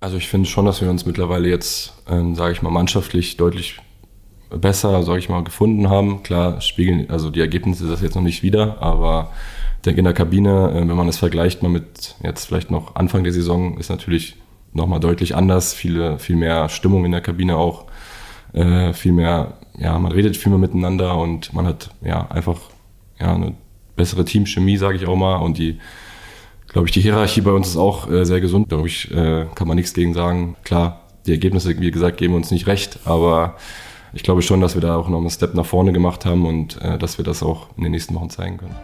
Also 0.00 0.16
ich 0.16 0.28
finde 0.28 0.48
schon, 0.48 0.64
dass 0.64 0.80
wir 0.80 0.90
uns 0.90 1.06
mittlerweile 1.06 1.48
jetzt, 1.48 1.94
ähm, 2.08 2.36
sage 2.36 2.52
ich 2.52 2.62
mal, 2.62 2.70
mannschaftlich 2.70 3.36
deutlich 3.36 3.80
besser, 4.50 5.02
sage 5.02 5.18
ich 5.18 5.28
mal, 5.28 5.42
gefunden 5.42 5.90
haben. 5.90 6.22
Klar 6.22 6.60
spiegeln 6.60 7.10
also 7.10 7.30
die 7.30 7.40
Ergebnisse 7.40 7.88
das 7.88 8.00
jetzt 8.00 8.14
noch 8.14 8.22
nicht 8.22 8.42
wieder, 8.42 8.80
aber 8.80 9.32
ich 9.76 9.82
denke 9.82 9.98
in 9.98 10.04
der 10.04 10.14
Kabine, 10.14 10.70
äh, 10.70 10.88
wenn 10.88 10.96
man 10.96 11.08
das 11.08 11.18
vergleicht 11.18 11.62
mal 11.62 11.68
mit 11.68 12.14
jetzt 12.22 12.46
vielleicht 12.46 12.70
noch 12.70 12.94
Anfang 12.94 13.24
der 13.24 13.32
Saison, 13.32 13.76
ist 13.78 13.90
natürlich 13.90 14.36
nochmal 14.72 15.00
deutlich 15.00 15.34
anders, 15.34 15.74
viele, 15.74 16.18
viel 16.18 16.36
mehr 16.36 16.68
Stimmung 16.68 17.04
in 17.04 17.12
der 17.12 17.20
Kabine 17.20 17.56
auch, 17.56 17.86
äh, 18.52 18.92
viel 18.92 19.12
mehr, 19.12 19.54
ja, 19.78 19.98
man 19.98 20.12
redet 20.12 20.36
viel 20.36 20.50
mehr 20.50 20.58
miteinander 20.60 21.16
und 21.16 21.52
man 21.52 21.66
hat 21.66 21.90
ja 22.02 22.28
einfach 22.30 22.58
ja, 23.18 23.34
eine 23.34 23.54
bessere 23.96 24.24
Teamchemie, 24.24 24.76
sage 24.76 24.96
ich 24.96 25.06
auch 25.06 25.16
mal, 25.16 25.36
und 25.36 25.58
die 25.58 25.78
glaube 26.68 26.86
ich, 26.86 26.92
die 26.92 27.00
Hierarchie 27.00 27.40
bei 27.40 27.50
uns 27.50 27.68
ist 27.68 27.76
auch 27.76 28.10
äh, 28.10 28.24
sehr 28.24 28.40
gesund. 28.40 28.68
Glaube 28.68 28.88
ich, 28.88 29.10
äh, 29.10 29.46
kann 29.54 29.66
man 29.68 29.76
nichts 29.76 29.94
gegen 29.94 30.14
sagen. 30.14 30.56
Klar, 30.64 31.00
die 31.26 31.32
Ergebnisse, 31.32 31.78
wie 31.80 31.90
gesagt, 31.90 32.18
geben 32.18 32.34
uns 32.34 32.50
nicht 32.50 32.66
recht, 32.66 33.00
aber 33.04 33.56
ich 34.12 34.22
glaube 34.22 34.42
schon, 34.42 34.60
dass 34.60 34.74
wir 34.74 34.80
da 34.80 34.96
auch 34.96 35.08
noch 35.08 35.18
einen 35.18 35.30
Step 35.30 35.54
nach 35.54 35.66
vorne 35.66 35.92
gemacht 35.92 36.24
haben 36.24 36.46
und 36.46 36.80
äh, 36.80 36.98
dass 36.98 37.18
wir 37.18 37.24
das 37.24 37.42
auch 37.42 37.68
in 37.76 37.84
den 37.84 37.92
nächsten 37.92 38.14
Wochen 38.14 38.30
zeigen 38.30 38.58
können. 38.58 38.76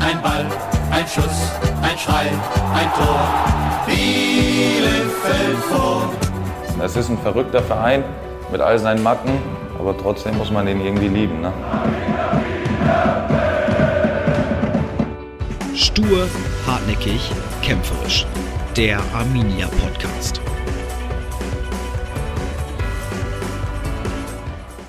Ein 0.00 0.20
Ball, 0.22 0.46
ein 0.90 1.06
Schuss, 1.06 1.52
ein 1.82 1.98
Schrei, 1.98 2.26
ein 2.74 2.92
Tor. 2.94 3.52
Bielefeld 3.86 5.58
vor. 5.70 6.10
Es 6.82 6.96
ist 6.96 7.08
ein 7.08 7.18
verrückter 7.18 7.62
Verein 7.62 8.04
mit 8.50 8.60
all 8.60 8.78
seinen 8.78 9.02
Macken, 9.02 9.32
aber 9.78 9.96
trotzdem 9.96 10.36
muss 10.36 10.50
man 10.50 10.66
den 10.66 10.84
irgendwie 10.84 11.08
lieben. 11.08 11.40
Ne? 11.40 11.52
Stur, 15.74 16.28
hartnäckig, 16.66 17.30
kämpferisch. 17.62 18.26
Der 18.76 19.00
Arminia 19.14 19.68
Podcast. 19.68 20.38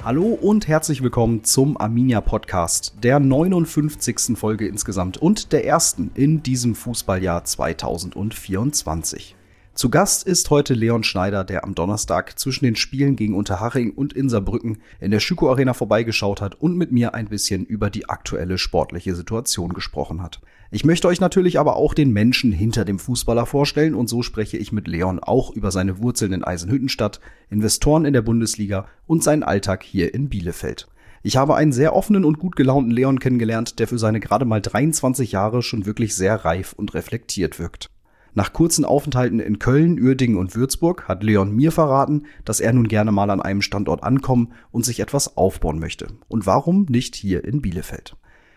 Hallo 0.03 0.25
und 0.25 0.67
herzlich 0.67 1.02
willkommen 1.02 1.45
zum 1.45 1.78
Arminia 1.78 2.20
Podcast, 2.20 2.95
der 3.02 3.22
59. 3.22 4.38
Folge 4.38 4.67
insgesamt 4.67 5.16
und 5.17 5.53
der 5.53 5.66
ersten 5.66 6.12
in 6.16 6.44
diesem 6.44 6.75
Fußballjahr 6.75 7.45
2024. 7.45 9.38
Zu 9.75 9.89
Gast 9.89 10.27
ist 10.27 10.52
heute 10.52 10.75
Leon 10.75 11.03
Schneider, 11.03 11.43
der 11.43 11.63
am 11.63 11.73
Donnerstag 11.73 12.38
zwischen 12.38 12.63
den 12.63 12.75
Spielen 12.75 13.16
gegen 13.16 13.33
Unterhaching 13.33 13.91
und 13.91 14.13
Inserbrücken 14.13 14.77
in 14.99 15.09
der 15.09 15.19
Schüko 15.19 15.49
Arena 15.49 15.73
vorbeigeschaut 15.73 16.41
hat 16.41 16.53
und 16.61 16.77
mit 16.77 16.91
mir 16.91 17.16
ein 17.16 17.27
bisschen 17.27 17.66
über 17.66 17.89
die 17.89 18.07
aktuelle 18.07 18.59
sportliche 18.59 19.16
Situation 19.16 19.73
gesprochen 19.73 20.21
hat. 20.21 20.41
Ich 20.69 20.85
möchte 20.85 21.07
euch 21.07 21.19
natürlich 21.19 21.59
aber 21.59 21.75
auch 21.75 21.95
den 21.95 22.11
Menschen 22.11 22.51
hinter 22.51 22.85
dem 22.85 22.99
Fußballer 22.99 23.47
vorstellen 23.47 23.95
und 23.95 24.07
so 24.07 24.21
spreche 24.21 24.57
ich 24.57 24.71
mit 24.71 24.88
Leon 24.88 25.19
auch 25.19 25.49
über 25.49 25.71
seine 25.71 25.97
Wurzeln 25.97 26.33
in 26.33 26.44
Eisenhüttenstadt, 26.44 27.19
Investoren 27.49 28.05
in 28.05 28.13
der 28.13 28.21
Bundesliga 28.21 28.85
und 29.07 29.23
seinen 29.23 29.41
Alltag 29.41 29.81
hier 29.81 30.13
in 30.13 30.29
Bielefeld. 30.29 30.88
Ich 31.23 31.35
habe 31.35 31.55
einen 31.55 31.71
sehr 31.71 31.95
offenen 31.95 32.25
und 32.25 32.38
gut 32.38 32.55
gelaunten 32.55 32.91
Leon 32.91 33.17
kennengelernt, 33.17 33.79
der 33.79 33.88
für 33.88 33.97
seine 33.97 34.19
gerade 34.19 34.45
mal 34.45 34.61
23 34.61 35.31
Jahre 35.31 35.63
schon 35.63 35.88
wirklich 35.88 36.16
sehr 36.16 36.45
reif 36.45 36.73
und 36.73 36.94
reflektiert 36.94 37.57
wirkt. 37.57 37.89
Nach 38.36 38.52
kurzen 38.52 38.84
Aufenthalten 38.84 39.39
in 39.39 39.59
Köln, 39.59 40.02
Uerdingen 40.02 40.38
und 40.38 40.56
Würzburg 40.56 41.08
hat 41.08 41.22
Leon 41.22 41.56
mir 41.56 41.72
verraten, 41.72 42.26
dass 42.45 42.59
er 42.59 42.73
nun 42.73 42.88
gerne 42.88 43.12
mal 43.12 43.30
an 43.30 43.42
einem 43.42 43.62
Standort 43.62 44.02
ankommen 44.03 44.53
und 44.72 44.84
sich 44.86 45.00
etwas 45.00 45.38
aufbauen 45.38 45.78
möchte. 45.78 46.08
Und 46.30 46.48
warum 46.48 46.88
nicht 46.90 47.16
hier 47.16 47.44
in 47.44 47.62
Bielefeld? 47.62 48.16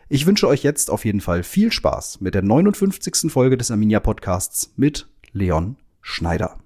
Ich 0.08 0.24
wünsche 0.24 0.48
euch 0.48 0.62
jetzt 0.62 0.90
auf 0.90 1.04
jeden 1.04 1.20
Fall 1.20 1.42
viel 1.42 1.70
Spaß 1.70 2.22
mit 2.22 2.34
der 2.34 2.42
59. 2.42 3.30
Folge 3.30 3.58
des 3.58 3.70
Arminia 3.70 4.00
Podcasts 4.00 4.72
mit 4.76 5.08
Leon 5.32 5.76
Schneider. 6.00 6.56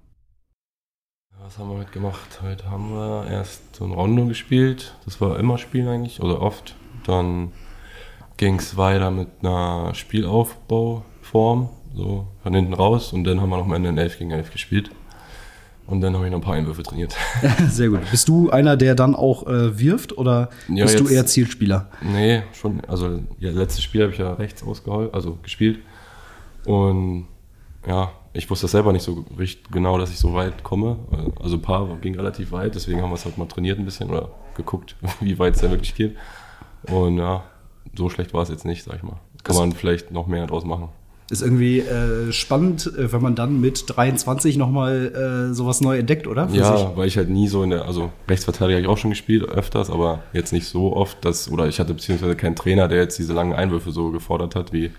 Was 1.43 1.57
haben 1.57 1.69
wir 1.69 1.79
heute 1.79 1.91
gemacht? 1.91 2.39
Heute 2.41 2.69
haben 2.71 2.93
wir 2.93 3.27
erst 3.29 3.75
so 3.75 3.83
ein 3.83 3.91
Rondo 3.91 4.25
gespielt. 4.27 4.95
Das 5.03 5.19
war 5.19 5.37
immer 5.37 5.57
Spielen 5.57 5.89
eigentlich, 5.89 6.21
oder 6.21 6.41
oft. 6.41 6.77
Dann 7.05 7.51
ging 8.37 8.55
es 8.55 8.77
weiter 8.77 9.11
mit 9.11 9.27
einer 9.41 9.93
Spielaufbauform 9.95 11.69
so 11.95 12.27
von 12.43 12.53
hinten 12.53 12.73
raus 12.73 13.13
und 13.13 13.23
dann 13.23 13.41
haben 13.41 13.49
wir 13.49 13.57
noch 13.57 13.67
mal 13.67 13.83
in 13.83 13.97
11 13.97 14.19
gegen 14.19 14.31
11 14.31 14.51
gespielt. 14.51 14.91
Und 15.87 15.99
dann 16.01 16.15
habe 16.15 16.25
ich 16.25 16.31
noch 16.31 16.37
ein 16.37 16.43
paar 16.43 16.53
Einwürfe 16.53 16.83
trainiert. 16.83 17.15
Sehr 17.67 17.89
gut. 17.89 17.99
Bist 18.11 18.27
du 18.29 18.49
einer, 18.49 18.77
der 18.77 18.95
dann 18.95 19.13
auch 19.13 19.45
äh, 19.47 19.77
wirft 19.77 20.17
oder 20.17 20.49
ja, 20.69 20.85
bist 20.85 20.99
jetzt, 20.99 21.09
du 21.09 21.13
eher 21.13 21.25
Zielspieler? 21.25 21.89
Nee, 22.01 22.43
schon. 22.53 22.81
Also, 22.87 23.19
ja, 23.39 23.51
letztes 23.51 23.83
Spiel 23.83 24.03
habe 24.03 24.13
ich 24.13 24.19
ja 24.19 24.33
rechts 24.33 24.63
ausgeholt, 24.63 25.13
also 25.13 25.37
gespielt. 25.43 25.79
Und 26.65 27.27
ja, 27.85 28.11
ich 28.33 28.49
wusste 28.49 28.65
das 28.65 28.71
selber 28.71 28.93
nicht 28.93 29.03
so 29.03 29.25
richtig 29.37 29.69
genau, 29.71 29.97
dass 29.97 30.11
ich 30.11 30.19
so 30.19 30.33
weit 30.33 30.63
komme. 30.63 30.97
Also 31.41 31.57
ein 31.57 31.61
paar 31.61 31.97
ging 31.97 32.15
relativ 32.15 32.51
weit, 32.51 32.75
deswegen 32.75 33.01
haben 33.01 33.09
wir 33.09 33.15
es 33.15 33.25
halt 33.25 33.37
mal 33.37 33.47
trainiert 33.47 33.79
ein 33.79 33.85
bisschen 33.85 34.09
oder 34.09 34.29
geguckt, 34.55 34.95
wie 35.19 35.37
weit 35.39 35.55
es 35.55 35.61
denn 35.61 35.71
wirklich 35.71 35.95
geht. 35.95 36.15
Und 36.83 37.17
ja, 37.17 37.43
so 37.95 38.09
schlecht 38.09 38.33
war 38.33 38.43
es 38.43 38.49
jetzt 38.49 38.65
nicht, 38.65 38.83
sag 38.83 38.95
ich 38.95 39.03
mal. 39.03 39.19
Kann 39.43 39.55
man 39.55 39.71
vielleicht 39.73 40.11
noch 40.11 40.27
mehr 40.27 40.47
draus 40.47 40.63
machen. 40.63 40.89
Ist 41.31 41.41
irgendwie 41.41 41.79
äh, 41.79 42.31
spannend, 42.31 42.87
äh, 42.87 43.11
wenn 43.11 43.21
man 43.21 43.35
dann 43.35 43.61
mit 43.61 43.85
23 43.87 44.57
nochmal 44.57 45.49
äh, 45.51 45.53
sowas 45.53 45.81
neu 45.81 45.97
entdeckt, 45.97 46.27
oder? 46.27 46.49
Für 46.49 46.55
ja, 46.55 46.77
sich? 46.77 46.87
weil 46.95 47.07
ich 47.07 47.17
halt 47.17 47.29
nie 47.29 47.47
so 47.47 47.63
in 47.63 47.69
der, 47.69 47.85
also 47.85 48.11
Rechtsverteidiger 48.27 48.75
habe 48.75 48.81
ich 48.81 48.87
auch 48.87 48.97
schon 48.97 49.11
gespielt, 49.11 49.43
öfters, 49.43 49.89
aber 49.89 50.19
jetzt 50.33 50.51
nicht 50.51 50.67
so 50.67 50.95
oft, 50.95 51.23
dass, 51.23 51.49
oder 51.49 51.67
ich 51.67 51.79
hatte 51.79 51.93
beziehungsweise 51.93 52.35
keinen 52.35 52.55
Trainer, 52.55 52.87
der 52.87 52.99
jetzt 52.99 53.17
diese 53.17 53.33
langen 53.33 53.53
Einwürfe 53.53 53.91
so 53.91 54.11
gefordert 54.11 54.55
hat, 54.55 54.73
wie 54.73 54.91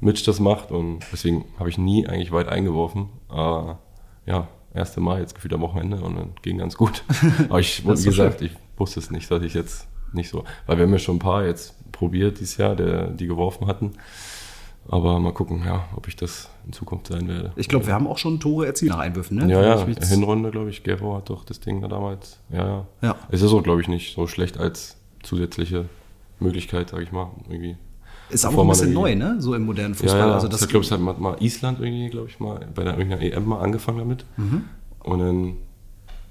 Mitch 0.00 0.24
das 0.24 0.40
macht 0.40 0.70
und 0.70 1.00
deswegen 1.12 1.44
habe 1.58 1.68
ich 1.68 1.78
nie 1.78 2.06
eigentlich 2.06 2.32
weit 2.32 2.48
eingeworfen. 2.48 3.08
Aber 3.28 3.78
ja, 4.26 4.48
erste 4.74 5.00
Mal 5.00 5.20
jetzt 5.20 5.34
gefühlt 5.34 5.54
am 5.54 5.60
Wochenende 5.60 6.00
und 6.00 6.16
dann 6.16 6.30
ging 6.42 6.58
ganz 6.58 6.76
gut. 6.76 7.04
Aber 7.48 7.60
ich, 7.60 7.84
wie 7.84 8.04
gesagt, 8.04 8.40
schön. 8.40 8.48
ich 8.48 8.56
wusste 8.78 9.00
es 9.00 9.10
nicht, 9.10 9.30
dass 9.30 9.42
ich 9.42 9.54
jetzt 9.54 9.88
nicht 10.12 10.30
so, 10.30 10.44
weil 10.66 10.78
wir 10.78 10.84
haben 10.84 10.92
ja 10.92 10.98
schon 10.98 11.16
ein 11.16 11.20
paar 11.20 11.44
jetzt 11.44 11.74
probiert 11.92 12.40
dieses 12.40 12.56
Jahr, 12.56 12.76
der, 12.76 13.08
die 13.08 13.26
geworfen 13.26 13.66
hatten. 13.66 13.92
Aber 14.90 15.20
mal 15.20 15.32
gucken, 15.32 15.62
ja, 15.66 15.84
ob 15.94 16.08
ich 16.08 16.16
das 16.16 16.48
in 16.66 16.72
Zukunft 16.72 17.08
sein 17.08 17.28
werde. 17.28 17.52
Ich 17.56 17.68
glaube, 17.68 17.86
wir 17.86 17.94
haben 17.94 18.06
auch 18.06 18.16
schon 18.16 18.40
Tore 18.40 18.66
erzielt 18.66 18.90
nach 18.90 18.98
Einwürfen, 18.98 19.36
ne? 19.36 19.50
Ja, 19.50 19.62
ja, 19.62 19.86
Hinrunde, 20.06 20.50
glaube 20.50 20.70
ich. 20.70 20.82
Gero 20.82 21.16
hat 21.16 21.28
doch 21.28 21.44
das 21.44 21.60
Ding 21.60 21.82
da 21.82 21.88
damals. 21.88 22.38
Ja, 22.50 22.66
ja. 22.66 22.86
ja. 23.02 23.16
Es 23.30 23.42
ist 23.42 23.52
auch, 23.52 23.62
glaube 23.62 23.82
ich, 23.82 23.88
nicht 23.88 24.14
so 24.14 24.26
schlecht 24.26 24.58
als 24.58 24.96
zusätzliche 25.22 25.86
Möglichkeit, 26.40 26.88
sage 26.88 27.02
ich 27.02 27.12
mal. 27.12 27.30
Irgendwie. 27.48 27.76
Ist 28.30 28.46
auch 28.46 28.58
ein 28.58 28.68
bisschen 28.68 28.94
neu, 28.94 29.14
ne? 29.14 29.36
So 29.40 29.54
im 29.54 29.66
modernen 29.66 29.94
Fußball. 29.94 30.20
Ja, 30.20 30.26
ja. 30.28 30.34
Also 30.34 30.48
das 30.48 30.62
ich 30.62 30.68
glaube, 30.68 30.84
es 30.84 30.90
hat 30.90 31.00
mal 31.00 31.36
Island 31.40 31.80
irgendwie, 31.80 32.08
glaube 32.08 32.28
ich, 32.28 32.40
mal 32.40 32.66
bei 32.74 32.84
der 32.84 32.96
irgendeiner 32.96 33.22
EM 33.22 33.46
mal 33.46 33.60
angefangen 33.60 33.98
damit. 33.98 34.24
Mhm. 34.36 34.64
Und 35.00 35.18
dann 35.18 35.56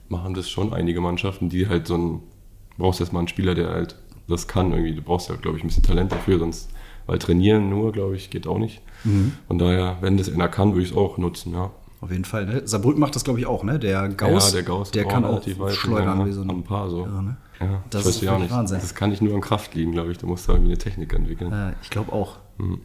machen 0.09 0.33
das 0.33 0.49
schon 0.49 0.73
einige 0.73 1.01
Mannschaften, 1.01 1.49
die 1.49 1.67
halt 1.67 1.87
so 1.87 1.95
ein, 1.95 2.21
brauchst 2.77 2.99
erstmal 2.99 3.21
einen 3.21 3.27
Spieler, 3.27 3.53
der 3.53 3.69
halt 3.69 3.95
das 4.27 4.47
kann 4.47 4.71
irgendwie. 4.71 4.93
Du 4.93 5.01
brauchst 5.01 5.29
ja, 5.29 5.35
glaube 5.35 5.57
ich, 5.57 5.63
ein 5.63 5.67
bisschen 5.67 5.83
Talent 5.83 6.11
dafür, 6.11 6.39
sonst 6.39 6.69
weil 7.07 7.17
trainieren 7.19 7.69
nur, 7.69 7.91
glaube 7.91 8.15
ich, 8.15 8.29
geht 8.29 8.45
auch 8.45 8.59
nicht. 8.59 8.81
Mhm. 9.03 9.33
Von 9.47 9.57
daher, 9.57 9.97
wenn 10.01 10.17
das 10.17 10.31
einer 10.31 10.47
kann, 10.47 10.73
würde 10.73 10.83
ich 10.83 10.91
es 10.91 10.97
auch 10.97 11.17
nutzen, 11.17 11.53
ja. 11.53 11.71
Auf 11.99 12.11
jeden 12.11 12.25
Fall. 12.25 12.45
Ne? 12.45 12.61
Saarbrücken 12.65 12.99
macht 12.99 13.15
das, 13.15 13.23
glaube 13.23 13.39
ich, 13.39 13.47
auch, 13.47 13.63
ne? 13.63 13.79
Der 13.79 14.07
Gauss, 14.09 14.49
ja, 14.49 14.57
der, 14.57 14.63
Gauss 14.63 14.91
der 14.91 15.05
kann 15.05 15.25
auch 15.25 15.41
schleudern 15.69 16.27
wie 16.27 16.31
so 16.31 16.41
ein, 16.41 16.49
ein 16.51 16.63
paar 16.63 16.89
so. 16.91 17.05
Ja, 17.05 17.21
ne? 17.21 17.37
ja 17.59 17.83
das 17.89 18.05
ist 18.05 18.21
ja 18.21 18.37
nicht. 18.37 18.51
Wahnsinn. 18.51 18.79
Das 18.79 18.93
kann 18.93 19.09
nicht 19.09 19.23
nur 19.23 19.33
an 19.33 19.41
Kraft 19.41 19.73
liegen, 19.73 19.93
glaube 19.93 20.11
ich. 20.11 20.19
Du 20.19 20.27
musst 20.27 20.47
da 20.47 20.53
irgendwie 20.53 20.73
eine 20.73 20.77
Technik 20.77 21.13
entwickeln. 21.13 21.51
Äh, 21.51 21.73
ich 21.81 21.89
glaube 21.89 22.13
auch. 22.13 22.37
Mhm. 22.57 22.81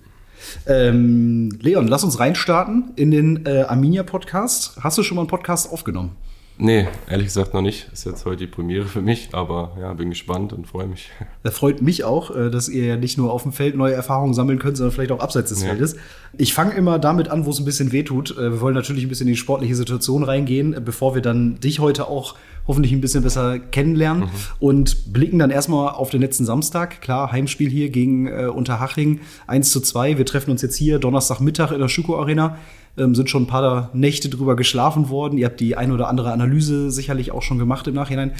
Ähm, 0.67 1.51
Leon, 1.61 1.87
lass 1.89 2.05
uns 2.05 2.19
reinstarten 2.19 2.93
in 2.97 3.11
den 3.11 3.45
äh, 3.45 3.63
Arminia-Podcast. 3.63 4.79
Hast 4.83 4.97
du 4.97 5.03
schon 5.03 5.17
mal 5.17 5.23
einen 5.23 5.29
Podcast 5.29 5.71
aufgenommen? 5.71 6.17
Nee, 6.59 6.87
ehrlich 7.09 7.27
gesagt 7.27 7.55
noch 7.55 7.63
nicht. 7.63 7.89
Ist 7.93 8.05
jetzt 8.05 8.25
heute 8.25 8.37
die 8.39 8.47
Premiere 8.47 8.85
für 8.85 9.01
mich, 9.01 9.31
aber 9.33 9.77
ja, 9.81 9.93
bin 9.95 10.11
gespannt 10.11 10.53
und 10.53 10.67
freue 10.67 10.87
mich. 10.87 11.11
Das 11.43 11.55
freut 11.55 11.83
mich 11.83 12.05
auch, 12.05 12.35
äh, 12.35 12.51
dass 12.51 12.69
ihr 12.69 12.85
ja 12.85 12.97
nicht 12.97 13.19
nur 13.19 13.33
auf 13.33 13.43
dem 13.43 13.53
Feld 13.53 13.75
neue 13.75 13.95
Erfahrungen 13.95 14.35
sammeln 14.35 14.59
könnt, 14.59 14.77
sondern 14.77 14.93
vielleicht 14.93 15.11
auch 15.11 15.21
abseits 15.21 15.49
des 15.49 15.63
ja. 15.63 15.69
Feldes. 15.69 15.97
Ich 16.39 16.55
fange 16.55 16.75
immer 16.75 16.99
damit 16.99 17.29
an, 17.29 17.47
wo 17.47 17.51
es 17.51 17.59
ein 17.59 17.65
bisschen 17.65 17.91
wehtut. 17.91 18.31
Äh, 18.33 18.53
wir 18.53 18.61
wollen 18.61 18.75
natürlich 18.75 19.05
ein 19.05 19.09
bisschen 19.09 19.27
in 19.27 19.33
die 19.33 19.39
sportliche 19.39 19.75
Situation 19.75 20.23
reingehen, 20.23 20.77
bevor 20.85 21.15
wir 21.15 21.23
dann 21.23 21.59
dich 21.59 21.81
heute 21.81 22.07
auch 22.07 22.37
hoffentlich 22.67 22.93
ein 22.93 23.01
bisschen 23.01 23.23
besser 23.23 23.59
kennenlernen 23.59 24.25
mhm. 24.25 24.31
und 24.61 25.13
blicken 25.13 25.39
dann 25.39 25.51
erstmal 25.51 25.95
auf 25.95 26.11
den 26.11 26.21
letzten 26.21 26.45
Samstag. 26.45 27.01
Klar, 27.01 27.33
Heimspiel 27.33 27.71
hier 27.71 27.89
gegen 27.89 28.29
äh, 28.29 28.47
Unterhaching 28.47 29.21
1 29.47 29.71
zu 29.71 29.81
2. 29.81 30.19
Wir 30.19 30.27
treffen 30.27 30.51
uns 30.51 30.63
jetzt 30.63 30.77
hier 30.77 30.99
Donnerstagmittag 30.99 31.73
in 31.73 31.81
der 31.81 31.89
Schüko 31.89 32.21
Arena 32.21 32.59
ähm, 32.97 33.15
sind 33.15 33.31
schon 33.31 33.45
ein 33.45 33.49
paar 33.49 33.91
Nächte 33.95 34.29
drüber 34.29 34.57
geschlafen 34.57 35.09
worden. 35.09 35.39
Ihr 35.39 35.47
habt 35.47 35.61
die 35.61 35.77
ein 35.77 35.93
oder 35.93 36.09
andere 36.09 36.33
Analyse 36.33 36.91
sicherlich 36.91 37.33
auch 37.33 37.43
schon 37.43 37.59
gemacht 37.59 37.87
im 37.87 37.95
Nachhinein. 37.95 38.33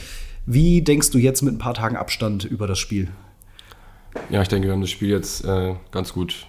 Wie 0.45 0.83
denkst 0.83 1.11
du 1.11 1.19
jetzt 1.19 1.43
mit 1.43 1.55
ein 1.55 1.59
paar 1.59 1.75
Tagen 1.75 1.97
Abstand 1.97 2.45
über 2.45 2.67
das 2.67 2.79
Spiel? 2.79 3.09
Ja, 4.29 4.43
ich 4.43 4.49
denke, 4.49 4.69
wir 4.69 4.73
haben 4.73 4.81
das 4.81 4.91
Spiel 4.91 5.11
jetzt 5.11 5.45
äh, 5.45 5.75
ganz 5.91 6.13
gut 6.13 6.47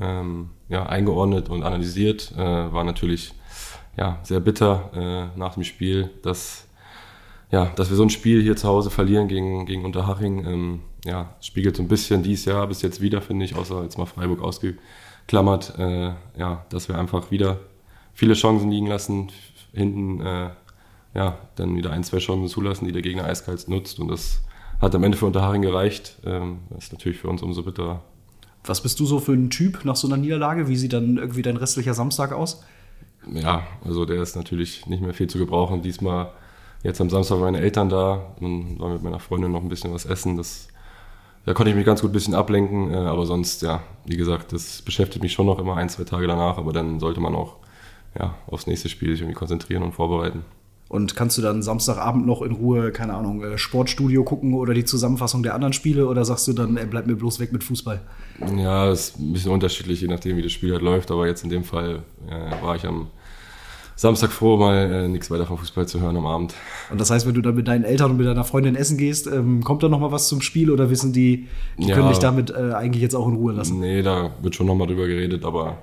ähm, 0.00 0.50
ja, 0.68 0.86
eingeordnet 0.86 1.48
und 1.48 1.62
analysiert. 1.62 2.32
Äh, 2.36 2.38
war 2.38 2.84
natürlich 2.84 3.34
ja, 3.96 4.18
sehr 4.22 4.40
bitter 4.40 5.30
äh, 5.34 5.38
nach 5.38 5.54
dem 5.54 5.62
Spiel, 5.62 6.10
dass, 6.22 6.66
ja, 7.52 7.66
dass 7.76 7.90
wir 7.90 7.96
so 7.96 8.02
ein 8.02 8.10
Spiel 8.10 8.42
hier 8.42 8.56
zu 8.56 8.66
Hause 8.66 8.90
verlieren 8.90 9.28
gegen, 9.28 9.66
gegen 9.66 9.84
Unterhaching. 9.84 10.44
Ähm, 10.46 10.80
ja, 11.04 11.34
spiegelt 11.40 11.76
so 11.76 11.82
ein 11.82 11.88
bisschen 11.88 12.22
dieses 12.22 12.46
Jahr 12.46 12.66
bis 12.66 12.82
jetzt 12.82 13.00
wieder, 13.00 13.20
finde 13.20 13.44
ich, 13.44 13.54
außer 13.54 13.82
jetzt 13.82 13.98
mal 13.98 14.06
Freiburg 14.06 14.42
ausgegangen 14.42 14.80
klammert, 15.26 15.78
äh, 15.78 16.12
ja, 16.36 16.64
dass 16.68 16.88
wir 16.88 16.98
einfach 16.98 17.30
wieder 17.30 17.58
viele 18.12 18.34
Chancen 18.34 18.70
liegen 18.70 18.86
lassen, 18.86 19.30
hinten 19.72 20.20
äh, 20.20 20.50
ja, 21.14 21.38
dann 21.56 21.76
wieder 21.76 21.92
ein, 21.92 22.04
zwei 22.04 22.18
Chancen 22.18 22.48
zulassen, 22.48 22.86
die 22.86 22.92
der 22.92 23.02
Gegner 23.02 23.24
eiskalt 23.24 23.68
nutzt. 23.68 24.00
Und 24.00 24.08
das 24.08 24.40
hat 24.80 24.94
am 24.94 25.04
Ende 25.04 25.16
für 25.16 25.26
Unterhaching 25.26 25.62
gereicht. 25.62 26.18
Ähm, 26.24 26.58
das 26.70 26.84
ist 26.84 26.92
natürlich 26.92 27.18
für 27.18 27.28
uns 27.28 27.42
umso 27.42 27.62
bitterer. 27.62 28.02
Was 28.64 28.82
bist 28.82 28.98
du 28.98 29.06
so 29.06 29.20
für 29.20 29.32
ein 29.32 29.50
Typ 29.50 29.84
nach 29.84 29.96
so 29.96 30.08
einer 30.08 30.16
Niederlage? 30.16 30.68
Wie 30.68 30.76
sieht 30.76 30.92
dann 30.92 31.18
irgendwie 31.18 31.42
dein 31.42 31.56
restlicher 31.56 31.94
Samstag 31.94 32.32
aus? 32.32 32.62
Ja, 33.32 33.66
also 33.84 34.04
der 34.04 34.22
ist 34.22 34.36
natürlich 34.36 34.86
nicht 34.86 35.02
mehr 35.02 35.14
viel 35.14 35.28
zu 35.28 35.38
gebrauchen. 35.38 35.82
Diesmal, 35.82 36.30
jetzt 36.82 37.00
am 37.00 37.10
Samstag 37.10 37.36
waren 37.36 37.52
meine 37.52 37.60
Eltern 37.60 37.88
da 37.88 38.34
und 38.40 38.78
war 38.80 38.90
mit 38.90 39.02
meiner 39.02 39.20
Freundin 39.20 39.52
noch 39.52 39.62
ein 39.62 39.68
bisschen 39.68 39.92
was 39.92 40.04
essen. 40.04 40.36
Das, 40.36 40.68
da 41.46 41.52
konnte 41.52 41.70
ich 41.70 41.76
mich 41.76 41.86
ganz 41.86 42.00
gut 42.00 42.10
ein 42.10 42.14
bisschen 42.14 42.34
ablenken. 42.34 42.92
Äh, 42.92 42.96
aber 42.96 43.26
sonst, 43.26 43.62
ja, 43.62 43.82
wie 44.06 44.16
gesagt, 44.16 44.52
das 44.52 44.82
beschäftigt 44.82 45.22
mich 45.22 45.32
schon 45.32 45.46
noch 45.46 45.58
immer 45.58 45.76
ein, 45.76 45.88
zwei 45.88 46.04
Tage 46.04 46.26
danach. 46.26 46.58
Aber 46.58 46.72
dann 46.72 47.00
sollte 47.00 47.20
man 47.20 47.34
auch 47.34 47.56
ja, 48.18 48.34
aufs 48.46 48.66
nächste 48.66 48.88
Spiel 48.88 49.10
sich 49.10 49.20
irgendwie 49.20 49.34
konzentrieren 49.34 49.82
und 49.82 49.92
vorbereiten. 49.92 50.44
Und 50.88 51.16
kannst 51.16 51.38
du 51.38 51.42
dann 51.42 51.62
Samstagabend 51.62 52.26
noch 52.26 52.42
in 52.42 52.52
Ruhe, 52.52 52.92
keine 52.92 53.14
Ahnung, 53.14 53.42
äh, 53.42 53.58
Sportstudio 53.58 54.22
gucken 54.22 54.54
oder 54.54 54.74
die 54.74 54.84
Zusammenfassung 54.84 55.42
der 55.42 55.54
anderen 55.54 55.72
Spiele 55.72 56.06
oder 56.06 56.24
sagst 56.24 56.46
du 56.46 56.52
dann, 56.52 56.76
ey, 56.76 56.86
bleib 56.86 57.06
mir 57.06 57.16
bloß 57.16 57.40
weg 57.40 57.52
mit 57.52 57.64
Fußball? 57.64 58.00
Ja, 58.56 58.86
das 58.86 59.08
ist 59.08 59.18
ein 59.18 59.32
bisschen 59.32 59.50
unterschiedlich, 59.50 60.00
je 60.02 60.08
nachdem, 60.08 60.36
wie 60.36 60.42
das 60.42 60.52
Spiel 60.52 60.72
halt 60.72 60.82
läuft. 60.82 61.10
Aber 61.10 61.26
jetzt 61.26 61.42
in 61.42 61.50
dem 61.50 61.64
Fall 61.64 62.02
äh, 62.28 62.62
war 62.62 62.76
ich 62.76 62.86
am 62.86 63.08
Samstag 63.96 64.32
froh, 64.32 64.56
mal 64.56 64.76
äh, 64.76 65.08
nichts 65.08 65.30
weiter 65.30 65.46
vom 65.46 65.56
Fußball 65.58 65.86
zu 65.86 66.00
hören 66.00 66.16
am 66.16 66.26
Abend. 66.26 66.54
Und 66.90 67.00
das 67.00 67.10
heißt, 67.10 67.26
wenn 67.26 67.34
du 67.34 67.40
dann 67.42 67.54
mit 67.54 67.68
deinen 67.68 67.84
Eltern 67.84 68.10
und 68.12 68.16
mit 68.16 68.26
deiner 68.26 68.44
Freundin 68.44 68.74
essen 68.74 68.98
gehst, 68.98 69.26
ähm, 69.28 69.62
kommt 69.62 69.82
da 69.82 69.88
noch 69.88 70.00
mal 70.00 70.10
was 70.10 70.26
zum 70.28 70.40
Spiel 70.40 70.70
oder 70.70 70.90
wissen 70.90 71.12
die, 71.12 71.46
die 71.78 71.88
Ja. 71.88 71.94
können 71.94 72.08
dich 72.08 72.18
damit 72.18 72.50
äh, 72.50 72.72
eigentlich 72.72 73.02
jetzt 73.02 73.14
auch 73.14 73.28
in 73.28 73.34
Ruhe 73.34 73.52
lassen? 73.52 73.78
Nee, 73.78 74.02
da 74.02 74.30
wird 74.42 74.54
schon 74.56 74.66
nochmal 74.66 74.88
drüber 74.88 75.06
geredet, 75.06 75.44
aber 75.44 75.78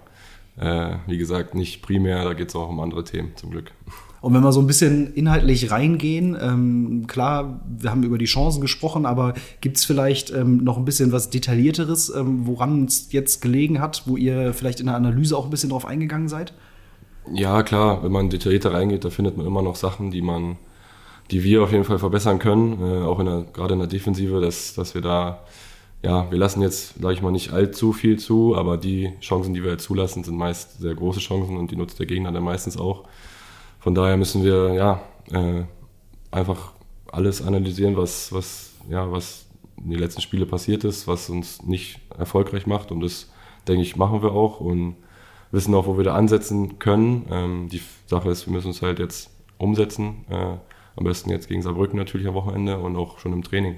äh, 0.58 0.96
wie 1.08 1.18
gesagt, 1.18 1.56
nicht 1.56 1.81
primär, 1.81 2.24
da 2.25 2.34
geht 2.34 2.50
es 2.50 2.56
auch 2.56 2.69
um 2.69 2.80
andere 2.81 3.04
Themen, 3.06 3.31
zum 3.36 3.52
Glück. 3.52 3.72
Und 4.19 4.36
wenn 4.36 4.42
wir 4.44 4.52
so 4.52 4.60
ein 4.60 4.68
bisschen 4.68 5.13
inhaltlich 5.16 5.72
reingehen, 5.72 6.38
ähm, 6.40 7.06
klar, 7.08 7.62
wir 7.80 7.90
haben 7.90 8.04
über 8.04 8.19
die 8.19 8.25
Chancen 8.25 8.62
gesprochen, 8.62 9.08
aber 9.08 9.34
gibt 9.62 9.78
es 9.78 9.86
vielleicht 9.86 10.31
ähm, 10.31 10.58
noch 10.63 10.78
ein 10.78 10.86
bisschen 10.86 11.12
was 11.12 11.31
Detaillierteres, 11.31 12.13
ähm, 12.16 12.46
woran 12.46 12.86
es 12.86 13.12
jetzt 13.12 13.42
gelegen 13.42 13.80
hat, 13.81 14.04
wo 14.06 14.18
ihr 14.18 14.54
vielleicht 14.54 14.80
in 14.80 14.86
der 14.88 14.96
Analyse 14.96 15.36
auch 15.36 15.46
ein 15.46 15.50
bisschen 15.50 15.72
drauf 15.72 15.86
eingegangen 15.86 16.28
seid? 16.30 16.54
Ja, 17.29 17.62
klar, 17.63 18.03
wenn 18.03 18.12
man 18.12 18.29
detaillierter 18.29 18.73
reingeht, 18.73 19.06
da 19.06 19.09
findet 19.09 19.38
man 19.38 19.45
immer 19.45 19.62
noch 19.62 19.75
Sachen, 19.75 20.12
die 20.12 20.21
man, 20.21 20.57
die 21.29 21.44
wir 21.44 21.63
auf 21.63 21.71
jeden 21.71 21.83
Fall 21.83 22.00
verbessern 22.00 22.39
können, 22.39 22.81
äh, 22.81 23.06
auch 23.06 23.19
in 23.19 23.25
der, 23.25 23.45
gerade 23.53 23.73
in 23.73 23.79
der 23.79 23.88
Defensive, 23.88 24.41
dass, 24.41 24.73
dass 24.73 24.95
wir 24.95 25.01
da, 25.01 25.44
ja, 26.03 26.29
wir 26.31 26.38
lassen 26.38 26.62
jetzt, 26.62 27.00
sage 27.00 27.13
ich 27.13 27.21
mal, 27.21 27.31
nicht 27.31 27.53
allzu 27.53 27.94
viel 27.94 28.18
zu, 28.18 28.56
aber 28.56 28.77
die 28.77 29.13
Chancen, 29.21 29.53
die 29.53 29.63
wir 29.63 29.71
jetzt 29.71 29.83
zulassen, 29.83 30.23
sind 30.23 30.35
meist 30.35 30.79
sehr 30.79 30.95
große 30.95 31.19
Chancen 31.19 31.57
und 31.57 31.69
die 31.71 31.75
nutzt 31.75 32.00
der 32.00 32.07
Gegner 32.07 32.31
dann 32.31 32.44
meistens 32.44 32.75
auch. 32.77 33.03
Von 33.79 33.94
daher 33.94 34.17
müssen 34.17 34.44
wir, 34.44 34.74
ja, 34.74 35.01
äh, 35.31 35.63
einfach 36.31 36.74
alles 37.12 37.41
analysieren, 37.41 37.97
was, 37.97 38.33
was, 38.33 38.74
ja, 38.89 39.12
was 39.12 39.45
in 39.77 39.91
den 39.91 40.00
letzten 40.00 40.21
Spiele 40.21 40.45
passiert 40.45 40.83
ist, 40.83 41.07
was 41.07 41.29
uns 41.29 41.63
nicht 41.63 42.00
erfolgreich 42.17 42.65
macht 42.65 42.91
und 42.91 43.01
das, 43.01 43.29
denke 43.67 43.83
ich, 43.83 43.95
machen 43.95 44.21
wir 44.24 44.31
auch 44.31 44.59
und 44.59 44.95
wissen 45.51 45.74
auch, 45.74 45.88
wo 45.88 45.98
wir 45.98 46.03
da 46.03 46.15
ansetzen 46.15 46.80
können. 46.80 47.25
Ähm, 47.30 47.69
die 47.69 47.81
Sache 48.07 48.30
ist, 48.30 48.45
wir 48.48 48.53
müssen 48.53 48.68
uns 48.68 48.81
halt 48.81 49.00
jetzt 49.00 49.30
umsetzen. 49.57 50.25
Äh, 50.30 50.57
am 50.95 51.03
besten 51.03 51.30
jetzt 51.30 51.48
gegen 51.48 51.62
Saarbrücken 51.62 51.98
natürlich 51.98 52.27
am 52.27 52.33
Wochenende 52.33 52.77
und 52.77 52.95
auch 52.95 53.19
schon 53.19 53.33
im 53.33 53.44
Training. 53.44 53.77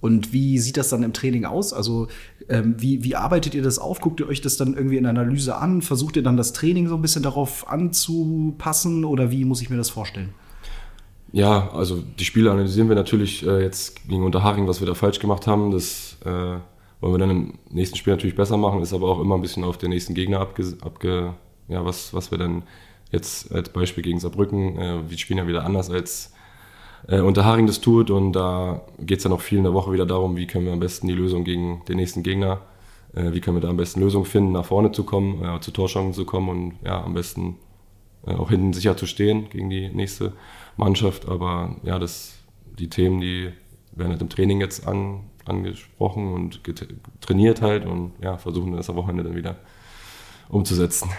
Und 0.00 0.32
wie 0.32 0.58
sieht 0.58 0.76
das 0.76 0.88
dann 0.88 1.02
im 1.02 1.12
Training 1.12 1.44
aus? 1.44 1.72
Also 1.72 2.08
ähm, 2.48 2.74
wie, 2.78 3.04
wie 3.04 3.16
arbeitet 3.16 3.54
ihr 3.54 3.62
das 3.62 3.78
auf? 3.78 4.00
Guckt 4.00 4.20
ihr 4.20 4.28
euch 4.28 4.40
das 4.40 4.56
dann 4.56 4.74
irgendwie 4.74 4.96
in 4.96 5.02
der 5.02 5.10
Analyse 5.10 5.56
an? 5.56 5.82
Versucht 5.82 6.16
ihr 6.16 6.22
dann 6.22 6.36
das 6.36 6.52
Training 6.52 6.88
so 6.88 6.94
ein 6.94 7.02
bisschen 7.02 7.22
darauf 7.22 7.68
anzupassen 7.68 9.04
oder 9.04 9.30
wie 9.30 9.44
muss 9.44 9.60
ich 9.60 9.68
mir 9.68 9.76
das 9.76 9.90
vorstellen? 9.90 10.30
Ja, 11.32 11.70
also 11.72 12.02
die 12.18 12.24
Spiele 12.24 12.50
analysieren 12.50 12.88
wir 12.88 12.96
natürlich 12.96 13.46
äh, 13.46 13.62
jetzt 13.62 14.08
gegen 14.08 14.24
Unterhaching, 14.24 14.66
was 14.66 14.80
wir 14.80 14.86
da 14.86 14.94
falsch 14.94 15.20
gemacht 15.20 15.46
haben. 15.46 15.70
Das 15.70 16.16
äh, 16.24 16.56
wollen 17.00 17.14
wir 17.14 17.18
dann 17.18 17.30
im 17.30 17.58
nächsten 17.70 17.96
Spiel 17.96 18.12
natürlich 18.12 18.36
besser 18.36 18.56
machen, 18.56 18.82
ist 18.82 18.92
aber 18.92 19.08
auch 19.08 19.20
immer 19.20 19.36
ein 19.36 19.42
bisschen 19.42 19.64
auf 19.64 19.78
den 19.78 19.90
nächsten 19.90 20.14
Gegner 20.14 20.40
abge, 20.40 20.76
abge 20.82 21.34
ja, 21.68 21.84
was, 21.84 22.12
was 22.12 22.30
wir 22.30 22.38
dann 22.38 22.62
jetzt 23.10 23.52
als 23.52 23.70
Beispiel 23.70 24.02
gegen 24.02 24.20
Saarbrücken, 24.20 24.78
äh, 24.78 25.10
wir 25.10 25.18
spielen 25.18 25.38
ja 25.38 25.46
wieder 25.46 25.64
anders 25.64 25.90
als 25.90 26.32
äh, 27.08 27.20
Unterhaching 27.20 27.66
das 27.66 27.80
tut 27.80 28.10
und 28.10 28.32
da 28.32 28.82
geht 28.98 29.18
es 29.18 29.22
dann 29.24 29.32
auch 29.32 29.40
viel 29.40 29.58
in 29.58 29.64
der 29.64 29.74
Woche 29.74 29.92
wieder 29.92 30.06
darum, 30.06 30.36
wie 30.36 30.46
können 30.46 30.66
wir 30.66 30.72
am 30.72 30.80
besten 30.80 31.08
die 31.08 31.14
Lösung 31.14 31.44
gegen 31.44 31.82
den 31.86 31.96
nächsten 31.96 32.22
Gegner, 32.22 32.60
äh, 33.14 33.32
wie 33.32 33.40
können 33.40 33.56
wir 33.56 33.62
da 33.62 33.68
am 33.68 33.76
besten 33.76 34.00
Lösungen 34.00 34.26
finden, 34.26 34.52
nach 34.52 34.66
vorne 34.66 34.92
zu 34.92 35.04
kommen, 35.04 35.42
äh, 35.44 35.60
zu 35.60 35.70
Torchancen 35.70 36.14
zu 36.14 36.24
kommen 36.24 36.48
und 36.48 36.74
ja, 36.84 37.02
am 37.02 37.14
besten 37.14 37.56
äh, 38.26 38.32
auch 38.32 38.50
hinten 38.50 38.72
sicher 38.72 38.96
zu 38.96 39.06
stehen 39.06 39.48
gegen 39.50 39.70
die 39.70 39.88
nächste 39.88 40.34
Mannschaft. 40.76 41.28
Aber 41.28 41.76
ja, 41.82 41.98
das, 41.98 42.38
die 42.78 42.90
Themen, 42.90 43.20
die 43.20 43.50
werden 43.92 44.12
halt 44.12 44.22
im 44.22 44.28
Training 44.28 44.60
jetzt 44.60 44.86
an, 44.86 45.20
angesprochen 45.50 46.32
und 46.32 46.60
trainiert 47.20 47.60
halt 47.60 47.84
und 47.84 48.12
ja, 48.22 48.38
versuchen 48.38 48.72
das 48.72 48.88
am 48.88 48.96
Wochenende 48.96 49.24
dann 49.24 49.36
wieder 49.36 49.56
umzusetzen. 50.48 51.10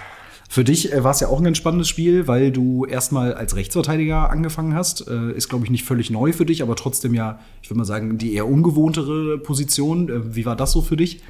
Für 0.49 0.65
dich 0.65 0.91
äh, 0.91 1.03
war 1.03 1.11
es 1.11 1.21
ja 1.21 1.29
auch 1.29 1.37
ein 1.37 1.45
ganz 1.45 1.57
spannendes 1.57 1.87
Spiel, 1.87 2.27
weil 2.27 2.51
du 2.51 2.85
erstmal 2.85 3.33
als 3.33 3.55
Rechtsverteidiger 3.55 4.29
angefangen 4.29 4.75
hast. 4.75 5.07
Äh, 5.07 5.31
ist, 5.31 5.47
glaube 5.47 5.63
ich, 5.63 5.71
nicht 5.71 5.85
völlig 5.85 6.09
neu 6.09 6.33
für 6.33 6.45
dich, 6.45 6.61
aber 6.61 6.75
trotzdem 6.75 7.13
ja, 7.13 7.39
ich 7.61 7.69
würde 7.69 7.77
mal 7.77 7.85
sagen, 7.85 8.17
die 8.17 8.33
eher 8.33 8.47
ungewohntere 8.47 9.37
Position. 9.37 10.09
Äh, 10.09 10.35
wie 10.35 10.45
war 10.45 10.57
das 10.57 10.73
so 10.73 10.81
für 10.81 10.97
dich? 10.97 11.21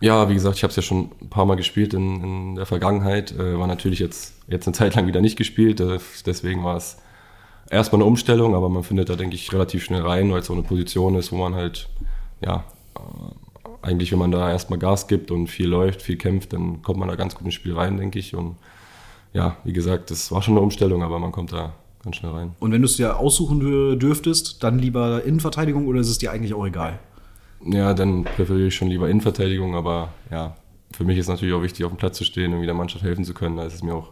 Ja, 0.00 0.28
wie 0.28 0.34
gesagt, 0.34 0.56
ich 0.56 0.62
habe 0.64 0.70
es 0.70 0.76
ja 0.76 0.82
schon 0.82 1.10
ein 1.20 1.28
paar 1.28 1.44
Mal 1.44 1.54
gespielt 1.54 1.94
in, 1.94 2.22
in 2.22 2.54
der 2.56 2.66
Vergangenheit. 2.66 3.32
Äh, 3.32 3.58
war 3.58 3.68
natürlich 3.68 4.00
jetzt, 4.00 4.34
jetzt 4.48 4.66
eine 4.66 4.74
Zeit 4.74 4.96
lang 4.96 5.06
wieder 5.06 5.20
nicht 5.20 5.36
gespielt. 5.36 5.78
Äh, 5.80 5.98
deswegen 6.26 6.64
war 6.64 6.76
es 6.76 6.96
erstmal 7.70 8.00
eine 8.00 8.08
Umstellung, 8.08 8.54
aber 8.54 8.68
man 8.68 8.82
findet 8.82 9.08
da, 9.08 9.16
denke 9.16 9.36
ich, 9.36 9.52
relativ 9.52 9.84
schnell 9.84 10.02
rein, 10.02 10.32
weil 10.32 10.40
es 10.40 10.46
so 10.46 10.52
eine 10.52 10.62
Position 10.62 11.14
ist, 11.16 11.32
wo 11.32 11.36
man 11.36 11.54
halt, 11.54 11.88
ja, 12.40 12.64
äh, 12.96 13.00
eigentlich, 13.82 14.10
wenn 14.12 14.18
man 14.18 14.30
da 14.30 14.50
erstmal 14.50 14.78
Gas 14.78 15.06
gibt 15.06 15.30
und 15.30 15.46
viel 15.46 15.68
läuft, 15.68 16.02
viel 16.02 16.16
kämpft, 16.16 16.52
dann 16.52 16.82
kommt 16.82 16.98
man 16.98 17.08
da 17.08 17.14
ganz 17.14 17.34
gut 17.34 17.44
ins 17.44 17.54
Spiel 17.54 17.74
rein, 17.74 17.96
denke 17.96 18.18
ich. 18.18 18.34
Und 18.34 18.56
ja, 19.32 19.56
wie 19.64 19.72
gesagt, 19.72 20.10
das 20.10 20.32
war 20.32 20.42
schon 20.42 20.54
eine 20.54 20.62
Umstellung, 20.62 21.02
aber 21.02 21.18
man 21.18 21.32
kommt 21.32 21.52
da 21.52 21.74
ganz 22.02 22.16
schnell 22.16 22.32
rein. 22.32 22.52
Und 22.58 22.72
wenn 22.72 22.82
du 22.82 22.86
es 22.86 22.96
dir 22.96 23.18
aussuchen 23.18 23.60
dür- 23.62 23.96
dürftest, 23.96 24.62
dann 24.62 24.78
lieber 24.78 25.24
Innenverteidigung 25.24 25.86
oder 25.86 26.00
ist 26.00 26.08
es 26.08 26.18
dir 26.18 26.32
eigentlich 26.32 26.54
auch 26.54 26.66
egal? 26.66 26.98
Ja, 27.64 27.94
dann 27.94 28.24
präferiere 28.24 28.68
ich 28.68 28.74
schon 28.74 28.88
lieber 28.88 29.08
Innenverteidigung, 29.08 29.74
aber 29.74 30.10
ja, 30.30 30.56
für 30.92 31.04
mich 31.04 31.18
ist 31.18 31.28
natürlich 31.28 31.54
auch 31.54 31.62
wichtig, 31.62 31.84
auf 31.84 31.92
dem 31.92 31.98
Platz 31.98 32.16
zu 32.16 32.24
stehen, 32.24 32.50
irgendwie 32.52 32.66
der 32.66 32.74
Mannschaft 32.74 33.04
helfen 33.04 33.24
zu 33.24 33.34
können. 33.34 33.56
Da 33.56 33.64
ist 33.64 33.74
es 33.74 33.82
mir 33.82 33.94
auch 33.94 34.10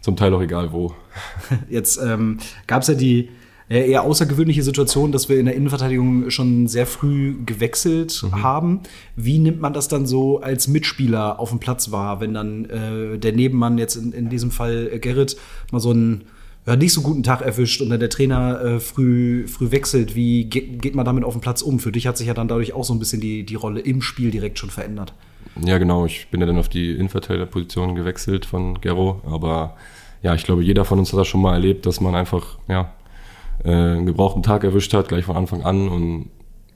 zum 0.00 0.16
Teil 0.16 0.32
auch 0.34 0.40
egal, 0.40 0.72
wo. 0.72 0.94
Jetzt 1.70 2.00
ähm, 2.02 2.38
gab 2.66 2.82
es 2.82 2.88
ja 2.88 2.94
die 2.94 3.30
eher 3.78 4.02
außergewöhnliche 4.02 4.64
Situation, 4.64 5.12
dass 5.12 5.28
wir 5.28 5.38
in 5.38 5.46
der 5.46 5.54
Innenverteidigung 5.54 6.30
schon 6.30 6.66
sehr 6.66 6.86
früh 6.86 7.36
gewechselt 7.46 8.24
haben. 8.32 8.80
Wie 9.14 9.38
nimmt 9.38 9.60
man 9.60 9.72
das 9.72 9.86
dann 9.86 10.06
so 10.06 10.40
als 10.40 10.66
Mitspieler 10.66 11.38
auf 11.38 11.50
dem 11.50 11.60
Platz 11.60 11.92
wahr, 11.92 12.20
wenn 12.20 12.34
dann 12.34 12.64
äh, 12.64 13.18
der 13.18 13.32
Nebenmann 13.32 13.78
jetzt 13.78 13.94
in, 13.94 14.12
in 14.12 14.28
diesem 14.28 14.50
Fall 14.50 14.90
äh, 14.92 14.98
Gerrit 14.98 15.36
mal 15.70 15.78
so 15.78 15.90
einen 15.90 16.24
ja, 16.66 16.76
nicht 16.76 16.92
so 16.92 17.00
guten 17.00 17.22
Tag 17.22 17.42
erwischt 17.42 17.80
und 17.80 17.90
dann 17.90 18.00
der 18.00 18.10
Trainer 18.10 18.60
äh, 18.60 18.80
früh, 18.80 19.46
früh 19.46 19.70
wechselt? 19.70 20.16
Wie 20.16 20.44
ge 20.44 20.62
geht 20.62 20.96
man 20.96 21.04
damit 21.04 21.22
auf 21.22 21.34
dem 21.34 21.40
Platz 21.40 21.62
um? 21.62 21.78
Für 21.78 21.92
dich 21.92 22.08
hat 22.08 22.16
sich 22.18 22.26
ja 22.26 22.34
dann 22.34 22.48
dadurch 22.48 22.72
auch 22.72 22.84
so 22.84 22.92
ein 22.92 22.98
bisschen 22.98 23.20
die, 23.20 23.44
die 23.44 23.54
Rolle 23.54 23.80
im 23.80 24.02
Spiel 24.02 24.32
direkt 24.32 24.58
schon 24.58 24.70
verändert. 24.70 25.14
Ja, 25.64 25.78
genau. 25.78 26.06
Ich 26.06 26.26
bin 26.28 26.40
ja 26.40 26.46
dann 26.46 26.58
auf 26.58 26.68
die 26.68 26.90
Innenverteidigerposition 26.90 27.94
gewechselt 27.94 28.46
von 28.46 28.80
Gero. 28.80 29.22
Aber 29.26 29.76
ja, 30.22 30.34
ich 30.34 30.42
glaube, 30.44 30.62
jeder 30.62 30.84
von 30.84 30.98
uns 30.98 31.12
hat 31.12 31.20
das 31.20 31.28
schon 31.28 31.40
mal 31.40 31.54
erlebt, 31.54 31.86
dass 31.86 32.00
man 32.00 32.14
einfach 32.14 32.58
ja, 32.68 32.92
äh, 33.64 33.70
einen 33.70 34.06
gebrauchten 34.06 34.42
Tag 34.42 34.64
erwischt 34.64 34.94
hat, 34.94 35.08
gleich 35.08 35.24
von 35.24 35.36
Anfang 35.36 35.62
an. 35.62 35.88
Und 35.88 36.30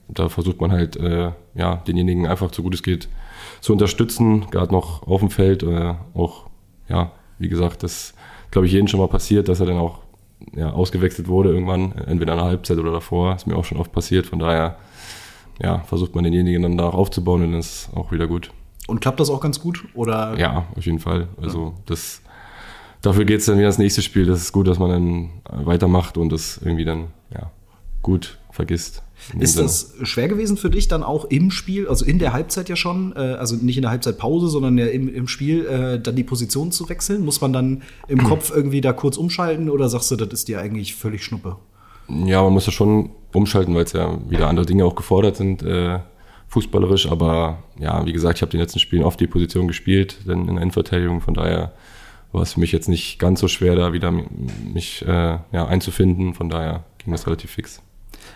da 0.09 0.29
versucht 0.29 0.61
man 0.61 0.73
halt, 0.73 0.97
äh, 0.97 1.33
ja, 1.55 1.77
denjenigen 1.77 2.27
einfach 2.27 2.53
so 2.53 2.63
gut 2.63 2.75
es 2.75 2.83
geht 2.83 3.09
zu 3.61 3.73
unterstützen, 3.73 4.47
gerade 4.51 4.73
noch 4.73 5.07
auf 5.07 5.21
dem 5.21 5.31
Feld. 5.31 5.63
Äh, 5.63 5.95
auch, 6.15 6.47
ja, 6.89 7.13
wie 7.39 7.49
gesagt, 7.49 7.83
das 7.83 8.15
glaube 8.51 8.67
ich 8.67 8.73
jedem 8.73 8.89
schon 8.89 9.01
mal 9.01 9.09
passiert, 9.09 9.49
dass 9.49 9.61
er 9.61 9.67
dann 9.67 9.79
auch 9.79 10.01
ja, 10.55 10.71
ausgewechselt 10.71 11.29
wurde 11.29 11.51
irgendwann, 11.51 11.93
entweder 11.93 12.35
in 12.35 12.39
der 12.39 12.47
Halbzeit 12.47 12.79
oder 12.79 12.93
davor. 12.93 13.35
Ist 13.35 13.47
mir 13.47 13.57
auch 13.57 13.65
schon 13.65 13.79
oft 13.79 13.93
passiert. 13.93 14.27
Von 14.27 14.39
daher 14.39 14.77
ja, 15.61 15.81
versucht 15.81 16.15
man 16.15 16.25
denjenigen 16.25 16.63
dann 16.63 16.77
da 16.77 16.91
aufzubauen 16.91 17.43
und 17.43 17.53
dann 17.53 17.61
ist 17.61 17.91
auch 17.95 18.13
wieder 18.13 18.27
gut. 18.27 18.51
Und 18.87 19.01
klappt 19.01 19.21
das 19.21 19.31
auch 19.31 19.41
ganz 19.41 19.61
gut? 19.61 19.85
Oder 19.95 20.39
Ja, 20.39 20.67
auf 20.77 20.85
jeden 20.85 20.99
Fall. 20.99 21.29
Also 21.41 21.75
das 21.87 22.21
dafür 23.05 23.25
geht 23.25 23.41
es 23.41 23.47
dann 23.47 23.59
wieder 23.59 23.69
ins 23.69 23.79
nächste 23.79 24.03
Spiel. 24.03 24.27
Das 24.27 24.41
ist 24.41 24.53
gut, 24.53 24.67
dass 24.67 24.79
man 24.79 24.91
dann 24.91 25.31
weitermacht 25.65 26.17
und 26.17 26.31
das 26.31 26.59
irgendwie 26.63 26.85
dann 26.85 27.09
ja, 27.33 27.51
gut 28.03 28.39
vergisst. 28.51 29.03
Ist 29.39 29.55
Sinne. 29.55 29.65
das 29.67 29.95
schwer 30.03 30.29
gewesen 30.29 30.57
für 30.57 30.71
dich 30.71 30.89
dann 30.89 31.03
auch 31.03 31.25
im 31.27 31.51
Spiel, 31.51 31.89
also 31.89 32.05
in 32.05 32.19
der 32.19 32.33
Halbzeit 32.33 32.69
ja 32.69 32.77
schon, 32.77 33.15
äh, 33.17 33.21
also 33.21 33.57
nicht 33.57 33.77
in 33.77 33.83
der 33.83 33.91
Halbzeitpause, 33.91 34.49
sondern 34.49 34.77
ja 34.77 34.87
im, 34.87 35.13
im 35.13 35.29
Spiel, 35.29 35.67
äh, 35.67 35.99
dann 35.99 36.15
die 36.15 36.25
Position 36.25 36.73
zu 36.73 36.89
wechseln? 36.89 37.25
Muss 37.25 37.41
man 37.41 37.53
dann 37.53 37.83
im 38.09 38.23
Kopf 38.25 38.53
irgendwie 38.55 38.81
da 38.81 38.93
kurz 38.93 39.17
umschalten 39.17 39.71
oder 39.71 39.89
sagst 39.89 40.11
du, 40.11 40.17
das 40.17 40.29
ist 40.33 40.49
dir 40.49 40.61
eigentlich 40.61 40.95
völlig 40.95 41.25
Schnuppe? 41.25 41.57
Ja, 42.09 42.43
man 42.43 42.53
muss 42.53 42.67
ja 42.67 42.73
schon 42.73 43.11
umschalten, 43.33 43.75
weil 43.75 43.85
es 43.85 43.93
ja 43.93 44.19
wieder 44.29 44.49
andere 44.49 44.67
Dinge 44.67 44.85
auch 44.85 44.95
gefordert 44.95 45.37
sind, 45.37 45.63
äh, 45.63 46.01
fußballerisch. 46.49 47.11
Aber 47.11 47.63
ja, 47.79 48.05
wie 48.05 48.13
gesagt, 48.13 48.39
ich 48.39 48.43
habe 48.43 48.53
in 48.53 48.59
den 48.59 48.65
letzten 48.65 48.79
Spielen 48.79 49.05
oft 49.05 49.19
die 49.19 49.27
Position 49.27 49.69
gespielt, 49.69 50.19
dann 50.27 50.41
in 50.41 50.55
der 50.55 50.63
Innenverteidigung. 50.63 51.23
Von 51.23 51.35
daher 51.35 51.73
war 52.35 52.43
es 52.43 52.55
für 52.55 52.61
mich 52.61 52.73
jetzt 52.73 52.89
nicht 52.89 53.19
ganz 53.19 53.41
so 53.41 53.49
schwer, 53.49 53.77
da 53.77 53.93
wieder 53.93 54.11
mich 54.11 55.03
äh, 55.07 55.39
ja, 55.53 55.67
einzufinden. 55.67 56.35
Von 56.35 56.51
daher 56.51 56.85
ging 56.99 57.13
das 57.13 57.27
relativ 57.27 57.53
fix. 57.53 57.81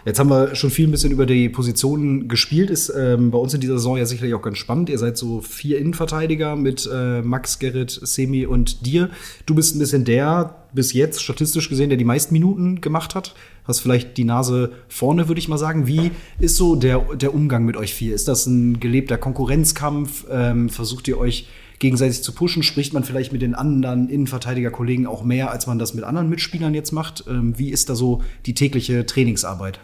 Jetzt 0.04 0.20
haben 0.20 0.30
wir 0.30 0.54
schon 0.54 0.70
viel 0.70 0.86
ein 0.86 0.90
bisschen 0.90 1.10
über 1.10 1.26
die 1.26 1.48
Positionen 1.48 2.28
gespielt. 2.28 2.70
Ist 2.70 2.92
ähm, 2.96 3.30
bei 3.30 3.38
uns 3.38 3.54
in 3.54 3.60
dieser 3.60 3.74
Saison 3.74 3.96
ja 3.96 4.06
sicherlich 4.06 4.34
auch 4.34 4.42
ganz 4.42 4.58
spannend. 4.58 4.88
Ihr 4.88 4.98
seid 4.98 5.18
so 5.18 5.40
vier 5.40 5.78
Innenverteidiger 5.78 6.54
mit 6.56 6.88
äh, 6.92 7.22
Max, 7.22 7.58
Gerrit, 7.58 7.90
Semi 7.90 8.46
und 8.46 8.86
dir. 8.86 9.10
Du 9.46 9.54
bist 9.54 9.74
ein 9.74 9.80
bisschen 9.80 10.04
der, 10.04 10.54
bis 10.72 10.92
jetzt 10.92 11.22
statistisch 11.22 11.68
gesehen, 11.68 11.88
der 11.88 11.98
die 11.98 12.04
meisten 12.04 12.32
Minuten 12.32 12.80
gemacht 12.80 13.14
hat. 13.14 13.34
Hast 13.64 13.80
vielleicht 13.80 14.16
die 14.16 14.24
Nase 14.24 14.72
vorne, 14.88 15.28
würde 15.28 15.40
ich 15.40 15.48
mal 15.48 15.58
sagen. 15.58 15.86
Wie 15.86 16.12
ist 16.38 16.56
so 16.56 16.76
der, 16.76 17.00
der 17.16 17.34
Umgang 17.34 17.64
mit 17.64 17.76
euch 17.76 17.92
vier? 17.92 18.14
Ist 18.14 18.28
das 18.28 18.46
ein 18.46 18.78
gelebter 18.78 19.18
Konkurrenzkampf? 19.18 20.26
Ähm, 20.30 20.68
versucht 20.68 21.08
ihr 21.08 21.18
euch 21.18 21.48
gegenseitig 21.78 22.22
zu 22.22 22.32
pushen? 22.32 22.62
Spricht 22.62 22.92
man 22.92 23.04
vielleicht 23.04 23.32
mit 23.32 23.42
den 23.42 23.54
anderen 23.54 24.08
Innenverteidigerkollegen 24.08 25.06
auch 25.06 25.22
mehr, 25.22 25.50
als 25.50 25.66
man 25.66 25.78
das 25.78 25.94
mit 25.94 26.04
anderen 26.04 26.28
Mitspielern 26.28 26.74
jetzt 26.74 26.92
macht? 26.92 27.24
Ähm, 27.28 27.58
wie 27.58 27.70
ist 27.70 27.88
da 27.88 27.94
so 27.94 28.22
die 28.46 28.54
tägliche 28.54 29.06
Trainingsarbeit? 29.06 29.80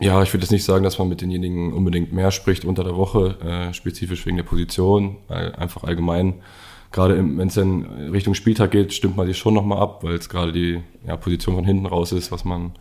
Ja, 0.00 0.20
ich 0.22 0.32
würde 0.32 0.42
jetzt 0.42 0.50
nicht 0.50 0.64
sagen, 0.64 0.82
dass 0.82 0.98
man 0.98 1.08
mit 1.08 1.20
denjenigen 1.20 1.72
unbedingt 1.72 2.12
mehr 2.12 2.32
spricht 2.32 2.64
unter 2.64 2.82
der 2.82 2.96
Woche, 2.96 3.36
äh, 3.40 3.72
spezifisch 3.72 4.26
wegen 4.26 4.36
der 4.36 4.42
Position, 4.42 5.16
äh, 5.28 5.52
einfach 5.52 5.84
allgemein. 5.84 6.34
Gerade 6.90 7.16
wenn 7.16 7.46
es 7.46 7.54
dann 7.54 7.84
Richtung 8.12 8.34
Spieltag 8.34 8.72
geht, 8.72 8.92
stimmt 8.92 9.16
man 9.16 9.26
sich 9.26 9.38
schon 9.38 9.54
nochmal 9.54 9.78
ab, 9.78 10.02
weil 10.02 10.14
es 10.14 10.28
gerade 10.28 10.52
die 10.52 10.80
ja, 11.06 11.16
Position 11.16 11.54
von 11.54 11.64
hinten 11.64 11.86
raus 11.86 12.10
ist, 12.10 12.32
was 12.32 12.44
man 12.44 12.72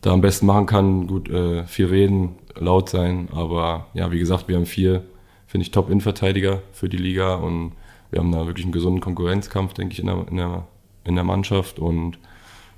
da 0.00 0.12
am 0.12 0.20
besten 0.20 0.46
machen 0.46 0.66
kann. 0.66 1.06
Gut, 1.06 1.30
äh, 1.30 1.66
viel 1.66 1.86
reden, 1.86 2.30
laut 2.56 2.88
sein, 2.88 3.28
aber 3.32 3.86
ja, 3.94 4.10
wie 4.10 4.18
gesagt, 4.18 4.48
wir 4.48 4.56
haben 4.56 4.66
vier, 4.66 5.04
finde 5.50 5.62
ich, 5.62 5.72
Top-Innenverteidiger 5.72 6.62
für 6.72 6.88
die 6.88 6.96
Liga 6.96 7.34
und 7.34 7.72
wir 8.10 8.20
haben 8.20 8.30
da 8.30 8.46
wirklich 8.46 8.64
einen 8.64 8.72
gesunden 8.72 9.00
Konkurrenzkampf, 9.00 9.74
denke 9.74 9.92
ich, 9.92 9.98
in 9.98 10.06
der, 10.06 10.26
in 10.30 10.36
der, 10.36 10.66
in 11.04 11.16
der 11.16 11.24
Mannschaft 11.24 11.80
und 11.80 12.18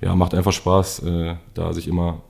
ja, 0.01 0.15
macht 0.15 0.33
einfach 0.33 0.51
Spaß, 0.51 1.03
äh, 1.03 1.35
da 1.53 1.73
sich 1.73 1.87
immer 1.87 2.21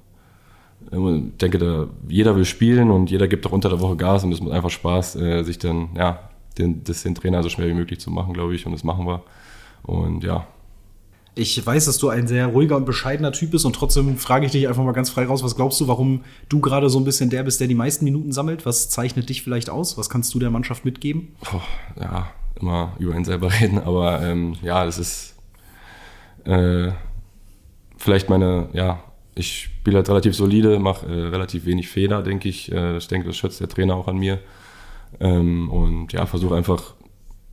ich 0.91 1.37
denke, 1.37 1.57
da, 1.59 1.87
jeder 2.09 2.35
will 2.35 2.43
spielen 2.43 2.91
und 2.91 3.09
jeder 3.09 3.29
gibt 3.29 3.47
auch 3.47 3.53
unter 3.53 3.69
der 3.69 3.79
Woche 3.79 3.95
Gas 3.95 4.25
und 4.25 4.33
es 4.33 4.41
macht 4.41 4.51
einfach 4.51 4.69
Spaß, 4.69 5.15
äh, 5.15 5.43
sich 5.43 5.57
dann, 5.57 5.89
ja, 5.95 6.29
den, 6.57 6.83
das 6.83 7.03
den 7.03 7.15
Trainer 7.15 7.41
so 7.41 7.47
schnell 7.47 7.69
wie 7.69 7.73
möglich 7.73 8.01
zu 8.01 8.11
machen, 8.11 8.33
glaube 8.33 8.53
ich, 8.53 8.65
und 8.65 8.73
das 8.73 8.83
machen 8.83 9.07
wir. 9.07 9.23
Und 9.83 10.25
ja. 10.25 10.45
Ich 11.35 11.65
weiß, 11.65 11.85
dass 11.85 11.97
du 11.97 12.09
ein 12.09 12.27
sehr 12.27 12.47
ruhiger 12.47 12.77
und 12.77 12.85
bescheidener 12.85 13.31
Typ 13.31 13.51
bist 13.51 13.65
und 13.65 13.75
trotzdem 13.75 14.17
frage 14.17 14.45
ich 14.45 14.51
dich 14.51 14.67
einfach 14.67 14.83
mal 14.83 14.91
ganz 14.91 15.09
frei 15.09 15.25
raus, 15.25 15.43
was 15.43 15.55
glaubst 15.55 15.81
du, 15.81 15.87
warum 15.87 16.23
du 16.47 16.59
gerade 16.59 16.89
so 16.89 16.99
ein 16.99 17.05
bisschen 17.05 17.31
der 17.31 17.41
bist, 17.41 17.59
der 17.59 17.67
die 17.67 17.75
meisten 17.75 18.05
Minuten 18.05 18.31
sammelt? 18.31 18.65
Was 18.67 18.89
zeichnet 18.89 19.29
dich 19.29 19.41
vielleicht 19.41 19.69
aus? 19.69 19.97
Was 19.97 20.09
kannst 20.09 20.33
du 20.35 20.39
der 20.39 20.51
Mannschaft 20.51 20.85
mitgeben? 20.85 21.29
Puh, 21.41 21.59
ja, 21.99 22.27
immer 22.61 22.93
über 22.99 23.15
ihn 23.15 23.25
selber 23.25 23.51
reden, 23.61 23.79
aber 23.79 24.21
ähm, 24.21 24.55
ja, 24.61 24.85
das 24.85 24.99
ist 24.99 25.35
äh, 26.45 26.91
vielleicht 27.97 28.29
meine, 28.29 28.69
ja, 28.73 29.03
ich 29.35 29.71
spiele 29.83 29.97
halt 29.97 30.09
relativ 30.09 30.35
solide, 30.35 30.79
mache 30.79 31.07
äh, 31.07 31.27
relativ 31.29 31.65
wenig 31.65 31.89
Fehler, 31.89 32.21
denke 32.21 32.49
ich. 32.49 32.71
Äh, 32.71 32.97
ich 32.97 33.07
denke, 33.07 33.27
das 33.27 33.37
schätzt 33.37 33.59
der 33.59 33.69
Trainer 33.69 33.95
auch 33.95 34.07
an 34.07 34.17
mir. 34.17 34.39
Ähm, 35.19 35.69
und 35.71 36.13
ja, 36.13 36.25
versuche 36.25 36.55
einfach 36.55 36.93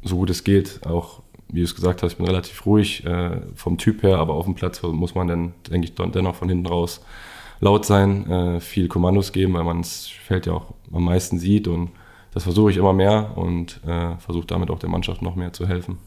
so 0.03 0.17
gut 0.17 0.31
es 0.31 0.45
geht, 0.45 0.87
auch 0.87 1.20
wie 1.53 1.61
du 1.61 1.65
es 1.65 1.75
gesagt 1.75 2.03
hast, 2.03 2.13
ich 2.13 2.19
bin 2.19 2.27
relativ 2.27 2.65
ruhig 2.67 3.05
äh, 3.05 3.41
vom 3.55 3.79
Typ 3.79 4.03
her, 4.03 4.19
aber 4.19 4.35
auf 4.35 4.45
dem 4.45 4.55
Platz 4.55 4.83
muss 4.83 5.15
man 5.15 5.27
dann, 5.27 5.55
denke 5.71 5.87
ich, 5.87 5.95
dennoch 5.95 6.35
von 6.35 6.49
hinten 6.49 6.67
raus 6.67 7.01
laut 7.61 7.85
sein, 7.85 8.31
äh, 8.31 8.61
viel 8.61 8.89
Kommandos 8.89 9.33
geben, 9.33 9.55
weil 9.55 9.65
man 9.65 9.83
das 9.83 10.07
Feld 10.09 10.47
ja 10.47 10.55
auch 10.55 10.75
am 10.93 11.05
meisten 11.05 11.39
sieht 11.39 11.69
und 11.69 11.91
das 12.33 12.45
versuche 12.45 12.71
ich 12.71 12.77
immer 12.77 12.93
mehr 12.93 13.37
und 13.37 13.81
äh, 13.87 14.17
versuche 14.19 14.47
damit 14.47 14.71
auch 14.71 14.79
der 14.79 14.89
Mannschaft 14.89 15.21
noch 15.21 15.37
mehr 15.37 15.53
zu 15.53 15.67
helfen 15.67 15.99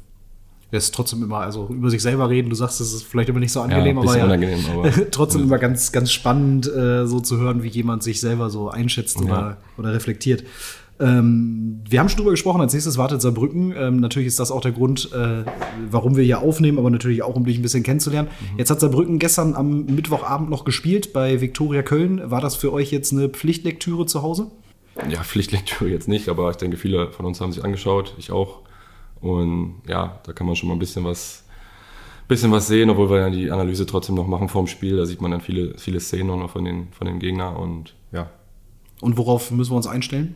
lässt 0.73 0.95
trotzdem 0.95 1.21
immer, 1.21 1.37
also 1.37 1.67
über 1.69 1.89
sich 1.91 2.01
selber 2.01 2.29
reden. 2.29 2.49
Du 2.49 2.55
sagst, 2.55 2.81
es 2.81 2.93
ist 2.93 3.03
vielleicht 3.03 3.29
immer 3.29 3.39
nicht 3.39 3.51
so 3.51 3.61
angenehm, 3.61 3.95
ja, 3.95 4.01
aber, 4.01 4.17
ja, 4.17 4.25
unangenehm, 4.25 4.65
aber 4.73 4.91
trotzdem 5.11 5.43
immer 5.43 5.59
ganz, 5.59 5.91
ganz 5.91 6.11
spannend, 6.11 6.67
äh, 6.67 7.05
so 7.05 7.19
zu 7.19 7.37
hören, 7.37 7.61
wie 7.61 7.67
jemand 7.67 8.01
sich 8.01 8.19
selber 8.19 8.49
so 8.49 8.69
einschätzt 8.69 9.19
ja. 9.19 9.25
oder, 9.25 9.57
oder 9.77 9.93
reflektiert. 9.93 10.43
Ähm, 10.99 11.81
wir 11.89 11.99
haben 11.99 12.09
schon 12.09 12.17
drüber 12.17 12.31
gesprochen, 12.31 12.61
als 12.61 12.73
nächstes 12.73 12.97
wartet 12.97 13.21
Saarbrücken. 13.21 13.73
Ähm, 13.75 13.99
natürlich 13.99 14.27
ist 14.27 14.39
das 14.39 14.51
auch 14.51 14.61
der 14.61 14.71
Grund, 14.71 15.11
äh, 15.13 15.43
warum 15.89 16.15
wir 16.15 16.23
hier 16.23 16.39
aufnehmen, 16.39 16.77
aber 16.77 16.89
natürlich 16.89 17.23
auch, 17.23 17.35
um 17.35 17.45
dich 17.45 17.57
ein 17.57 17.61
bisschen 17.61 17.83
kennenzulernen. 17.83 18.29
Mhm. 18.53 18.59
Jetzt 18.59 18.69
hat 18.69 18.79
Saarbrücken 18.79 19.19
gestern 19.19 19.55
am 19.55 19.85
Mittwochabend 19.85 20.49
noch 20.49 20.65
gespielt 20.65 21.13
bei 21.13 21.41
Viktoria 21.41 21.81
Köln. 21.81 22.21
War 22.29 22.41
das 22.41 22.55
für 22.55 22.71
euch 22.71 22.91
jetzt 22.91 23.11
eine 23.11 23.29
Pflichtlektüre 23.29 24.05
zu 24.05 24.21
Hause? 24.21 24.51
Ja, 25.09 25.23
Pflichtlektüre 25.23 25.89
jetzt 25.89 26.07
nicht, 26.07 26.29
aber 26.29 26.51
ich 26.51 26.57
denke, 26.57 26.77
viele 26.77 27.11
von 27.11 27.25
uns 27.25 27.41
haben 27.41 27.51
sich 27.51 27.63
angeschaut, 27.63 28.13
ich 28.17 28.31
auch. 28.31 28.59
Und 29.19 29.81
ja, 29.87 30.19
da 30.25 30.33
kann 30.33 30.45
man 30.45 30.55
schon 30.55 30.69
mal 30.69 30.75
ein 30.75 30.79
bisschen 30.79 31.03
was, 31.03 31.45
bisschen 32.27 32.51
was 32.51 32.67
sehen, 32.67 32.89
obwohl 32.89 33.09
wir 33.09 33.19
ja 33.19 33.29
die 33.29 33.49
Analyse 33.49 33.85
trotzdem 33.85 34.15
noch 34.15 34.27
machen 34.27 34.49
vorm 34.49 34.67
Spiel. 34.67 34.97
Da 34.97 35.05
sieht 35.05 35.21
man 35.21 35.31
dann 35.31 35.41
viele, 35.41 35.77
viele 35.77 35.99
Szenen 35.99 36.27
noch 36.27 36.51
von 36.51 36.65
den, 36.65 36.89
von 36.91 37.07
den 37.07 37.19
Gegnern 37.19 37.55
und 37.55 37.95
ja. 38.11 38.29
Und 39.01 39.17
worauf 39.17 39.49
müssen 39.51 39.71
wir 39.71 39.77
uns 39.77 39.87
einstellen? 39.87 40.35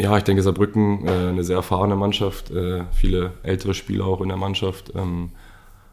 Ja, 0.00 0.16
ich 0.16 0.24
denke, 0.24 0.42
Saarbrücken, 0.42 1.06
äh, 1.06 1.10
eine 1.10 1.42
sehr 1.42 1.56
erfahrene 1.56 1.96
Mannschaft, 1.96 2.50
äh, 2.50 2.84
viele 2.92 3.32
ältere 3.42 3.74
Spieler 3.74 4.06
auch 4.06 4.20
in 4.20 4.28
der 4.28 4.36
Mannschaft. 4.36 4.92
Ähm, 4.94 5.30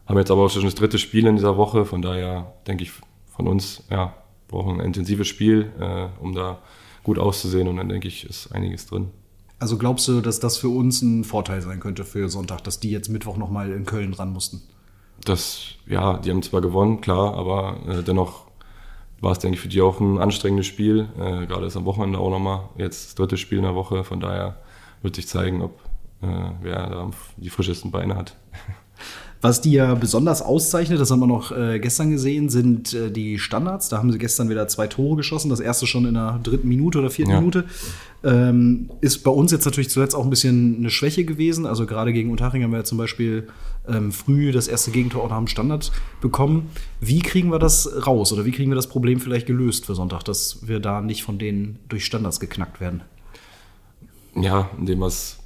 haben 0.06 0.18
jetzt 0.18 0.30
aber 0.30 0.44
auch 0.44 0.50
schon 0.50 0.64
das 0.64 0.76
dritte 0.76 0.98
Spiel 0.98 1.26
in 1.26 1.36
dieser 1.36 1.56
Woche, 1.56 1.84
von 1.84 2.02
daher 2.02 2.54
denke 2.66 2.84
ich 2.84 2.92
von 3.34 3.48
uns, 3.48 3.82
ja, 3.90 4.14
brauchen 4.48 4.80
ein 4.80 4.86
intensives 4.86 5.26
Spiel, 5.26 5.72
äh, 5.80 6.06
um 6.22 6.34
da 6.34 6.58
gut 7.02 7.18
auszusehen 7.18 7.66
und 7.66 7.76
dann 7.76 7.88
denke 7.88 8.06
ich, 8.06 8.28
ist 8.28 8.52
einiges 8.52 8.86
drin. 8.86 9.08
Also 9.58 9.78
glaubst 9.78 10.06
du, 10.06 10.20
dass 10.20 10.38
das 10.38 10.56
für 10.56 10.68
uns 10.68 11.02
ein 11.02 11.24
Vorteil 11.24 11.62
sein 11.62 11.80
könnte 11.80 12.04
für 12.04 12.28
Sonntag, 12.28 12.62
dass 12.64 12.78
die 12.78 12.90
jetzt 12.90 13.08
Mittwoch 13.08 13.36
nochmal 13.36 13.72
in 13.72 13.86
Köln 13.86 14.12
ran 14.12 14.32
mussten? 14.32 14.62
Das, 15.24 15.76
ja, 15.86 16.18
die 16.18 16.30
haben 16.30 16.42
zwar 16.42 16.60
gewonnen, 16.60 17.00
klar, 17.00 17.34
aber 17.34 17.78
äh, 17.88 18.02
dennoch 18.02 18.45
war 19.20 19.32
es, 19.32 19.38
denke 19.38 19.56
ich, 19.56 19.60
für 19.60 19.68
die 19.68 19.80
auch 19.80 20.00
ein 20.00 20.18
anstrengendes 20.18 20.66
Spiel. 20.66 21.08
Äh, 21.18 21.46
gerade 21.46 21.66
ist 21.66 21.76
am 21.76 21.84
Wochenende 21.84 22.18
auch 22.18 22.30
nochmal 22.30 22.68
jetzt 22.76 23.06
das 23.06 23.14
dritte 23.14 23.36
Spiel 23.36 23.58
in 23.58 23.64
der 23.64 23.74
Woche. 23.74 24.04
Von 24.04 24.20
daher 24.20 24.56
wird 25.02 25.16
sich 25.16 25.28
zeigen, 25.28 25.62
ob 25.62 25.80
äh, 26.22 26.50
wer 26.60 26.86
da 26.88 27.10
die 27.36 27.50
frischesten 27.50 27.90
Beine 27.90 28.16
hat. 28.16 28.36
Was 29.40 29.60
die 29.60 29.72
ja 29.72 29.94
besonders 29.94 30.40
auszeichnet, 30.42 30.98
das 30.98 31.10
haben 31.10 31.20
wir 31.20 31.26
noch 31.26 31.52
äh, 31.52 31.78
gestern 31.78 32.10
gesehen, 32.10 32.48
sind 32.48 32.94
äh, 32.94 33.10
die 33.10 33.38
Standards. 33.38 33.88
Da 33.88 33.98
haben 33.98 34.10
sie 34.10 34.18
gestern 34.18 34.48
wieder 34.48 34.66
zwei 34.68 34.86
Tore 34.86 35.16
geschossen. 35.16 35.50
Das 35.50 35.60
erste 35.60 35.86
schon 35.86 36.06
in 36.06 36.14
der 36.14 36.40
dritten 36.42 36.68
Minute 36.68 36.98
oder 36.98 37.10
vierten 37.10 37.32
ja. 37.32 37.40
Minute. 37.40 37.64
Ähm, 38.24 38.90
ist 39.02 39.18
bei 39.18 39.30
uns 39.30 39.52
jetzt 39.52 39.66
natürlich 39.66 39.90
zuletzt 39.90 40.14
auch 40.14 40.24
ein 40.24 40.30
bisschen 40.30 40.78
eine 40.78 40.90
Schwäche 40.90 41.24
gewesen. 41.24 41.66
Also 41.66 41.86
gerade 41.86 42.12
gegen 42.12 42.30
Unterhaching 42.30 42.62
haben 42.62 42.70
wir 42.70 42.78
ja 42.78 42.84
zum 42.84 42.98
Beispiel 42.98 43.46
ähm, 43.86 44.10
früh 44.10 44.52
das 44.52 44.68
erste 44.68 44.90
Gegentor 44.90 45.22
auch 45.22 45.30
nach 45.30 45.38
dem 45.38 45.46
Standard 45.46 45.92
bekommen. 46.20 46.70
Wie 47.00 47.20
kriegen 47.20 47.50
wir 47.50 47.58
das 47.58 48.06
raus 48.06 48.32
oder 48.32 48.44
wie 48.44 48.52
kriegen 48.52 48.70
wir 48.70 48.76
das 48.76 48.88
Problem 48.88 49.20
vielleicht 49.20 49.46
gelöst 49.46 49.86
für 49.86 49.94
Sonntag, 49.94 50.24
dass 50.24 50.66
wir 50.66 50.80
da 50.80 51.00
nicht 51.00 51.22
von 51.22 51.38
denen 51.38 51.78
durch 51.88 52.04
Standards 52.04 52.40
geknackt 52.40 52.80
werden? 52.80 53.02
Ja, 54.34 54.70
indem 54.78 55.00
wir 55.00 55.06
es 55.06 55.38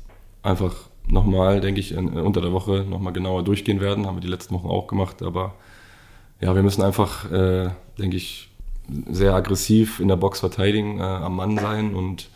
einfach 0.43 0.90
nochmal, 1.11 1.61
denke 1.61 1.81
ich, 1.81 1.93
in, 1.93 2.09
unter 2.09 2.41
der 2.41 2.53
Woche 2.53 2.85
nochmal 2.89 3.13
genauer 3.13 3.45
durchgehen 3.45 3.81
werden. 3.81 4.07
Haben 4.07 4.17
wir 4.17 4.23
die 4.23 4.29
letzten 4.29 4.55
Wochen 4.55 4.69
auch 4.69 4.87
gemacht. 4.87 5.23
Aber 5.23 5.55
ja, 6.41 6.55
wir 6.55 6.63
müssen 6.63 6.83
einfach, 6.83 7.31
äh, 7.31 7.71
denke 7.99 8.17
ich, 8.17 8.49
sehr 9.09 9.35
aggressiv 9.35 10.01
in 10.01 10.09
der 10.09 10.17
Box 10.17 10.41
verteidigen, 10.41 10.99
äh, 10.99 11.03
am 11.03 11.37
Mann 11.37 11.59
sein 11.59 11.95
und 11.95 12.29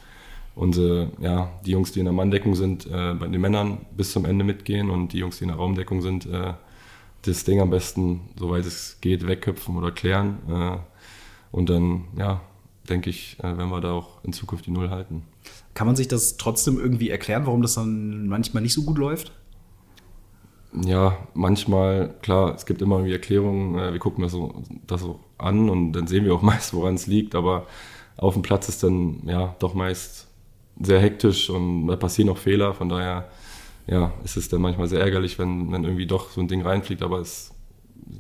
unsere, 0.55 1.11
ja, 1.21 1.51
die 1.67 1.73
Jungs, 1.73 1.93
die 1.93 1.99
in 1.99 2.05
der 2.05 2.13
Manndeckung 2.13 2.55
sind, 2.55 2.87
äh, 2.87 3.15
bei 3.15 3.27
den 3.27 3.41
Männern 3.41 3.87
bis 3.97 4.13
zum 4.13 4.25
Ende 4.25 4.45
mitgehen 4.45 4.91
und 4.91 5.13
die 5.13 5.19
Jungs, 5.19 5.39
die 5.39 5.45
in 5.45 5.49
der 5.49 5.57
Raumdeckung 5.57 6.01
sind, 6.01 6.27
äh, 6.27 6.53
das 7.23 7.45
Ding 7.45 7.61
am 7.61 7.71
besten, 7.71 8.21
soweit 8.39 8.67
es 8.67 8.99
geht, 9.01 9.27
wegköpfen 9.27 9.77
oder 9.77 9.91
klären. 9.91 10.39
Äh, 10.49 10.77
und 11.51 11.71
dann, 11.71 12.05
ja, 12.17 12.41
denke 12.89 13.11
ich, 13.11 13.37
äh, 13.41 13.45
werden 13.45 13.71
wir 13.71 13.81
da 13.81 13.93
auch 13.93 14.23
in 14.25 14.33
Zukunft 14.33 14.67
die 14.67 14.71
Null 14.71 14.91
halten. 14.91 15.23
Kann 15.75 15.87
man 15.87 15.97
sich 15.97 16.09
das 16.09 16.37
trotzdem 16.37 16.79
irgendwie 16.79 17.11
erklären, 17.11 17.47
warum 17.47 17.63
das 17.63 17.75
dann 17.75 18.29
manchmal 18.29 18.63
nicht 18.63 18.75
so 18.75 18.83
gut 18.83 18.99
läuft? 18.99 19.33
Ja, 20.85 21.17
manchmal, 21.35 22.15
klar, 22.21 22.55
es 22.55 22.67
gibt 22.67 22.83
immer 22.83 22.97
irgendwie 22.97 23.13
Erklärungen, 23.13 23.79
äh, 23.79 23.93
wir 23.93 24.01
gucken 24.01 24.23
das 24.23 24.33
so, 24.33 24.63
das 24.87 25.03
so 25.03 25.21
an 25.39 25.71
und 25.71 25.93
dann 25.93 26.07
sehen 26.07 26.25
wir 26.25 26.35
auch 26.35 26.43
meist, 26.43 26.75
woran 26.75 26.95
es 26.95 27.07
liegt, 27.07 27.35
aber 27.35 27.67
auf 28.17 28.35
dem 28.35 28.43
Platz 28.43 28.69
ist 28.69 28.83
dann 28.83 29.23
ja 29.27 29.55
doch 29.59 29.75
meist 29.75 30.29
sehr 30.81 31.01
hektisch 31.01 31.51
und 31.51 31.87
da 31.87 31.97
passieren 31.97 32.31
auch 32.31 32.39
Fehler, 32.39 32.75
von 32.75 32.89
daher 32.89 33.29
ja, 33.87 34.13
ist 34.25 34.37
es 34.37 34.49
dann 34.49 34.63
manchmal 34.63 34.89
sehr 34.89 35.01
ärgerlich, 35.01 35.39
wenn, 35.39 35.71
wenn 35.71 35.85
irgendwie 35.85 36.07
doch 36.07 36.31
so 36.31 36.41
ein 36.41 36.49
Ding 36.49 36.63
reinfliegt, 36.63 37.03
aber 37.03 37.19
es, 37.19 37.53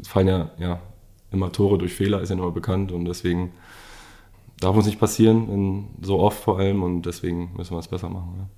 es 0.01 0.09
fallen 0.09 0.29
ja, 0.29 0.51
ja 0.59 0.81
immer 1.33 1.51
Tore 1.51 1.79
durch 1.79 1.95
Fehler, 1.95 2.21
ist 2.21 2.29
ja 2.29 2.37
immer 2.37 2.51
bekannt 2.53 2.93
und 2.93 3.05
deswegen 3.07 3.53
darf 4.61 4.77
uns 4.77 4.87
nicht 4.87 5.01
passieren, 5.01 5.89
so 6.03 6.19
oft 6.19 6.43
vor 6.43 6.59
allem 6.59 6.83
und 6.83 7.03
deswegen 7.03 7.51
müssen 7.57 7.73
wir 7.73 7.79
es 7.79 7.89
besser 7.89 8.09
machen. 8.09 8.35
Ja. 8.39 8.49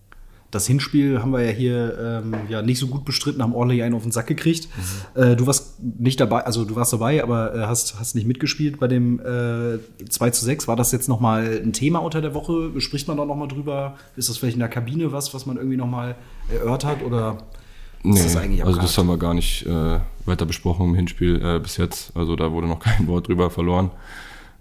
Das 0.53 0.67
Hinspiel 0.67 1.21
haben 1.21 1.33
wir 1.33 1.43
ja 1.43 1.51
hier 1.51 2.23
ähm, 2.25 2.35
ja 2.49 2.63
nicht 2.63 2.79
so 2.79 2.87
gut 2.87 3.05
bestritten, 3.05 3.43
haben 3.43 3.55
ordentlich 3.55 3.83
einen 3.83 3.95
auf 3.95 4.05
den 4.05 4.13
Sack 4.13 4.29
gekriegt. 4.29 4.69
Mhm. 5.15 5.23
Äh, 5.23 5.37
du 5.37 5.47
warst 5.47 5.83
nicht 5.83 6.21
dabei, 6.21 6.47
also 6.47 6.65
du 6.65 6.77
warst 6.77 6.93
dabei, 6.93 7.23
aber 7.23 7.55
äh, 7.55 7.67
hast, 7.67 7.99
hast 7.99 8.15
nicht 8.15 8.27
mitgespielt 8.27 8.79
bei 8.79 8.87
dem 8.87 9.19
äh, 9.19 9.79
2 10.09 10.31
zu 10.31 10.45
6. 10.45 10.69
War 10.69 10.77
das 10.77 10.93
jetzt 10.93 11.09
nochmal 11.09 11.61
ein 11.63 11.73
Thema 11.73 11.99
unter 11.99 12.23
der 12.23 12.33
Woche? 12.33 12.81
Spricht 12.81 13.09
man 13.09 13.17
da 13.17 13.25
nochmal 13.25 13.49
drüber? 13.49 13.97
Ist 14.15 14.29
das 14.29 14.39
vielleicht 14.39 14.55
in 14.55 14.61
der 14.61 14.69
Kabine 14.69 15.13
was, 15.13 15.35
was 15.35 15.47
man 15.47 15.57
irgendwie 15.57 15.77
nochmal 15.77 16.15
erörtert 16.51 17.03
oder? 17.03 17.39
Nee, 18.03 18.23
das 18.23 18.37
also 18.37 18.81
das 18.81 18.97
haben 18.99 19.09
wir 19.09 19.19
gar 19.19 19.35
nicht 19.35 19.67
äh, 19.67 19.99
weiter 20.27 20.47
besprochen 20.47 20.91
im 20.91 20.95
Hinspiel 20.95 21.43
äh, 21.45 21.59
bis 21.59 21.77
jetzt. 21.77 22.17
Also 22.17 22.37
da 22.37 22.53
wurde 22.53 22.69
noch 22.69 22.79
kein 22.79 23.09
Wort 23.09 23.27
drüber 23.27 23.51
verloren. 23.51 23.91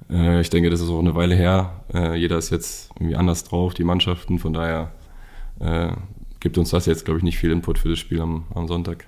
Äh, 0.09 0.41
ich 0.41 0.49
denke, 0.49 0.69
das 0.69 0.81
ist 0.81 0.89
auch 0.89 0.99
eine 0.99 1.15
Weile 1.15 1.35
her. 1.35 1.83
Äh, 1.93 2.15
jeder 2.15 2.37
ist 2.37 2.49
jetzt 2.49 2.91
irgendwie 2.95 3.15
anders 3.15 3.43
drauf, 3.43 3.73
die 3.73 3.83
Mannschaften. 3.83 4.39
Von 4.39 4.53
daher 4.53 4.91
äh, 5.59 5.91
gibt 6.39 6.57
uns 6.57 6.69
das 6.69 6.85
jetzt, 6.85 7.05
glaube 7.05 7.19
ich, 7.19 7.23
nicht 7.23 7.37
viel 7.37 7.51
Input 7.51 7.79
für 7.79 7.89
das 7.89 7.99
Spiel 7.99 8.21
am, 8.21 8.45
am 8.53 8.67
Sonntag. 8.67 9.05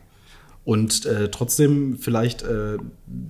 Und 0.68 1.06
äh, 1.06 1.32
trotzdem 1.32 1.98
vielleicht, 1.98 2.42
äh, 2.42 2.78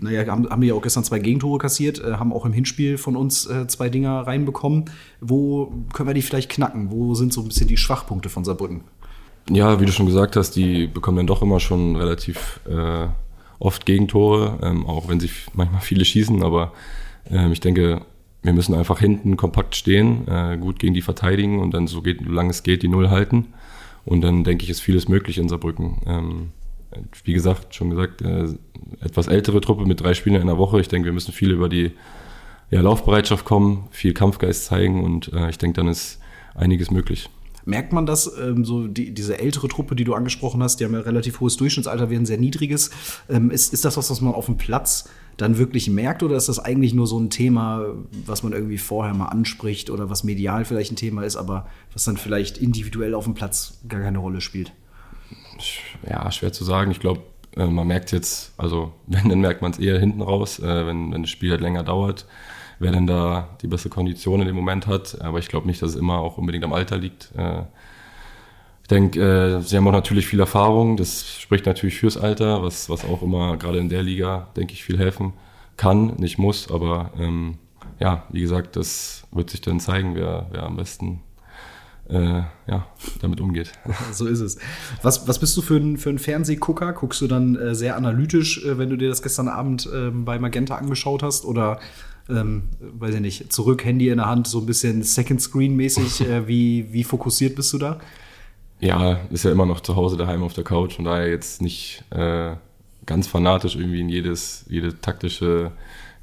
naja, 0.02 0.26
haben, 0.26 0.50
haben 0.50 0.62
wir 0.62 0.70
ja 0.70 0.74
auch 0.74 0.82
gestern 0.82 1.04
zwei 1.04 1.20
Gegentore 1.20 1.60
kassiert, 1.60 2.04
äh, 2.04 2.14
haben 2.14 2.34
auch 2.34 2.46
im 2.46 2.54
Hinspiel 2.54 2.98
von 2.98 3.16
uns 3.16 3.46
äh, 3.46 3.68
zwei 3.68 3.90
Dinger 3.90 4.22
reinbekommen. 4.22 4.86
Wo 5.22 5.72
können 5.94 6.10
wir 6.10 6.16
die 6.16 6.24
vielleicht 6.24 6.50
knacken? 6.50 6.90
Wo 6.90 7.14
sind 7.14 7.32
so 7.32 7.42
ein 7.42 7.48
bisschen 7.50 7.68
die 7.68 7.78
Schwachpunkte 7.78 8.30
von 8.30 8.44
Saarbrücken? 8.44 8.82
Ja, 9.52 9.80
wie 9.80 9.86
du 9.86 9.92
schon 9.92 10.08
gesagt 10.08 10.36
hast, 10.36 10.56
die 10.56 10.88
bekommen 10.88 11.18
dann 11.18 11.28
doch 11.28 11.44
immer 11.44 11.60
schon 11.60 11.96
relativ 11.96 12.60
äh, 12.68 13.06
oft 13.60 13.86
Gegentore, 13.86 14.58
ähm, 14.64 14.88
auch 14.88 15.08
wenn 15.08 15.20
sie 15.20 15.30
manchmal 15.54 15.82
viele 15.82 16.06
schießen, 16.06 16.42
aber 16.42 16.74
ähm, 17.32 17.52
ich 17.52 17.60
denke, 17.60 18.02
wir 18.44 18.54
müssen 18.54 18.76
einfach 18.76 19.00
hinten 19.00 19.38
kompakt 19.38 19.76
stehen, 19.76 20.28
äh, 20.28 20.58
gut 20.58 20.80
gegen 20.80 20.94
die 20.94 21.02
verteidigen 21.02 21.60
und 21.60 21.74
dann 21.74 21.88
so 21.88 22.02
geht, 22.02 22.22
solange 22.24 22.52
es 22.52 22.64
geht, 22.64 22.84
die 22.84 22.88
Null 22.88 23.10
halten. 23.10 23.48
Und 24.06 24.22
dann 24.22 24.44
denke 24.44 24.64
ich, 24.64 24.70
ist 24.70 24.80
vieles 24.80 25.10
möglich 25.10 25.38
in 25.38 25.50
Saarbrücken. 25.50 25.98
Ähm, 26.06 26.52
wie 27.26 27.34
gesagt, 27.34 27.76
schon 27.76 27.90
gesagt, 27.90 28.22
äh, 28.22 28.48
etwas 29.02 29.28
ältere 29.28 29.60
Truppe 29.60 29.86
mit 29.86 30.02
drei 30.02 30.14
Spielen 30.14 30.36
in 30.36 30.44
einer 30.44 30.58
Woche. 30.58 30.80
Ich 30.80 30.88
denke, 30.88 31.08
wir 31.08 31.14
müssen 31.14 31.34
viel 31.34 31.52
über 31.52 31.68
die 31.68 31.92
ja, 32.70 32.82
Laufbereitschaft 32.82 33.46
kommen, 33.46 33.88
viel 33.92 34.14
Kampfgeist 34.14 34.66
zeigen 34.66 35.04
und 35.04 35.32
äh, 35.34 35.50
ich 35.50 35.58
denke, 35.58 35.76
dann 35.76 35.88
ist 35.88 36.20
einiges 36.56 36.92
möglich. 36.92 37.30
Merkt 37.68 37.94
man 37.94 38.06
das, 38.06 38.32
ähm, 38.40 38.66
so 38.66 38.88
die, 38.88 39.14
diese 39.14 39.40
ältere 39.40 39.68
Truppe, 39.68 39.96
die 39.96 40.04
du 40.04 40.14
angesprochen 40.14 40.64
hast, 40.64 40.80
die 40.80 40.86
haben 40.86 40.94
ja 40.94 41.02
relativ 41.02 41.40
hohes 41.40 41.58
Durchschnittsalter, 41.58 42.10
ein 42.10 42.26
sehr 42.26 42.38
niedriges. 42.38 42.92
Ähm, 43.30 43.52
ist, 43.52 43.74
ist 43.74 43.86
das 43.86 43.98
was, 43.98 44.10
was 44.10 44.22
man 44.22 44.34
auf 44.34 44.46
dem 44.46 44.58
Platz 44.58 45.10
dann 45.36 45.58
wirklich 45.58 45.90
merkt 45.90 46.24
oder 46.24 46.36
ist 46.36 46.50
das 46.50 46.58
eigentlich 46.58 46.94
nur 46.94 47.06
so 47.06 47.20
ein 47.20 47.30
Thema, 47.30 47.86
was 48.26 48.42
man 48.42 48.54
irgendwie 48.54 48.78
vorher 48.78 49.14
mal 49.14 49.28
anspricht 49.28 49.90
oder 49.90 50.10
was 50.10 50.24
medial 50.24 50.66
vielleicht 50.66 50.92
ein 50.92 50.96
Thema 50.96 51.24
ist, 51.24 51.36
aber 51.36 51.68
was 51.94 52.06
dann 52.06 52.18
vielleicht 52.18 52.58
individuell 52.58 53.14
auf 53.14 53.26
dem 53.26 53.36
Platz 53.36 53.80
gar 53.88 54.02
keine 54.02 54.18
Rolle 54.18 54.42
spielt? 54.42 54.72
ja, 56.10 56.32
schwer 56.32 56.54
zu 56.54 56.64
sagen. 56.64 56.92
Ich 56.92 57.00
glaube, 57.00 57.22
äh, 57.56 57.66
man 57.66 57.88
merkt 57.88 58.12
jetzt, 58.12 58.54
also 58.58 58.94
wenn, 59.08 59.30
dann 59.30 59.42
merkt 59.42 59.62
man 59.62 59.72
es 59.72 59.80
eher 59.80 60.00
hinten 60.00 60.22
raus, 60.22 60.60
äh, 60.60 60.86
wenn, 60.86 61.12
wenn 61.12 61.24
das 61.24 61.32
Spiel 61.32 61.52
halt 61.52 61.62
länger 61.62 61.84
dauert, 61.84 62.26
wer 62.80 62.92
denn 62.92 63.08
da 63.08 63.50
die 63.62 63.68
beste 63.68 63.90
Kondition 63.90 64.42
in 64.42 64.48
dem 64.48 64.56
Moment 64.56 64.88
hat. 64.88 65.20
Aber 65.22 65.40
ich 65.40 65.48
glaube 65.48 65.68
nicht, 65.68 65.82
dass 65.82 65.92
es 65.92 65.96
immer 65.96 66.20
auch 66.20 66.38
unbedingt 66.38 66.64
am 66.64 66.74
Alter 66.74 66.98
liegt. 66.98 67.32
Äh, 67.38 67.62
ich 68.84 68.88
denke, 68.88 69.62
sie 69.66 69.76
haben 69.76 69.86
auch 69.88 69.92
natürlich 69.92 70.28
viel 70.28 70.40
Erfahrung. 70.40 70.96
Das 70.96 71.28
spricht 71.42 71.66
natürlich 71.66 72.00
fürs 72.00 72.16
Alter, 72.16 72.64
was, 72.64 72.90
was 72.90 73.04
auch 73.04 73.22
immer 73.22 73.58
gerade 73.58 73.80
in 73.80 73.90
der 73.90 74.02
Liga, 74.02 74.48
denke 74.56 74.72
ich, 74.72 74.84
viel 74.86 74.98
helfen 74.98 75.34
kann, 75.76 76.16
nicht 76.18 76.38
muss. 76.38 76.72
Aber 76.72 77.12
ähm, 77.20 77.58
ja, 78.00 78.24
wie 78.30 78.40
gesagt, 78.42 78.76
das 78.76 79.26
wird 79.32 79.50
sich 79.50 79.60
dann 79.60 79.80
zeigen, 79.80 80.16
wer, 80.16 80.48
wer 80.52 80.64
am 80.64 80.78
besten 80.78 81.22
äh, 82.10 82.44
ja, 82.68 82.88
damit 83.22 83.42
umgeht. 83.42 83.72
so 84.12 84.28
ist 84.28 84.40
es. 84.40 84.58
Was, 85.02 85.28
was 85.28 85.40
bist 85.40 85.56
du 85.58 85.62
für 85.62 85.76
ein, 85.76 85.98
für 85.98 86.10
ein 86.10 86.20
Fernsehgucker? 86.20 86.94
Guckst 86.94 87.22
du 87.22 87.28
dann 87.28 87.56
äh, 87.56 87.76
sehr 87.76 87.96
analytisch, 87.98 88.64
äh, 88.66 88.78
wenn 88.78 88.90
du 88.90 88.98
dir 88.98 89.10
das 89.10 89.22
gestern 89.22 89.48
Abend 89.48 89.90
ähm, 89.94 90.26
bei 90.26 90.40
Magenta 90.40 90.76
angeschaut 90.76 91.24
hast? 91.24 91.46
Oder, 91.46 91.80
ähm, 92.30 92.64
weiß 92.80 93.16
ich 93.16 93.22
nicht, 93.22 93.54
zurück, 93.54 93.86
Handy 93.86 94.10
in 94.10 94.18
der 94.18 94.28
Hand, 94.28 94.48
so 94.48 94.60
ein 94.60 94.66
bisschen 94.66 95.04
Second 95.04 95.42
Screen-mäßig? 95.42 96.22
Äh, 96.28 96.48
wie, 96.48 96.92
wie 96.92 97.04
fokussiert 97.04 97.56
bist 97.56 97.72
du 97.74 97.78
da? 97.78 98.00
Ja, 98.80 99.20
ist 99.30 99.46
ja 99.46 99.52
immer 99.52 99.66
noch 99.66 99.82
zu 99.82 99.96
Hause 99.96 100.18
daheim 100.18 100.44
auf 100.44 100.54
der 100.54 100.64
Couch, 100.64 100.96
von 100.96 101.06
daher 101.06 101.30
jetzt 101.30 101.62
nicht 101.62 102.04
äh, 102.10 102.56
ganz 103.06 103.28
fanatisch 103.28 103.76
irgendwie 103.76 104.02
in 104.02 104.10
jedes, 104.10 104.66
jede 104.68 105.00
taktische 105.00 105.72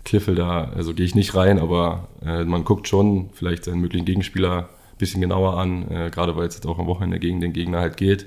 Kliffel 0.04 0.34
da, 0.34 0.64
also 0.74 0.94
gehe 0.94 1.06
ich 1.06 1.14
nicht 1.14 1.34
rein, 1.34 1.58
aber 1.58 2.08
äh, 2.24 2.44
man 2.44 2.64
guckt 2.64 2.86
schon 2.88 3.30
vielleicht 3.32 3.64
seinen 3.64 3.80
möglichen 3.80 4.04
Gegenspieler 4.04 4.68
bisschen 4.98 5.20
genauer 5.20 5.58
an, 5.58 5.90
äh, 5.90 6.10
gerade 6.10 6.36
weil 6.36 6.46
es 6.46 6.54
jetzt 6.54 6.66
auch 6.66 6.78
am 6.78 6.86
Wochenende 6.86 7.18
gegen 7.18 7.40
den 7.40 7.52
Gegner 7.52 7.80
halt 7.80 7.96
geht, 7.96 8.26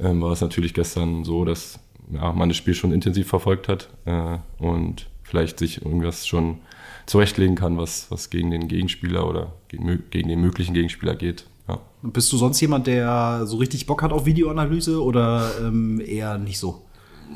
ähm, 0.00 0.22
war 0.22 0.32
es 0.32 0.40
natürlich 0.40 0.74
gestern 0.74 1.24
so, 1.24 1.44
dass 1.44 1.78
ja, 2.12 2.32
man 2.32 2.48
das 2.48 2.58
Spiel 2.58 2.74
schon 2.74 2.92
intensiv 2.92 3.28
verfolgt 3.28 3.68
hat 3.68 3.88
äh, 4.04 4.38
und 4.58 5.06
vielleicht 5.22 5.58
sich 5.58 5.84
irgendwas 5.84 6.26
schon 6.26 6.58
zurechtlegen 7.06 7.54
kann, 7.56 7.78
was, 7.78 8.10
was 8.10 8.30
gegen 8.30 8.50
den 8.50 8.68
Gegenspieler 8.68 9.28
oder 9.28 9.52
gegen, 9.68 10.02
gegen 10.10 10.28
den 10.28 10.40
möglichen 10.40 10.74
Gegenspieler 10.74 11.14
geht. 11.14 11.46
Ja. 11.68 11.80
Bist 12.02 12.32
du 12.32 12.36
sonst 12.36 12.60
jemand, 12.60 12.86
der 12.86 13.46
so 13.46 13.56
richtig 13.56 13.86
Bock 13.86 14.02
hat 14.02 14.12
auf 14.12 14.26
Videoanalyse 14.26 15.02
oder 15.02 15.50
ähm, 15.60 16.00
eher 16.04 16.38
nicht 16.38 16.58
so? 16.58 16.82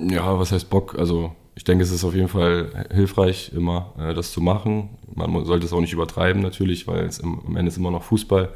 Ja, 0.00 0.38
was 0.38 0.52
heißt 0.52 0.68
Bock? 0.70 0.98
Also 0.98 1.32
ich 1.54 1.64
denke, 1.64 1.82
es 1.82 1.90
ist 1.90 2.04
auf 2.04 2.14
jeden 2.14 2.28
Fall 2.28 2.86
hilfreich, 2.92 3.52
immer 3.54 3.92
äh, 3.98 4.14
das 4.14 4.32
zu 4.32 4.40
machen. 4.40 4.90
Man 5.14 5.44
sollte 5.44 5.66
es 5.66 5.72
auch 5.72 5.80
nicht 5.80 5.92
übertreiben 5.92 6.40
natürlich, 6.40 6.86
weil 6.86 7.04
es 7.06 7.18
im, 7.18 7.40
am 7.46 7.56
Ende 7.56 7.68
ist 7.70 7.78
immer 7.78 7.90
noch 7.90 8.04
Fußball 8.04 8.50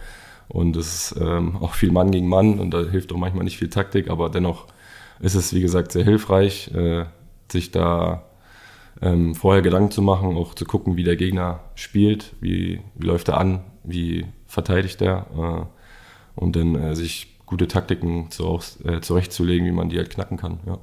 und 0.48 0.76
es 0.76 1.12
ist 1.12 1.20
ähm, 1.20 1.56
auch 1.60 1.74
viel 1.74 1.90
Mann 1.90 2.10
gegen 2.10 2.28
Mann 2.28 2.58
und 2.60 2.70
da 2.72 2.82
hilft 2.82 3.12
auch 3.12 3.18
manchmal 3.18 3.44
nicht 3.44 3.58
viel 3.58 3.70
Taktik, 3.70 4.08
aber 4.08 4.30
dennoch 4.30 4.66
ist 5.20 5.34
es, 5.34 5.54
wie 5.54 5.60
gesagt, 5.60 5.92
sehr 5.92 6.04
hilfreich, 6.04 6.70
äh, 6.74 7.06
sich 7.50 7.70
da 7.70 8.24
ähm, 9.00 9.34
vorher 9.34 9.62
Gedanken 9.62 9.90
zu 9.90 10.02
machen, 10.02 10.36
auch 10.36 10.54
zu 10.54 10.64
gucken, 10.64 10.96
wie 10.96 11.04
der 11.04 11.16
Gegner 11.16 11.60
spielt, 11.74 12.34
wie, 12.40 12.80
wie 12.94 13.06
läuft 13.06 13.28
er 13.28 13.38
an, 13.38 13.60
wie 13.84 14.26
verteidigt 14.46 15.00
er 15.02 15.26
äh, 15.36 16.40
und 16.40 16.56
dann 16.56 16.74
äh, 16.74 16.94
sich 16.94 17.38
gute 17.46 17.68
Taktiken 17.68 18.30
zu, 18.30 18.60
äh, 18.84 19.00
zurechtzulegen, 19.00 19.66
wie 19.66 19.72
man 19.72 19.88
die 19.88 19.98
halt 19.98 20.10
knacken 20.10 20.36
kann. 20.36 20.60
Ja. 20.66 20.78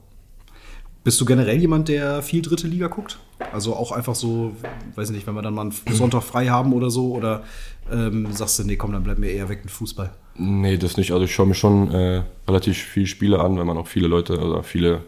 Bist 1.04 1.20
du 1.22 1.26
generell 1.26 1.58
jemand, 1.58 1.88
der 1.88 2.22
viel 2.22 2.42
dritte 2.42 2.68
Liga 2.68 2.88
guckt? 2.88 3.20
Also 3.54 3.76
auch 3.76 3.92
einfach 3.94 4.16
so, 4.16 4.52
weiß 4.96 5.12
nicht, 5.12 5.26
wenn 5.26 5.34
wir 5.34 5.42
dann 5.42 5.54
mal 5.54 5.62
einen 5.62 5.96
Sonntag 5.96 6.24
frei 6.24 6.48
haben 6.48 6.74
oder 6.74 6.90
so, 6.90 7.16
oder 7.16 7.44
ähm, 7.90 8.28
sagst 8.32 8.60
du, 8.60 8.64
nee, 8.64 8.76
komm, 8.76 8.92
dann 8.92 9.04
bleiben 9.04 9.24
wir 9.24 9.32
eher 9.32 9.48
weg 9.48 9.62
mit 9.64 9.72
Fußball? 9.72 10.12
Nee, 10.36 10.78
das 10.78 10.98
nicht. 10.98 11.12
Also 11.12 11.24
ich 11.24 11.34
schaue 11.34 11.48
mir 11.48 11.56
schon 11.56 11.90
äh, 11.92 12.24
relativ 12.48 12.78
viele 12.78 13.08
Spiele 13.08 13.40
an, 13.40 13.58
wenn 13.58 13.66
man 13.66 13.78
auch 13.78 13.88
viele 13.88 14.08
Leute 14.08 14.40
oder 14.40 14.62
viele 14.62 15.02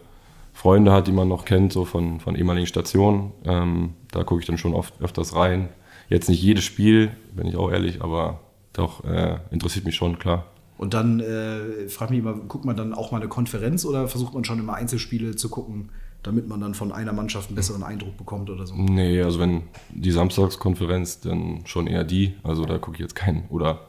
Freunde 0.54 0.92
hat, 0.92 1.08
die 1.08 1.12
man 1.12 1.28
noch 1.28 1.46
kennt, 1.46 1.74
so 1.74 1.86
von, 1.86 2.20
von 2.20 2.36
ehemaligen 2.36 2.68
Stationen. 2.68 3.32
Ähm, 3.46 3.94
da 4.12 4.24
gucke 4.24 4.42
ich 4.42 4.48
dann 4.48 4.58
schon 4.58 4.74
oft 4.74 4.94
öfters 5.02 5.36
rein. 5.36 5.70
Jetzt 6.10 6.30
nicht 6.30 6.42
jedes 6.42 6.64
Spiel, 6.64 7.12
bin 7.36 7.48
ich 7.48 7.56
auch 7.56 7.72
ehrlich, 7.72 8.02
aber 8.02 8.42
doch 8.74 9.04
äh, 9.06 9.40
interessiert 9.50 9.86
mich 9.86 9.96
schon, 9.96 10.20
klar. 10.20 10.46
Und 10.78 10.94
dann 10.94 11.20
äh, 11.20 11.88
frag 11.90 12.10
mich 12.10 12.20
immer, 12.20 12.34
guckt 12.34 12.66
man 12.66 12.76
dann 12.76 12.94
auch 12.94 13.12
mal 13.12 13.20
eine 13.20 13.30
Konferenz 13.30 13.86
oder 13.86 14.08
versucht 14.08 14.34
man 14.34 14.44
schon 14.44 14.60
immer 14.60 14.74
Einzelspiele 14.74 15.36
zu 15.36 15.48
gucken, 15.50 15.90
damit 16.24 16.48
man 16.48 16.60
dann 16.60 16.74
von 16.74 16.92
einer 16.92 17.14
Mannschaft 17.14 17.50
einen 17.50 17.56
besseren 17.56 17.84
Eindruck 17.84 18.18
bekommt 18.18 18.50
oder 18.50 18.66
so? 18.66 18.76
Nee, 18.76 19.22
also 19.22 19.40
wenn 19.40 19.64
die 19.90 20.12
Samstagskonferenz, 20.12 21.22
dann 21.22 21.62
schon 21.66 21.88
eher 21.88 22.04
die. 22.04 22.34
Also 22.44 22.66
da 22.66 22.78
gucke 22.78 22.96
ich 22.96 23.02
jetzt 23.02 23.16
kein 23.16 23.48
oder 23.50 23.88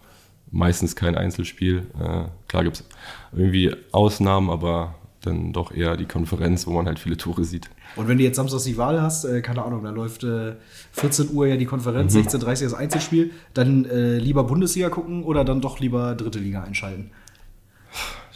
meistens 0.51 0.95
kein 0.95 1.17
Einzelspiel. 1.17 1.87
Äh, 1.99 2.25
klar 2.47 2.65
gibt 2.65 2.77
es 2.77 2.85
irgendwie 3.33 3.75
Ausnahmen, 3.91 4.51
aber 4.51 4.95
dann 5.27 5.53
doch 5.53 5.73
eher 5.73 5.97
die 5.97 6.07
Konferenz, 6.07 6.67
wo 6.67 6.73
man 6.73 6.87
halt 6.87 6.99
viele 6.99 7.17
Tore 7.17 7.45
sieht. 7.45 7.71
Und 7.97 8.09
wenn 8.09 8.19
du 8.19 8.25
jetzt 8.25 8.37
samstags 8.37 8.65
die 8.65 8.77
Wahl 8.77 9.01
hast, 9.01 9.25
äh, 9.25 9.41
keine 9.41 9.65
Ahnung, 9.65 9.83
dann 9.85 9.95
läuft 9.95 10.25
äh, 10.25 10.55
14 10.93 11.31
Uhr 11.33 11.47
ja 11.47 11.57
die 11.57 11.67
Konferenz, 11.67 12.15
mhm. 12.15 12.23
16.30 12.23 12.41
Uhr 12.45 12.45
das 12.45 12.75
Einzelspiel, 12.75 13.31
dann 13.55 13.85
äh, 13.85 14.19
lieber 14.19 14.45
Bundesliga 14.45 14.91
gucken 14.91 15.25
oder 15.25 15.45
dann 15.45 15.61
doch 15.61 15.81
lieber 15.81 16.15
dritte 16.15 16.39
Liga 16.39 16.63
einschalten? 16.63 17.11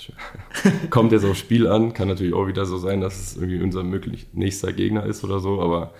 Kommt 0.91 1.13
jetzt 1.13 1.25
aufs 1.25 1.39
Spiel 1.39 1.67
an, 1.67 1.93
kann 1.93 2.09
natürlich 2.09 2.35
auch 2.35 2.47
wieder 2.47 2.65
so 2.65 2.79
sein, 2.79 3.01
dass 3.01 3.19
es 3.19 3.37
irgendwie 3.37 3.61
unser 3.61 3.83
möglich 3.83 4.27
nächster 4.33 4.73
Gegner 4.73 5.05
ist 5.05 5.25
oder 5.25 5.41
so, 5.41 5.61
aber 5.61 5.93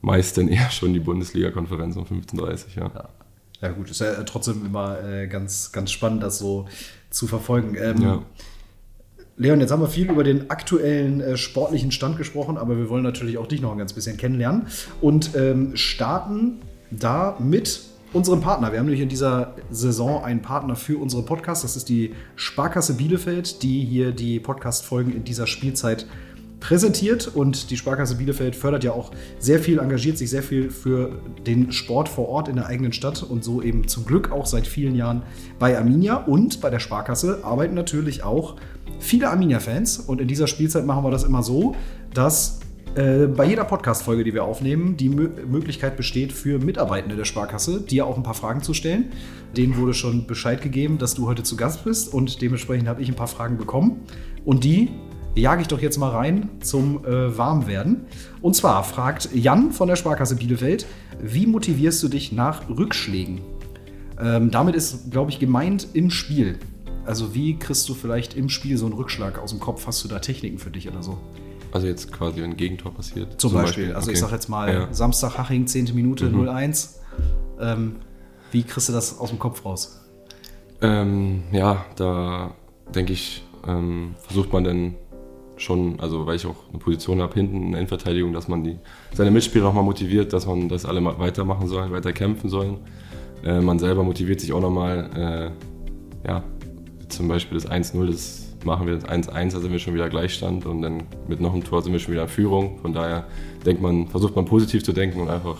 meist 0.00 0.36
dann 0.38 0.48
eher 0.48 0.70
schon 0.70 0.92
die 0.92 1.00
Bundesliga-Konferenz 1.00 1.96
um 1.96 2.04
15.30 2.04 2.40
Uhr, 2.40 2.56
ja. 2.76 2.90
ja. 2.94 3.08
Ja, 3.62 3.68
gut, 3.72 3.90
ist 3.90 4.00
ja 4.00 4.22
trotzdem 4.22 4.64
immer 4.64 5.02
äh, 5.04 5.26
ganz, 5.26 5.70
ganz 5.70 5.90
spannend, 5.90 6.22
das 6.22 6.38
so 6.38 6.66
zu 7.10 7.26
verfolgen. 7.26 7.76
Ähm, 7.78 8.00
ja. 8.00 8.22
Leon, 9.40 9.58
jetzt 9.58 9.70
haben 9.70 9.80
wir 9.80 9.88
viel 9.88 10.10
über 10.10 10.22
den 10.22 10.50
aktuellen 10.50 11.22
äh, 11.22 11.38
sportlichen 11.38 11.92
Stand 11.92 12.18
gesprochen, 12.18 12.58
aber 12.58 12.76
wir 12.76 12.90
wollen 12.90 13.02
natürlich 13.02 13.38
auch 13.38 13.46
dich 13.46 13.62
noch 13.62 13.72
ein 13.72 13.78
ganz 13.78 13.94
bisschen 13.94 14.18
kennenlernen 14.18 14.66
und 15.00 15.34
ähm, 15.34 15.74
starten 15.76 16.60
da 16.90 17.38
mit 17.38 17.80
unserem 18.12 18.42
Partner. 18.42 18.70
Wir 18.70 18.80
haben 18.80 18.84
nämlich 18.84 19.00
in 19.00 19.08
dieser 19.08 19.54
Saison 19.70 20.22
einen 20.22 20.42
Partner 20.42 20.76
für 20.76 20.98
unsere 20.98 21.22
Podcasts. 21.22 21.62
Das 21.62 21.74
ist 21.74 21.88
die 21.88 22.12
Sparkasse 22.36 22.98
Bielefeld, 22.98 23.62
die 23.62 23.82
hier 23.82 24.12
die 24.12 24.40
Podcast-Folgen 24.40 25.16
in 25.16 25.24
dieser 25.24 25.46
Spielzeit 25.46 26.04
präsentiert 26.60 27.26
und 27.26 27.70
die 27.70 27.76
Sparkasse 27.76 28.16
Bielefeld 28.16 28.54
fördert 28.54 28.84
ja 28.84 28.92
auch 28.92 29.10
sehr 29.38 29.58
viel, 29.58 29.78
engagiert 29.78 30.18
sich 30.18 30.30
sehr 30.30 30.42
viel 30.42 30.70
für 30.70 31.18
den 31.46 31.72
Sport 31.72 32.08
vor 32.08 32.28
Ort 32.28 32.48
in 32.48 32.56
der 32.56 32.66
eigenen 32.66 32.92
Stadt 32.92 33.22
und 33.22 33.42
so 33.42 33.62
eben 33.62 33.88
zum 33.88 34.04
Glück 34.04 34.30
auch 34.30 34.46
seit 34.46 34.66
vielen 34.66 34.94
Jahren 34.94 35.22
bei 35.58 35.76
Arminia 35.76 36.16
und 36.16 36.60
bei 36.60 36.70
der 36.70 36.78
Sparkasse 36.78 37.40
arbeiten 37.42 37.74
natürlich 37.74 38.22
auch 38.22 38.56
viele 38.98 39.30
Arminia-Fans 39.30 39.98
und 40.00 40.20
in 40.20 40.28
dieser 40.28 40.46
Spielzeit 40.46 40.84
machen 40.84 41.02
wir 41.02 41.10
das 41.10 41.24
immer 41.24 41.42
so, 41.42 41.74
dass 42.12 42.60
äh, 42.94 43.26
bei 43.26 43.44
jeder 43.44 43.64
Podcast-Folge, 43.64 44.24
die 44.24 44.34
wir 44.34 44.44
aufnehmen, 44.44 44.96
die 44.96 45.08
Mö 45.08 45.28
Möglichkeit 45.46 45.96
besteht 45.96 46.32
für 46.32 46.58
Mitarbeitende 46.58 47.16
der 47.16 47.24
Sparkasse, 47.24 47.80
dir 47.80 48.04
auch 48.04 48.16
ein 48.16 48.22
paar 48.22 48.34
Fragen 48.34 48.62
zu 48.62 48.74
stellen. 48.74 49.12
Denen 49.56 49.76
wurde 49.76 49.94
schon 49.94 50.26
Bescheid 50.26 50.60
gegeben, 50.60 50.98
dass 50.98 51.14
du 51.14 51.26
heute 51.28 51.42
zu 51.42 51.56
Gast 51.56 51.84
bist 51.84 52.12
und 52.12 52.42
dementsprechend 52.42 52.88
habe 52.88 53.00
ich 53.00 53.08
ein 53.08 53.14
paar 53.14 53.28
Fragen 53.28 53.58
bekommen. 53.58 54.00
Und 54.44 54.64
die 54.64 54.90
jage 55.34 55.62
ich 55.62 55.68
doch 55.68 55.80
jetzt 55.80 55.98
mal 55.98 56.10
rein 56.10 56.48
zum 56.60 57.04
äh, 57.04 57.36
Warmwerden. 57.36 58.06
Und 58.40 58.56
zwar 58.56 58.82
fragt 58.84 59.30
Jan 59.34 59.72
von 59.72 59.88
der 59.88 59.96
Sparkasse 59.96 60.36
Bielefeld, 60.36 60.86
wie 61.20 61.46
motivierst 61.46 62.02
du 62.02 62.08
dich 62.08 62.32
nach 62.32 62.68
Rückschlägen? 62.68 63.40
Ähm, 64.20 64.50
damit 64.50 64.74
ist, 64.74 65.10
glaube 65.10 65.30
ich, 65.30 65.38
gemeint 65.38 65.88
im 65.92 66.10
Spiel. 66.10 66.58
Also 67.06 67.34
wie 67.34 67.58
kriegst 67.58 67.88
du 67.88 67.94
vielleicht 67.94 68.34
im 68.34 68.48
Spiel 68.48 68.76
so 68.76 68.86
einen 68.86 68.94
Rückschlag 68.94 69.38
aus 69.38 69.50
dem 69.50 69.60
Kopf? 69.60 69.86
Hast 69.86 70.04
du 70.04 70.08
da 70.08 70.18
Techniken 70.18 70.58
für 70.58 70.70
dich 70.70 70.88
oder 70.88 71.02
so? 71.02 71.18
Also 71.72 71.86
jetzt 71.86 72.12
quasi, 72.12 72.42
wenn 72.42 72.50
ein 72.50 72.56
Gegentor 72.56 72.92
passiert. 72.92 73.40
Zum, 73.40 73.52
Beispiel. 73.52 73.94
Also 73.94 74.10
ich 74.10 74.16
okay. 74.16 74.20
sage 74.22 74.34
jetzt 74.34 74.48
mal 74.48 74.72
Ja. 74.72 74.92
Samstag 74.92 75.38
Haching, 75.38 75.66
10. 75.66 75.94
Minute 75.94 76.26
0-1. 76.26 76.96
Ähm, 77.60 77.96
wie 78.50 78.64
kriegst 78.64 78.88
du 78.88 78.92
das 78.92 79.18
aus 79.18 79.30
dem 79.30 79.38
Kopf 79.38 79.64
raus? 79.64 80.00
Ähm, 80.82 81.44
ja, 81.52 81.84
da 81.96 82.54
denke 82.94 83.12
ich, 83.12 83.44
ähm, 83.66 84.14
versucht 84.20 84.52
man 84.52 84.64
dann 84.64 84.94
schon, 85.60 86.00
also 86.00 86.26
weil 86.26 86.36
ich 86.36 86.46
auch 86.46 86.56
eine 86.70 86.78
Position 86.78 87.20
habe 87.20 87.34
hinten 87.34 87.56
in 87.56 87.72
der 87.72 87.80
Innenverteidigung, 87.80 88.32
dass 88.32 88.48
man 88.48 88.64
die, 88.64 88.78
seine 89.12 89.30
Mitspieler 89.30 89.64
nochmal 89.64 89.84
motiviert, 89.84 90.32
dass 90.32 90.46
man 90.46 90.68
das 90.68 90.84
alle 90.84 91.00
mal 91.00 91.18
weitermachen 91.18 91.68
sollen, 91.68 91.92
weiter 91.92 92.12
kämpfen 92.12 92.48
sollen. 92.48 92.78
Äh, 93.44 93.60
man 93.60 93.78
selber 93.78 94.02
motiviert 94.02 94.40
sich 94.40 94.52
auch 94.52 94.60
nochmal, 94.60 95.52
äh, 96.24 96.28
ja, 96.28 96.42
zum 97.08 97.28
Beispiel 97.28 97.58
das 97.58 97.70
1-0, 97.70 98.06
das 98.06 98.56
machen 98.64 98.86
wir 98.86 98.94
das 98.94 99.04
1-1, 99.04 99.52
da 99.52 99.60
sind 99.60 99.72
wir 99.72 99.78
schon 99.78 99.94
wieder 99.94 100.08
Gleichstand 100.08 100.66
und 100.66 100.82
dann 100.82 101.04
mit 101.28 101.40
noch 101.40 101.52
einem 101.52 101.64
Tor 101.64 101.82
sind 101.82 101.92
wir 101.92 101.98
schon 101.98 102.12
wieder 102.12 102.22
in 102.22 102.28
Führung. 102.28 102.78
Von 102.80 102.92
daher 102.92 103.26
denkt 103.64 103.82
man, 103.82 104.08
versucht 104.08 104.36
man 104.36 104.44
positiv 104.44 104.82
zu 104.84 104.92
denken 104.92 105.20
und 105.20 105.28
einfach 105.28 105.56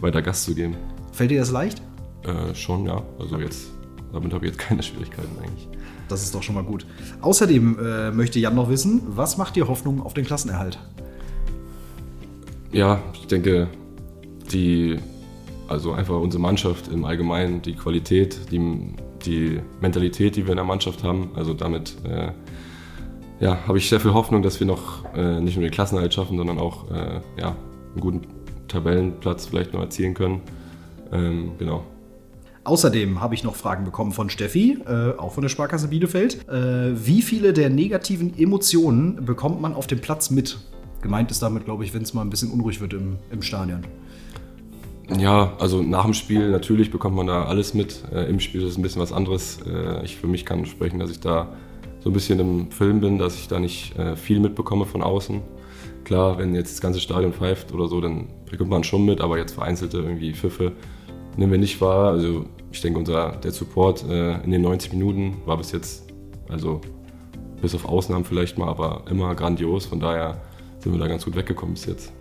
weiter 0.00 0.22
Gas 0.22 0.44
zu 0.44 0.54
geben. 0.54 0.76
Fällt 1.12 1.30
dir 1.30 1.40
das 1.40 1.50
leicht? 1.50 1.82
Äh, 2.24 2.54
schon, 2.54 2.86
ja. 2.86 3.02
Also 3.18 3.38
jetzt, 3.38 3.70
damit 4.12 4.32
habe 4.32 4.46
ich 4.46 4.52
jetzt 4.52 4.60
keine 4.60 4.82
Schwierigkeiten 4.82 5.36
eigentlich. 5.42 5.68
Das 6.08 6.22
ist 6.22 6.34
doch 6.34 6.42
schon 6.42 6.54
mal 6.54 6.64
gut. 6.64 6.86
Außerdem 7.20 7.78
äh, 7.78 8.10
möchte 8.12 8.38
Jan 8.38 8.54
noch 8.54 8.68
wissen, 8.68 9.02
was 9.06 9.36
macht 9.36 9.56
dir 9.56 9.68
Hoffnung 9.68 10.02
auf 10.02 10.14
den 10.14 10.24
Klassenerhalt? 10.24 10.78
Ja, 12.72 13.02
ich 13.14 13.26
denke, 13.26 13.68
die, 14.52 14.98
also 15.68 15.92
einfach 15.92 16.20
unsere 16.20 16.40
Mannschaft 16.42 16.88
im 16.88 17.04
Allgemeinen, 17.04 17.62
die 17.62 17.74
Qualität, 17.74 18.38
die, 18.50 18.94
die 19.24 19.60
Mentalität, 19.80 20.36
die 20.36 20.44
wir 20.44 20.50
in 20.50 20.56
der 20.56 20.64
Mannschaft 20.64 21.02
haben, 21.02 21.30
also 21.34 21.54
damit 21.54 21.96
äh, 22.04 22.32
ja, 23.40 23.58
habe 23.66 23.78
ich 23.78 23.88
sehr 23.88 24.00
viel 24.00 24.14
Hoffnung, 24.14 24.42
dass 24.42 24.60
wir 24.60 24.66
noch 24.66 25.04
äh, 25.14 25.40
nicht 25.40 25.56
nur 25.56 25.64
den 25.64 25.72
Klassenerhalt 25.72 26.14
schaffen, 26.14 26.36
sondern 26.36 26.58
auch 26.58 26.90
äh, 26.90 27.20
ja, 27.38 27.56
einen 27.92 28.00
guten 28.00 28.22
Tabellenplatz 28.68 29.46
vielleicht 29.46 29.72
noch 29.72 29.80
erzielen 29.80 30.14
können. 30.14 30.40
Ähm, 31.12 31.52
genau. 31.58 31.84
Außerdem 32.66 33.20
habe 33.20 33.36
ich 33.36 33.44
noch 33.44 33.54
Fragen 33.54 33.84
bekommen 33.84 34.10
von 34.10 34.28
Steffi, 34.28 34.78
äh, 34.88 35.16
auch 35.16 35.32
von 35.32 35.42
der 35.42 35.48
Sparkasse 35.48 35.86
Bielefeld. 35.86 36.48
Äh, 36.48 37.06
wie 37.06 37.22
viele 37.22 37.52
der 37.52 37.70
negativen 37.70 38.36
Emotionen 38.36 39.24
bekommt 39.24 39.60
man 39.60 39.72
auf 39.72 39.86
dem 39.86 40.00
Platz 40.00 40.30
mit? 40.30 40.58
Gemeint 41.00 41.30
ist 41.30 41.40
damit, 41.40 41.64
glaube 41.64 41.84
ich, 41.84 41.94
wenn 41.94 42.02
es 42.02 42.12
mal 42.12 42.22
ein 42.22 42.30
bisschen 42.30 42.50
unruhig 42.50 42.80
wird 42.80 42.92
im, 42.92 43.18
im 43.30 43.42
Stadion. 43.42 43.84
Ja, 45.16 45.52
also 45.60 45.80
nach 45.80 46.02
dem 46.02 46.14
Spiel 46.14 46.50
natürlich 46.50 46.90
bekommt 46.90 47.14
man 47.14 47.28
da 47.28 47.44
alles 47.44 47.72
mit. 47.72 48.02
Äh, 48.12 48.28
Im 48.28 48.40
Spiel 48.40 48.62
ist 48.62 48.70
es 48.70 48.76
ein 48.76 48.82
bisschen 48.82 49.00
was 49.00 49.12
anderes. 49.12 49.60
Äh, 49.64 50.04
ich 50.04 50.16
für 50.16 50.26
mich 50.26 50.44
kann 50.44 50.66
sprechen, 50.66 50.98
dass 50.98 51.12
ich 51.12 51.20
da 51.20 51.52
so 52.00 52.10
ein 52.10 52.12
bisschen 52.12 52.40
im 52.40 52.72
Film 52.72 53.00
bin, 53.00 53.16
dass 53.16 53.36
ich 53.36 53.46
da 53.46 53.60
nicht 53.60 53.96
äh, 53.96 54.16
viel 54.16 54.40
mitbekomme 54.40 54.86
von 54.86 55.02
außen. 55.02 55.40
Klar, 56.02 56.38
wenn 56.38 56.52
jetzt 56.52 56.72
das 56.72 56.80
ganze 56.80 56.98
Stadion 56.98 57.32
pfeift 57.32 57.72
oder 57.72 57.86
so, 57.86 58.00
dann 58.00 58.26
bekommt 58.50 58.70
man 58.70 58.82
schon 58.82 59.04
mit, 59.04 59.20
aber 59.20 59.38
jetzt 59.38 59.52
vereinzelte 59.52 59.98
irgendwie 59.98 60.34
Pfiffe 60.34 60.72
nehmen 61.36 61.52
wir 61.52 61.58
nicht 61.58 61.80
wahr. 61.80 62.12
Also 62.12 62.46
ich 62.76 62.82
denke, 62.82 62.98
unser 62.98 63.32
der 63.42 63.52
Support 63.52 64.04
äh, 64.04 64.42
in 64.42 64.50
den 64.50 64.60
90 64.60 64.92
Minuten 64.92 65.38
war 65.46 65.56
bis 65.56 65.72
jetzt, 65.72 66.04
also 66.48 66.82
bis 67.62 67.74
auf 67.74 67.86
Ausnahmen 67.86 68.24
vielleicht 68.24 68.58
mal, 68.58 68.68
aber 68.68 69.04
immer 69.10 69.34
grandios. 69.34 69.86
Von 69.86 69.98
daher 69.98 70.42
sind 70.80 70.92
wir 70.92 70.98
da 71.00 71.08
ganz 71.08 71.24
gut 71.24 71.34
weggekommen 71.36 71.74
bis 71.74 71.86
jetzt. 71.86 72.12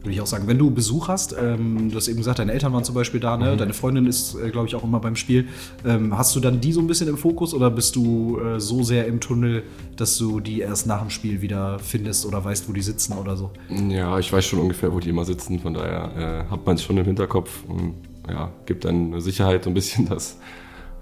Würde 0.00 0.10
ich 0.10 0.20
auch 0.20 0.26
sagen. 0.26 0.46
Wenn 0.46 0.58
du 0.58 0.70
Besuch 0.70 1.08
hast, 1.08 1.34
ähm, 1.40 1.88
du 1.90 1.96
hast 1.96 2.08
eben 2.08 2.18
gesagt, 2.18 2.40
deine 2.40 2.52
Eltern 2.52 2.72
waren 2.72 2.84
zum 2.84 2.94
Beispiel 2.94 3.20
da, 3.20 3.38
ne? 3.38 3.56
deine 3.56 3.72
Freundin 3.72 4.04
ist, 4.04 4.34
äh, 4.34 4.50
glaube 4.50 4.66
ich, 4.66 4.74
auch 4.74 4.84
immer 4.84 5.00
beim 5.00 5.16
Spiel. 5.16 5.46
Ähm, 5.86 6.18
hast 6.18 6.36
du 6.36 6.40
dann 6.40 6.60
die 6.60 6.72
so 6.72 6.80
ein 6.80 6.86
bisschen 6.86 7.08
im 7.08 7.16
Fokus 7.16 7.54
oder 7.54 7.70
bist 7.70 7.96
du 7.96 8.38
äh, 8.40 8.60
so 8.60 8.82
sehr 8.82 9.06
im 9.06 9.20
Tunnel, 9.20 9.62
dass 9.96 10.18
du 10.18 10.40
die 10.40 10.60
erst 10.60 10.86
nach 10.86 11.00
dem 11.00 11.08
Spiel 11.08 11.40
wieder 11.40 11.78
findest 11.78 12.26
oder 12.26 12.44
weißt, 12.44 12.68
wo 12.68 12.74
die 12.74 12.82
sitzen 12.82 13.16
oder 13.16 13.36
so? 13.36 13.52
Ja, 13.88 14.18
ich 14.18 14.30
weiß 14.30 14.44
schon 14.44 14.58
ungefähr, 14.58 14.92
wo 14.92 15.00
die 15.00 15.08
immer 15.08 15.24
sitzen, 15.24 15.60
von 15.60 15.72
daher 15.72 16.44
äh, 16.46 16.50
hat 16.50 16.66
man 16.66 16.74
es 16.74 16.82
schon 16.82 16.98
im 16.98 17.06
Hinterkopf 17.06 17.64
und 17.68 17.94
ja, 18.28 18.52
gibt 18.66 18.84
dann 18.84 19.12
eine 19.12 19.20
Sicherheit 19.20 19.64
so 19.64 19.70
ein 19.70 19.74
bisschen, 19.74 20.06
dass 20.08 20.38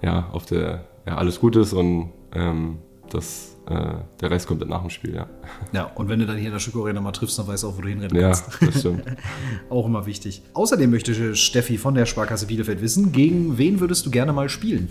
ja, 0.01 0.29
auf 0.31 0.45
der, 0.45 0.85
ja, 1.05 1.17
alles 1.17 1.39
gut 1.39 1.55
ist 1.55 1.73
und 1.73 2.11
ähm, 2.33 2.79
dass 3.09 3.57
äh, 3.67 3.95
der 4.21 4.31
Rest 4.31 4.47
kommt 4.47 4.61
dann 4.61 4.69
nach 4.69 4.81
dem 4.81 4.89
Spiel, 4.89 5.13
ja. 5.13 5.27
Ja, 5.73 5.85
und 5.95 6.09
wenn 6.09 6.19
du 6.19 6.25
dann 6.25 6.37
hier 6.37 6.47
in 6.47 6.53
der 6.53 6.59
Schüko 6.59 6.83
Arena 6.83 7.01
mal 7.01 7.11
triffst, 7.11 7.37
dann 7.37 7.47
weißt 7.47 7.63
du 7.63 7.67
auch, 7.69 7.77
wo 7.77 7.81
du 7.81 7.89
hinrennen 7.89 8.15
Ja, 8.15 8.31
kannst. 8.31 8.61
das 8.61 8.79
stimmt. 8.79 9.03
Auch 9.69 9.85
immer 9.85 10.05
wichtig. 10.05 10.41
Außerdem 10.53 10.89
möchte 10.89 11.35
Steffi 11.35 11.77
von 11.77 11.93
der 11.93 12.05
Sparkasse 12.05 12.47
Bielefeld 12.47 12.81
wissen, 12.81 13.11
gegen 13.11 13.57
wen 13.57 13.79
würdest 13.79 14.05
du 14.05 14.11
gerne 14.11 14.33
mal 14.33 14.49
spielen? 14.49 14.89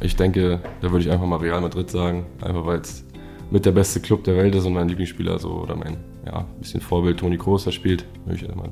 Ich 0.00 0.16
denke, 0.16 0.60
da 0.80 0.90
würde 0.90 1.04
ich 1.04 1.10
einfach 1.10 1.26
mal 1.26 1.36
Real 1.36 1.60
Madrid 1.60 1.88
sagen, 1.88 2.26
einfach 2.40 2.66
weil 2.66 2.80
es 2.80 3.04
mit 3.50 3.64
der 3.66 3.72
beste 3.72 4.00
Club 4.00 4.24
der 4.24 4.36
Welt 4.36 4.54
ist 4.54 4.64
und 4.64 4.72
mein 4.72 4.88
Lieblingsspieler 4.88 5.38
so 5.38 5.50
oder 5.50 5.76
mein 5.76 5.98
ja, 6.26 6.44
bisschen 6.58 6.80
Vorbild 6.80 7.20
Toni 7.20 7.36
Kroos 7.38 7.64
da 7.64 7.72
spielt, 7.72 8.04
würde 8.24 8.44
ich 8.44 8.54
mal 8.54 8.70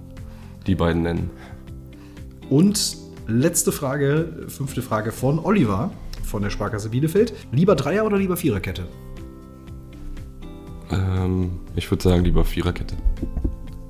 die 0.67 0.75
beiden 0.75 1.03
nennen. 1.03 1.31
Und 2.51 2.97
letzte 3.29 3.71
Frage, 3.71 4.47
fünfte 4.49 4.83
Frage 4.83 5.13
von 5.13 5.39
Oliver 5.39 5.93
von 6.25 6.43
der 6.43 6.51
Sparkasse 6.51 6.91
Bielefeld. 6.91 7.33
Lieber 7.53 7.77
Dreier- 7.77 8.05
oder 8.05 8.19
lieber 8.19 8.37
Viererkette? 8.37 8.87
Ähm, 10.91 11.51
ich 11.77 11.89
würde 11.91 12.03
sagen, 12.03 12.25
lieber 12.25 12.45
Viererkette. 12.45 12.97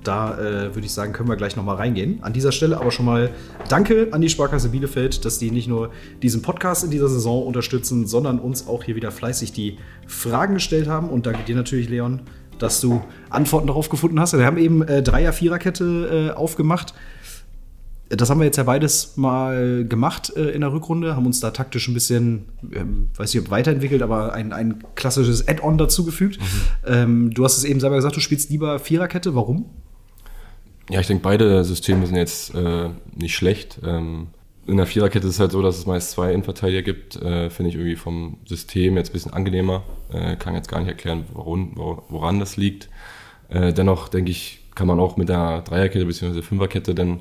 Da 0.05 0.38
äh, 0.38 0.75
würde 0.75 0.87
ich 0.87 0.92
sagen, 0.92 1.12
können 1.12 1.29
wir 1.29 1.37
gleich 1.37 1.57
nochmal 1.57 1.77
reingehen. 1.77 2.23
An 2.23 2.33
dieser 2.33 2.53
Stelle 2.53 2.79
aber 2.79 2.90
schon 2.90 3.07
mal 3.07 3.31
Danke 3.68 4.09
an 4.12 4.20
die 4.20 4.29
Sparkasse 4.29 4.70
Bielefeld, 4.70 5.25
dass 5.25 5.38
die 5.38 5.51
nicht 5.51 5.68
nur 5.68 5.90
diesen 6.23 6.42
Podcast 6.42 6.85
in 6.85 6.90
dieser 6.90 7.09
Saison 7.09 7.46
unterstützen, 7.46 8.07
sondern 8.07 8.38
uns 8.38 8.66
auch 8.66 8.85
hier 8.85 8.96
wieder 8.96 9.11
fleißig 9.11 9.53
die 9.53 9.79
Fragen 10.07 10.55
gestellt 10.55 10.87
haben. 10.87 11.09
Und 11.09 11.27
danke 11.27 11.44
dir 11.44 11.57
natürlich, 11.57 11.88
Leon, 11.88 12.20
dass 12.59 12.81
du 12.81 13.03
Antworten 13.31 13.66
darauf 13.66 13.88
gefunden 13.88 14.20
hast. 14.20 14.37
Wir 14.37 14.44
haben 14.44 14.59
eben 14.59 14.83
äh, 14.83 15.03
Dreier-Viererkette 15.03 16.31
äh, 16.31 16.37
aufgemacht. 16.37 16.94
Das 18.11 18.29
haben 18.29 18.40
wir 18.40 18.44
jetzt 18.44 18.57
ja 18.57 18.64
beides 18.64 19.16
mal 19.16 19.87
gemacht 19.88 20.33
äh, 20.37 20.51
in 20.51 20.62
der 20.62 20.73
Rückrunde, 20.73 21.14
haben 21.14 21.27
uns 21.27 21.38
da 21.38 21.53
taktisch 21.53 21.87
ein 21.87 21.94
bisschen, 21.94 22.46
ähm, 22.75 23.09
weiß 23.16 23.33
nicht 23.33 23.44
ob 23.44 23.51
weiterentwickelt, 23.53 24.03
aber 24.03 24.33
ein, 24.35 24.53
ein 24.53 24.83
klassisches 24.96 25.46
Add-on 25.46 25.79
dazugefügt. 25.79 26.38
Ähm, 26.85 27.33
du 27.33 27.44
hast 27.44 27.57
es 27.57 27.64
eben 27.64 27.79
selber 27.79 27.96
gesagt, 27.96 28.16
du 28.16 28.20
spielst 28.20 28.51
lieber 28.51 28.81
Viererkette. 28.81 29.37
Warum? 29.37 29.66
Ja, 30.90 30.99
ich 30.99 31.07
denke, 31.07 31.23
beide 31.23 31.62
Systeme 31.62 32.05
sind 32.05 32.16
jetzt 32.16 32.53
äh, 32.55 32.88
nicht 33.14 33.37
schlecht. 33.37 33.79
Ähm, 33.85 34.27
in 34.66 34.77
der 34.77 34.87
Viererkette 34.87 35.27
ist 35.27 35.35
es 35.35 35.40
halt 35.40 35.53
so, 35.53 35.62
dass 35.62 35.79
es 35.79 35.87
meist 35.87 36.11
zwei 36.11 36.33
Innenverteidiger 36.33 36.83
gibt. 36.83 37.16
Äh, 37.16 37.49
Finde 37.51 37.70
ich 37.70 37.77
irgendwie 37.77 37.96
vom 37.96 38.38
System 38.44 38.96
jetzt 38.96 39.11
ein 39.11 39.12
bisschen 39.12 39.33
angenehmer. 39.33 39.85
Äh, 40.12 40.35
kann 40.35 40.55
jetzt 40.55 40.68
gar 40.68 40.81
nicht 40.81 40.88
erklären, 40.88 41.25
woran, 41.33 41.73
woran 41.77 42.40
das 42.40 42.57
liegt. 42.57 42.88
Äh, 43.49 43.73
dennoch 43.73 44.09
denke 44.09 44.33
ich, 44.33 44.61
kann 44.75 44.87
man 44.87 44.99
auch 44.99 45.16
mit 45.16 45.29
der 45.29 45.62
Dreierkette 45.62 46.07
bzw. 46.07 46.42
Fünferkette 46.42 46.94
dann 46.94 47.20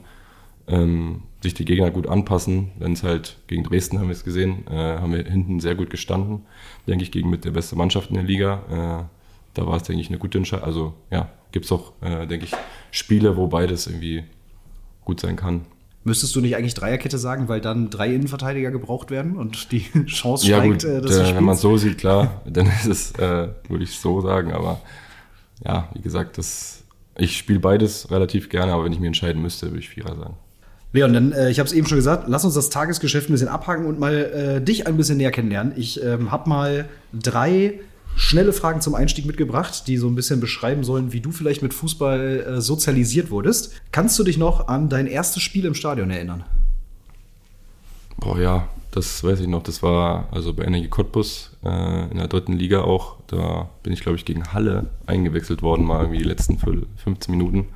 ähm, 0.69 1.23
sich 1.41 1.53
die 1.53 1.65
Gegner 1.65 1.91
gut 1.91 2.07
anpassen. 2.07 2.71
Wenn 2.79 2.93
es 2.93 3.03
halt 3.03 3.37
gegen 3.47 3.63
Dresden 3.63 3.99
haben 3.99 4.07
wir 4.07 4.13
es 4.13 4.23
gesehen, 4.23 4.67
äh, 4.67 4.75
haben 4.75 5.13
wir 5.13 5.23
hinten 5.23 5.59
sehr 5.59 5.75
gut 5.75 5.89
gestanden. 5.89 6.43
Denke 6.87 7.03
ich, 7.03 7.11
gegen 7.11 7.29
mit 7.29 7.45
der 7.45 7.51
beste 7.51 7.75
Mannschaft 7.75 8.09
in 8.09 8.15
der 8.15 8.23
Liga. 8.23 8.61
Äh, 8.69 9.09
da 9.53 9.67
war 9.67 9.77
es, 9.77 9.83
denke 9.83 10.01
ich, 10.01 10.09
eine 10.09 10.19
gute 10.19 10.37
Entscheidung. 10.37 10.65
Also 10.65 10.93
ja, 11.11 11.29
gibt 11.51 11.65
es 11.65 11.71
auch, 11.71 11.93
äh, 12.01 12.27
denke 12.27 12.45
ich, 12.45 12.53
Spiele, 12.91 13.37
wo 13.37 13.47
beides 13.47 13.87
irgendwie 13.87 14.23
gut 15.03 15.19
sein 15.19 15.35
kann. 15.35 15.65
Müsstest 16.03 16.35
du 16.35 16.41
nicht 16.41 16.55
eigentlich 16.55 16.75
Dreierkette 16.75 17.17
sagen, 17.17 17.49
weil 17.49 17.59
dann 17.59 17.89
drei 17.89 18.13
Innenverteidiger 18.13 18.71
gebraucht 18.71 19.11
werden 19.11 19.35
und 19.35 19.71
die 19.71 19.81
Chance 20.05 20.47
Ja 20.47 20.57
steigt, 20.57 20.83
gut, 20.83 20.91
äh, 20.91 21.01
dass 21.01 21.17
äh, 21.17 21.35
wenn 21.35 21.43
man 21.43 21.55
es 21.55 21.61
so 21.61 21.77
sieht, 21.77 21.97
klar, 21.97 22.41
dann 22.49 22.67
ist 22.67 22.85
es, 22.85 23.11
äh, 23.13 23.49
würde 23.67 23.83
ich 23.83 23.91
so 23.91 24.21
sagen. 24.21 24.51
Aber 24.53 24.81
ja, 25.65 25.89
wie 25.93 26.01
gesagt, 26.01 26.37
das, 26.37 26.83
ich 27.17 27.37
spiele 27.37 27.59
beides 27.59 28.11
relativ 28.11 28.49
gerne, 28.49 28.73
aber 28.73 28.85
wenn 28.85 28.93
ich 28.93 28.99
mir 28.99 29.07
entscheiden 29.07 29.41
müsste, 29.41 29.67
würde 29.67 29.79
ich 29.79 29.89
Vierer 29.89 30.15
sagen. 30.15 30.35
Leon, 30.91 31.13
dann, 31.13 31.31
äh, 31.33 31.49
ich 31.49 31.59
habe 31.59 31.67
es 31.67 31.73
eben 31.73 31.87
schon 31.87 31.97
gesagt, 31.97 32.25
lass 32.27 32.45
uns 32.45 32.55
das 32.55 32.69
Tagesgeschäft 32.69 33.29
ein 33.29 33.33
bisschen 33.33 33.47
abhaken 33.47 33.85
und 33.85 33.99
mal 33.99 34.13
äh, 34.13 34.61
dich 34.61 34.87
ein 34.87 34.97
bisschen 34.97 35.17
näher 35.17 35.31
kennenlernen. 35.31 35.73
Ich 35.75 36.03
ähm, 36.03 36.31
habe 36.31 36.49
mal 36.49 36.89
drei 37.13 37.79
schnelle 38.15 38.53
Fragen 38.53 38.81
zum 38.81 38.95
Einstieg 38.95 39.25
mitgebracht, 39.25 39.87
die 39.87 39.97
so 39.97 40.07
ein 40.07 40.15
bisschen 40.15 40.39
beschreiben 40.39 40.83
sollen, 40.83 41.13
wie 41.13 41.21
du 41.21 41.31
vielleicht 41.31 41.61
mit 41.61 41.73
Fußball 41.73 42.39
äh, 42.57 42.61
sozialisiert 42.61 43.29
wurdest. 43.29 43.79
Kannst 43.91 44.17
du 44.17 44.23
dich 44.23 44.37
noch 44.37 44.67
an 44.67 44.89
dein 44.89 45.05
erstes 45.05 45.43
Spiel 45.43 45.65
im 45.65 45.75
Stadion 45.75 46.09
erinnern? 46.09 46.43
Boah, 48.17 48.39
ja, 48.39 48.67
das 48.91 49.23
weiß 49.23 49.39
ich 49.41 49.47
noch. 49.47 49.63
Das 49.63 49.83
war 49.83 50.27
also 50.31 50.53
bei 50.53 50.65
Energie 50.65 50.89
Cottbus 50.89 51.51
äh, 51.63 52.09
in 52.09 52.17
der 52.17 52.27
dritten 52.27 52.53
Liga 52.53 52.81
auch. 52.81 53.17
Da 53.27 53.69
bin 53.83 53.93
ich, 53.93 54.01
glaube 54.01 54.17
ich, 54.17 54.25
gegen 54.25 54.51
Halle 54.53 54.87
eingewechselt 55.05 55.61
worden, 55.61 55.85
mal 55.85 56.01
irgendwie 56.01 56.17
die 56.17 56.27
letzten 56.27 56.57
15 56.57 57.31
Minuten. 57.31 57.67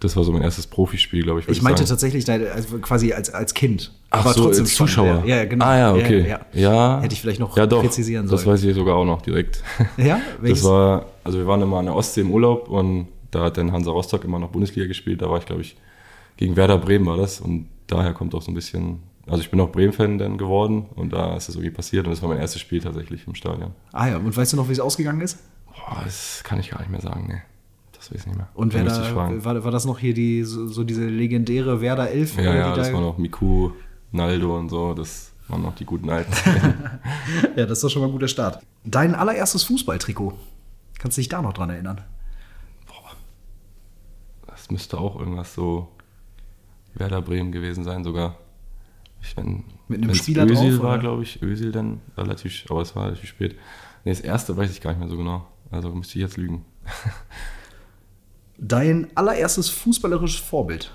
Das 0.00 0.14
war 0.16 0.22
so 0.22 0.32
mein 0.32 0.42
erstes 0.42 0.66
Profispiel, 0.66 1.22
glaube 1.24 1.40
ich. 1.40 1.48
Ich 1.48 1.60
meinte 1.60 1.84
sagen. 1.84 1.88
tatsächlich 1.88 2.30
also 2.30 2.78
quasi 2.78 3.12
als, 3.12 3.30
als 3.30 3.52
Kind. 3.52 3.92
Ach 4.10 4.20
Aber 4.20 4.32
so, 4.32 4.44
trotzdem 4.44 4.64
als 4.64 4.74
Zuschauer. 4.74 5.24
Ja, 5.26 5.36
ja, 5.36 5.44
genau. 5.44 5.64
Ah 5.64 5.76
ja, 5.76 5.92
okay. 5.92 6.20
Ja, 6.28 6.40
Ja, 6.52 6.72
ja. 6.72 7.00
Hätte 7.00 7.14
ich 7.14 7.20
vielleicht 7.20 7.40
noch 7.40 7.56
ja, 7.56 7.66
doch, 7.66 7.82
präzisieren 7.82 8.28
Das 8.28 8.42
sollen. 8.42 8.54
weiß 8.54 8.64
ich 8.64 8.74
sogar 8.74 8.94
auch 8.94 9.04
noch 9.04 9.22
direkt. 9.22 9.62
Ja? 9.96 10.16
Das 10.16 10.42
Welches? 10.42 10.64
war, 10.64 11.06
also 11.24 11.38
wir 11.38 11.46
waren 11.46 11.60
immer 11.62 11.78
an 11.78 11.86
der 11.86 11.96
Ostsee 11.96 12.20
im 12.20 12.30
Urlaub 12.30 12.68
und 12.68 13.08
da 13.32 13.44
hat 13.44 13.56
dann 13.56 13.72
Hansa 13.72 13.90
Rostock 13.90 14.24
immer 14.24 14.38
noch 14.38 14.50
Bundesliga 14.50 14.86
gespielt. 14.86 15.20
Da 15.20 15.28
war 15.28 15.38
ich, 15.38 15.46
glaube 15.46 15.62
ich, 15.62 15.76
gegen 16.36 16.54
Werder 16.56 16.78
Bremen 16.78 17.04
war 17.06 17.16
das 17.16 17.40
und 17.40 17.66
daher 17.88 18.14
kommt 18.14 18.34
auch 18.34 18.42
so 18.42 18.52
ein 18.52 18.54
bisschen, 18.54 19.00
also 19.26 19.40
ich 19.42 19.50
bin 19.50 19.60
auch 19.60 19.70
Bremen-Fan 19.72 20.18
dann 20.18 20.38
geworden 20.38 20.86
und 20.94 21.12
da 21.12 21.36
ist 21.36 21.48
das 21.48 21.56
irgendwie 21.56 21.72
passiert 21.74 22.06
und 22.06 22.12
das 22.12 22.22
war 22.22 22.28
mein 22.28 22.38
erstes 22.38 22.60
Spiel 22.60 22.80
tatsächlich 22.80 23.26
im 23.26 23.34
Stadion. 23.34 23.72
ah 23.92 24.08
ja, 24.08 24.16
und 24.18 24.34
weißt 24.36 24.52
du 24.52 24.56
noch, 24.56 24.68
wie 24.68 24.72
es 24.72 24.80
ausgegangen 24.80 25.20
ist? 25.20 25.38
Boah, 25.66 26.02
das 26.04 26.42
kann 26.44 26.60
ich 26.60 26.70
gar 26.70 26.78
nicht 26.80 26.90
mehr 26.90 27.00
sagen, 27.00 27.26
nee. 27.28 27.42
Das 27.98 28.10
weiß 28.12 28.20
ich 28.20 28.26
nicht 28.26 28.36
mehr. 28.36 28.48
Und 28.54 28.72
wer 28.74 28.84
da, 28.84 29.14
war, 29.44 29.64
war 29.64 29.70
das 29.70 29.84
noch 29.84 29.98
hier 29.98 30.14
die, 30.14 30.44
so, 30.44 30.68
so 30.68 30.84
diese 30.84 31.06
legendäre 31.06 31.80
Werder 31.80 32.10
11? 32.10 32.36
Ja, 32.36 32.54
ja, 32.54 32.74
das 32.74 32.88
da- 32.88 32.94
war 32.94 33.00
noch 33.00 33.18
Miku, 33.18 33.72
Naldo 34.12 34.56
und 34.56 34.68
so, 34.68 34.94
das 34.94 35.32
waren 35.48 35.62
noch 35.62 35.74
die 35.74 35.84
guten 35.84 36.08
alten. 36.08 36.32
Ja, 37.56 37.66
das 37.66 37.78
ist 37.78 37.84
doch 37.84 37.90
schon 37.90 38.02
mal 38.02 38.08
ein 38.08 38.12
guter 38.12 38.28
Start. 38.28 38.62
Dein 38.84 39.14
allererstes 39.14 39.64
Fußballtrikot. 39.64 40.32
Kannst 40.98 41.16
du 41.16 41.20
dich 41.20 41.28
da 41.28 41.42
noch 41.42 41.52
dran 41.52 41.70
erinnern? 41.70 42.00
Das 44.46 44.70
müsste 44.70 44.98
auch 44.98 45.18
irgendwas 45.18 45.54
so 45.54 45.88
Werder 46.94 47.22
Bremen 47.22 47.52
gewesen 47.52 47.84
sein, 47.84 48.04
sogar. 48.04 48.36
Ich, 49.22 49.36
wenn, 49.36 49.64
Mit 49.88 50.02
einem 50.02 50.14
Spieler 50.14 50.44
Özil 50.44 50.76
drauf, 50.76 50.82
war, 50.82 50.98
glaube 50.98 51.22
ich. 51.22 51.42
Özil 51.42 51.72
dann 51.72 52.00
relativ, 52.16 52.64
aber 52.70 52.82
es 52.82 52.94
war 52.94 53.06
relativ 53.06 53.28
spät. 53.28 53.56
Nee, 54.04 54.10
das 54.12 54.20
erste 54.20 54.56
weiß 54.56 54.70
ich 54.70 54.80
gar 54.80 54.90
nicht 54.90 55.00
mehr 55.00 55.08
so 55.08 55.16
genau. 55.16 55.46
Also 55.70 55.90
müsste 55.90 56.18
ich 56.18 56.22
jetzt 56.22 56.36
lügen. 56.36 56.64
Dein 58.58 59.06
allererstes 59.14 59.68
fußballerisches 59.70 60.40
Vorbild. 60.40 60.92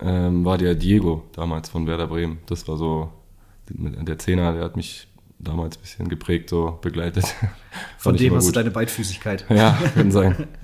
Ähm, 0.00 0.44
war 0.44 0.58
der 0.58 0.74
Diego 0.74 1.22
damals 1.32 1.68
von 1.68 1.86
Werder 1.86 2.08
Bremen. 2.08 2.38
Das 2.46 2.66
war 2.66 2.76
so 2.76 3.10
der 3.68 4.18
Zehner, 4.18 4.52
der 4.52 4.64
hat 4.64 4.76
mich 4.76 5.06
damals 5.38 5.76
ein 5.76 5.80
bisschen 5.80 6.08
geprägt, 6.08 6.50
so 6.50 6.78
begleitet. 6.82 7.24
Von 7.98 8.16
dem 8.16 8.34
hast 8.34 8.44
du 8.44 8.48
gut. 8.48 8.56
deine 8.56 8.70
Beidfüßigkeit. 8.70 9.46
Ja, 9.50 9.78
kann 9.94 10.10
sein. 10.10 10.48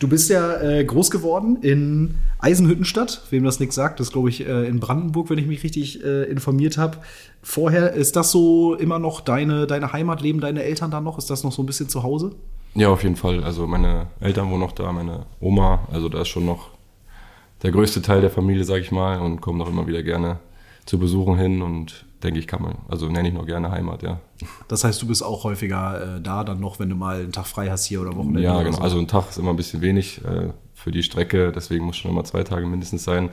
Du 0.00 0.08
bist 0.08 0.28
ja 0.28 0.60
äh, 0.60 0.84
groß 0.84 1.10
geworden 1.10 1.58
in 1.62 2.16
Eisenhüttenstadt. 2.38 3.22
Wem 3.30 3.44
das 3.44 3.60
nichts 3.60 3.76
sagt, 3.76 4.00
das 4.00 4.10
glaube 4.10 4.28
ich 4.28 4.46
äh, 4.46 4.66
in 4.66 4.80
Brandenburg, 4.80 5.30
wenn 5.30 5.38
ich 5.38 5.46
mich 5.46 5.62
richtig 5.62 6.04
äh, 6.04 6.24
informiert 6.24 6.76
habe. 6.76 6.98
Vorher, 7.42 7.92
ist 7.92 8.16
das 8.16 8.30
so 8.30 8.74
immer 8.74 8.98
noch 8.98 9.20
deine, 9.20 9.66
deine 9.66 9.92
Heimat? 9.92 10.20
Leben 10.20 10.40
deine 10.40 10.64
Eltern 10.64 10.90
da 10.90 11.00
noch? 11.00 11.16
Ist 11.16 11.30
das 11.30 11.44
noch 11.44 11.52
so 11.52 11.62
ein 11.62 11.66
bisschen 11.66 11.88
zu 11.88 12.02
Hause? 12.02 12.32
Ja, 12.74 12.88
auf 12.88 13.02
jeden 13.02 13.16
Fall. 13.16 13.44
Also 13.44 13.66
meine 13.66 14.08
Eltern 14.20 14.50
wohnen 14.50 14.60
noch 14.60 14.72
da, 14.72 14.90
meine 14.92 15.26
Oma, 15.40 15.86
also 15.92 16.08
da 16.08 16.22
ist 16.22 16.28
schon 16.28 16.44
noch 16.44 16.70
der 17.62 17.70
größte 17.70 18.02
Teil 18.02 18.20
der 18.20 18.30
Familie, 18.30 18.64
sag 18.64 18.80
ich 18.80 18.90
mal, 18.90 19.20
und 19.20 19.40
kommen 19.40 19.58
noch 19.58 19.68
immer 19.68 19.86
wieder 19.86 20.02
gerne 20.02 20.38
zu 20.84 20.98
Besuchen 20.98 21.38
hin 21.38 21.62
und 21.62 22.04
denke 22.22 22.38
ich, 22.38 22.46
kann 22.46 22.62
man, 22.62 22.76
also 22.88 23.08
nenne 23.08 23.28
ich 23.28 23.34
noch 23.34 23.46
gerne 23.46 23.70
Heimat, 23.70 24.02
ja. 24.02 24.20
Das 24.68 24.84
heißt, 24.84 25.00
du 25.00 25.06
bist 25.06 25.22
auch 25.22 25.44
häufiger 25.44 26.16
äh, 26.16 26.20
da 26.20 26.42
dann 26.42 26.60
noch, 26.60 26.78
wenn 26.78 26.88
du 26.88 26.96
mal 26.96 27.20
einen 27.20 27.32
Tag 27.32 27.46
frei 27.46 27.68
hast 27.68 27.86
hier 27.86 28.00
oder 28.00 28.16
Wochenende. 28.16 28.42
Ja, 28.42 28.62
genau. 28.62 28.76
So. 28.76 28.82
Also 28.82 28.98
ein 28.98 29.08
Tag 29.08 29.30
ist 29.30 29.38
immer 29.38 29.50
ein 29.50 29.56
bisschen 29.56 29.80
wenig 29.80 30.24
äh, 30.24 30.50
für 30.74 30.90
die 30.90 31.02
Strecke, 31.02 31.52
deswegen 31.52 31.84
muss 31.84 31.96
schon 31.96 32.10
immer 32.10 32.24
zwei 32.24 32.42
Tage 32.42 32.66
mindestens 32.66 33.04
sein, 33.04 33.30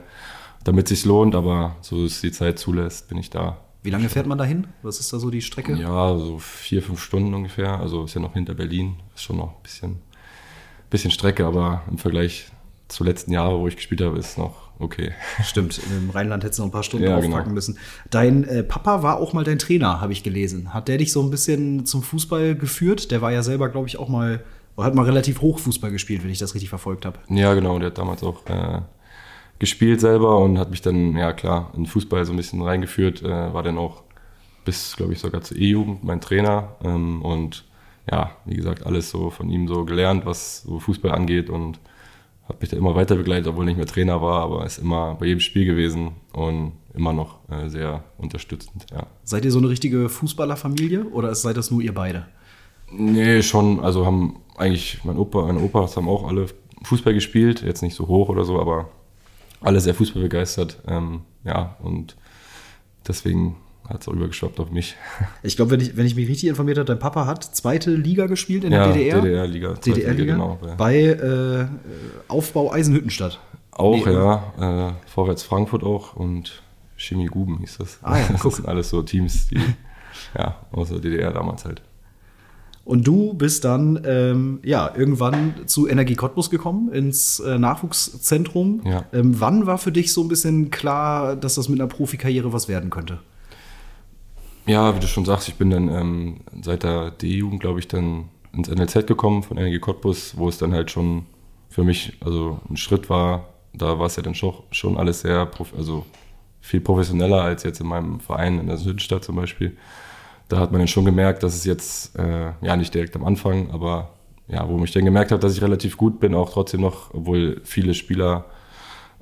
damit 0.64 0.90
es 0.90 1.00
sich 1.00 1.04
lohnt, 1.04 1.34
aber 1.34 1.76
so 1.80 2.04
es 2.04 2.20
die 2.20 2.32
Zeit 2.32 2.58
zulässt, 2.58 3.08
bin 3.08 3.18
ich 3.18 3.30
da. 3.30 3.58
Wie 3.82 3.90
lange 3.90 4.08
fährt 4.08 4.26
man 4.26 4.38
dahin? 4.38 4.68
Was 4.82 5.00
ist 5.00 5.12
da 5.12 5.18
so 5.18 5.30
die 5.30 5.42
Strecke? 5.42 5.74
Ja, 5.74 6.16
so 6.16 6.38
vier, 6.38 6.82
fünf 6.82 7.02
Stunden 7.02 7.34
ungefähr. 7.34 7.80
Also 7.80 8.04
ist 8.04 8.14
ja 8.14 8.20
noch 8.20 8.34
hinter 8.34 8.54
Berlin. 8.54 8.96
Ist 9.14 9.24
schon 9.24 9.36
noch 9.38 9.48
ein 9.56 9.62
bisschen, 9.62 9.96
bisschen 10.88 11.10
Strecke, 11.10 11.44
aber 11.44 11.82
im 11.90 11.98
Vergleich 11.98 12.46
zu 12.88 13.02
letzten 13.04 13.32
Jahren, 13.32 13.58
wo 13.60 13.66
ich 13.66 13.76
gespielt 13.76 14.00
habe, 14.02 14.18
ist 14.18 14.38
noch 14.38 14.70
okay. 14.78 15.12
Stimmt, 15.42 15.80
im 15.90 16.10
Rheinland 16.10 16.44
hättest 16.44 16.58
du 16.58 16.62
noch 16.62 16.68
ein 16.68 16.72
paar 16.72 16.82
Stunden 16.82 17.06
Ja, 17.06 17.14
draufpacken 17.14 17.44
genau. 17.44 17.54
müssen. 17.54 17.78
Dein 18.10 18.44
äh, 18.44 18.62
Papa 18.62 19.02
war 19.02 19.18
auch 19.18 19.32
mal 19.32 19.44
dein 19.44 19.58
Trainer, 19.58 20.00
habe 20.00 20.12
ich 20.12 20.22
gelesen. 20.22 20.74
Hat 20.74 20.88
der 20.88 20.98
dich 20.98 21.12
so 21.12 21.22
ein 21.22 21.30
bisschen 21.30 21.86
zum 21.86 22.02
Fußball 22.02 22.54
geführt? 22.54 23.10
Der 23.10 23.22
war 23.22 23.32
ja 23.32 23.42
selber, 23.42 23.68
glaube 23.68 23.88
ich, 23.88 23.96
auch 23.98 24.08
mal, 24.08 24.44
oder 24.76 24.86
hat 24.86 24.94
mal 24.94 25.04
relativ 25.04 25.40
hoch 25.40 25.58
Fußball 25.58 25.90
gespielt, 25.90 26.22
wenn 26.22 26.30
ich 26.30 26.38
das 26.38 26.54
richtig 26.54 26.68
verfolgt 26.68 27.04
habe. 27.06 27.18
Ja, 27.28 27.54
genau. 27.54 27.78
Der 27.78 27.86
hat 27.88 27.98
damals 27.98 28.22
auch 28.22 28.44
äh, 28.46 28.80
gespielt 29.62 30.00
selber 30.00 30.38
und 30.38 30.58
hat 30.58 30.70
mich 30.70 30.82
dann, 30.82 31.16
ja 31.16 31.32
klar, 31.32 31.70
in 31.76 31.86
Fußball 31.86 32.26
so 32.26 32.32
ein 32.32 32.36
bisschen 32.36 32.62
reingeführt. 32.62 33.22
Äh, 33.22 33.54
war 33.54 33.62
dann 33.62 33.78
auch 33.78 34.02
bis, 34.64 34.96
glaube 34.96 35.12
ich, 35.12 35.20
sogar 35.20 35.42
zur 35.42 35.56
E-Jugend 35.56 36.02
mein 36.02 36.20
Trainer. 36.20 36.74
Ähm, 36.82 37.22
und 37.22 37.64
ja, 38.10 38.32
wie 38.44 38.56
gesagt, 38.56 38.84
alles 38.84 39.08
so 39.10 39.30
von 39.30 39.48
ihm 39.50 39.68
so 39.68 39.84
gelernt, 39.84 40.26
was 40.26 40.62
so 40.62 40.80
Fußball 40.80 41.12
angeht 41.12 41.48
und 41.48 41.78
hat 42.48 42.60
mich 42.60 42.70
da 42.70 42.76
immer 42.76 42.96
weiter 42.96 43.14
begleitet, 43.14 43.46
obwohl 43.46 43.62
ich 43.66 43.68
nicht 43.68 43.76
mehr 43.76 43.86
Trainer 43.86 44.20
war, 44.20 44.42
aber 44.42 44.66
ist 44.66 44.78
immer 44.78 45.14
bei 45.14 45.26
jedem 45.26 45.38
Spiel 45.38 45.64
gewesen 45.64 46.10
und 46.32 46.72
immer 46.92 47.12
noch 47.12 47.38
äh, 47.48 47.68
sehr 47.68 48.02
unterstützend, 48.18 48.86
ja. 48.90 49.06
Seid 49.22 49.44
ihr 49.44 49.52
so 49.52 49.60
eine 49.60 49.68
richtige 49.68 50.08
Fußballerfamilie 50.08 51.04
oder 51.04 51.32
seid 51.36 51.56
das 51.56 51.70
nur 51.70 51.82
ihr 51.82 51.94
beide? 51.94 52.26
Nee, 52.90 53.42
schon. 53.42 53.78
Also 53.78 54.04
haben 54.04 54.40
eigentlich 54.56 54.98
mein 55.04 55.16
Opa, 55.18 55.46
meine 55.46 55.60
Opas 55.60 55.96
haben 55.96 56.08
auch 56.08 56.26
alle 56.26 56.46
Fußball 56.82 57.14
gespielt. 57.14 57.62
Jetzt 57.62 57.82
nicht 57.82 57.94
so 57.94 58.08
hoch 58.08 58.28
oder 58.28 58.44
so, 58.44 58.60
aber 58.60 58.88
alle 59.62 59.80
sehr 59.80 59.94
Fußball 59.94 60.22
begeistert. 60.22 60.78
Ähm, 60.86 61.22
ja, 61.44 61.76
und 61.82 62.16
deswegen 63.06 63.56
hat 63.88 64.02
es 64.02 64.08
auch 64.08 64.12
übergeschwappt 64.12 64.60
auf 64.60 64.70
mich. 64.70 64.96
Ich 65.42 65.56
glaube, 65.56 65.72
wenn 65.72 65.80
ich, 65.80 65.96
wenn 65.96 66.06
ich 66.06 66.14
mich 66.14 66.28
richtig 66.28 66.48
informiert 66.48 66.78
habe, 66.78 66.86
dein 66.86 66.98
Papa 66.98 67.26
hat 67.26 67.42
zweite 67.44 67.90
Liga 67.90 68.26
gespielt 68.26 68.64
in 68.64 68.72
ja, 68.72 68.86
der 68.86 68.94
DDR. 68.94 69.20
DDR-Liga. 69.20 69.74
DDR-Liga? 69.74 70.32
Genau. 70.34 70.58
Ja. 70.64 70.74
Bei 70.76 70.96
äh, 70.96 71.66
Aufbau 72.28 72.72
Eisenhüttenstadt. 72.72 73.40
Auch, 73.72 74.06
Nee, 74.06 74.12
ja. 74.12 74.88
Äh, 74.88 74.92
Vorwärts 75.06 75.42
Frankfurt 75.42 75.82
auch 75.82 76.14
und 76.14 76.62
Chemie 76.96 77.26
Guben 77.26 77.58
hieß 77.58 77.78
das. 77.78 77.98
Ah 78.02 78.18
ja, 78.18 78.26
guck. 78.32 78.42
das 78.42 78.56
sind 78.56 78.68
alles 78.68 78.90
so 78.90 79.02
Teams, 79.02 79.48
die, 79.48 79.60
ja, 80.36 80.56
aus 80.70 80.90
der 80.90 80.98
DDR 80.98 81.32
damals 81.32 81.64
halt. 81.64 81.82
Und 82.84 83.06
du 83.06 83.34
bist 83.34 83.64
dann 83.64 84.02
ähm, 84.04 84.60
ja 84.64 84.92
irgendwann 84.96 85.54
zu 85.66 85.88
Energie 85.88 86.16
Cottbus 86.16 86.50
gekommen, 86.50 86.92
ins 86.92 87.38
äh, 87.38 87.58
Nachwuchszentrum. 87.58 88.82
Ja. 88.84 89.04
Ähm, 89.12 89.40
wann 89.40 89.66
war 89.66 89.78
für 89.78 89.92
dich 89.92 90.12
so 90.12 90.22
ein 90.22 90.28
bisschen 90.28 90.70
klar, 90.70 91.36
dass 91.36 91.54
das 91.54 91.68
mit 91.68 91.80
einer 91.80 91.88
Profikarriere 91.88 92.52
was 92.52 92.68
werden 92.68 92.90
könnte? 92.90 93.20
Ja, 94.66 94.94
wie 94.94 95.00
du 95.00 95.06
schon 95.06 95.24
sagst, 95.24 95.48
ich 95.48 95.54
bin 95.54 95.70
dann 95.70 95.88
ähm, 95.88 96.40
seit 96.62 96.82
der 96.82 97.12
D-Jugend, 97.12 97.60
glaube 97.60 97.78
ich, 97.78 97.88
dann 97.88 98.28
ins 98.52 98.68
NLZ 98.68 99.06
gekommen 99.06 99.42
von 99.42 99.56
Energie 99.56 99.78
Cottbus, 99.78 100.36
wo 100.36 100.48
es 100.48 100.58
dann 100.58 100.72
halt 100.72 100.90
schon 100.90 101.26
für 101.68 101.84
mich 101.84 102.18
also 102.20 102.60
ein 102.68 102.76
Schritt 102.76 103.08
war. 103.08 103.48
Da 103.74 103.98
war 103.98 104.06
es 104.06 104.16
ja 104.16 104.22
dann 104.22 104.34
schon, 104.34 104.54
schon 104.70 104.98
alles 104.98 105.20
sehr, 105.20 105.50
also 105.76 106.04
viel 106.60 106.80
professioneller 106.80 107.42
als 107.42 107.62
jetzt 107.62 107.80
in 107.80 107.86
meinem 107.86 108.20
Verein 108.20 108.58
in 108.58 108.66
der 108.66 108.76
Südstadt 108.76 109.24
zum 109.24 109.36
Beispiel. 109.36 109.76
Da 110.52 110.60
hat 110.60 110.70
man 110.70 110.80
dann 110.80 110.88
schon 110.88 111.06
gemerkt, 111.06 111.42
dass 111.42 111.54
es 111.54 111.64
jetzt, 111.64 112.14
äh, 112.18 112.52
ja 112.60 112.76
nicht 112.76 112.92
direkt 112.92 113.16
am 113.16 113.24
Anfang, 113.24 113.70
aber 113.70 114.10
ja, 114.48 114.68
wo 114.68 114.84
ich 114.84 114.92
dann 114.92 115.06
gemerkt 115.06 115.32
habe, 115.32 115.40
dass 115.40 115.56
ich 115.56 115.62
relativ 115.62 115.96
gut 115.96 116.20
bin, 116.20 116.34
auch 116.34 116.50
trotzdem 116.50 116.82
noch, 116.82 117.14
obwohl 117.14 117.62
viele 117.64 117.94
Spieler 117.94 118.44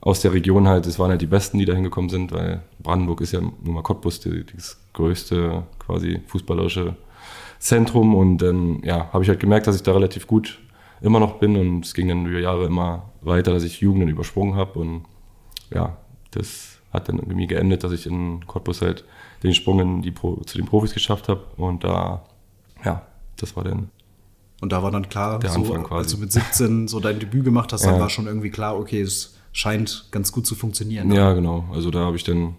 aus 0.00 0.22
der 0.22 0.32
Region 0.32 0.66
halt, 0.66 0.86
es 0.86 0.98
waren 0.98 1.10
halt 1.10 1.20
die 1.20 1.28
Besten, 1.28 1.58
die 1.58 1.66
da 1.66 1.74
hingekommen 1.74 2.10
sind, 2.10 2.32
weil 2.32 2.62
Brandenburg 2.80 3.20
ist 3.20 3.30
ja 3.30 3.40
nun 3.40 3.74
mal 3.74 3.82
Cottbus 3.82 4.18
die, 4.18 4.44
das 4.44 4.80
größte 4.92 5.62
quasi 5.78 6.20
fußballerische 6.26 6.96
Zentrum 7.60 8.16
und 8.16 8.38
dann 8.38 8.82
ja, 8.82 9.08
habe 9.12 9.22
ich 9.22 9.28
halt 9.28 9.38
gemerkt, 9.38 9.68
dass 9.68 9.76
ich 9.76 9.84
da 9.84 9.92
relativ 9.92 10.26
gut 10.26 10.58
immer 11.00 11.20
noch 11.20 11.38
bin 11.38 11.56
und 11.56 11.84
es 11.84 11.94
ging 11.94 12.08
dann 12.08 12.26
über 12.26 12.40
Jahre 12.40 12.64
immer 12.64 13.04
weiter, 13.20 13.52
dass 13.52 13.62
ich 13.62 13.80
Jugenden 13.80 14.08
übersprungen 14.08 14.56
habe 14.56 14.80
und 14.80 15.04
ja, 15.72 15.96
das 16.32 16.80
hat 16.92 17.08
dann 17.08 17.18
irgendwie 17.18 17.46
geendet, 17.46 17.84
dass 17.84 17.92
ich 17.92 18.06
in 18.06 18.44
Cottbus 18.48 18.82
halt 18.82 19.04
den 19.42 19.54
Sprung 19.54 19.80
in 19.80 20.02
die 20.02 20.10
Pro, 20.10 20.36
zu 20.44 20.58
den 20.58 20.66
Profis 20.66 20.92
geschafft 20.94 21.28
habe 21.28 21.42
und 21.56 21.84
da, 21.84 22.22
ja, 22.84 23.02
das 23.36 23.56
war 23.56 23.64
dann 23.64 23.90
Und 24.60 24.72
da 24.72 24.82
war 24.82 24.90
dann 24.90 25.08
klar, 25.08 25.38
Der 25.38 25.50
so, 25.50 25.60
Anfang 25.60 25.84
quasi. 25.84 25.94
als 26.02 26.12
du 26.12 26.18
mit 26.18 26.32
17 26.32 26.88
so 26.88 27.00
dein 27.00 27.18
Debüt 27.18 27.44
gemacht 27.44 27.72
hast, 27.72 27.84
dann 27.84 27.94
Ja. 27.94 28.00
war 28.00 28.10
schon 28.10 28.26
irgendwie 28.26 28.50
klar, 28.50 28.78
okay, 28.78 29.00
es 29.00 29.36
scheint 29.52 30.08
ganz 30.10 30.30
gut 30.32 30.46
zu 30.46 30.54
funktionieren. 30.54 31.08
ne? 31.08 31.16
Ja, 31.16 31.32
genau. 31.32 31.64
Also 31.72 31.90
da 31.90 32.00
habe 32.00 32.16
ich 32.16 32.24
dann 32.24 32.56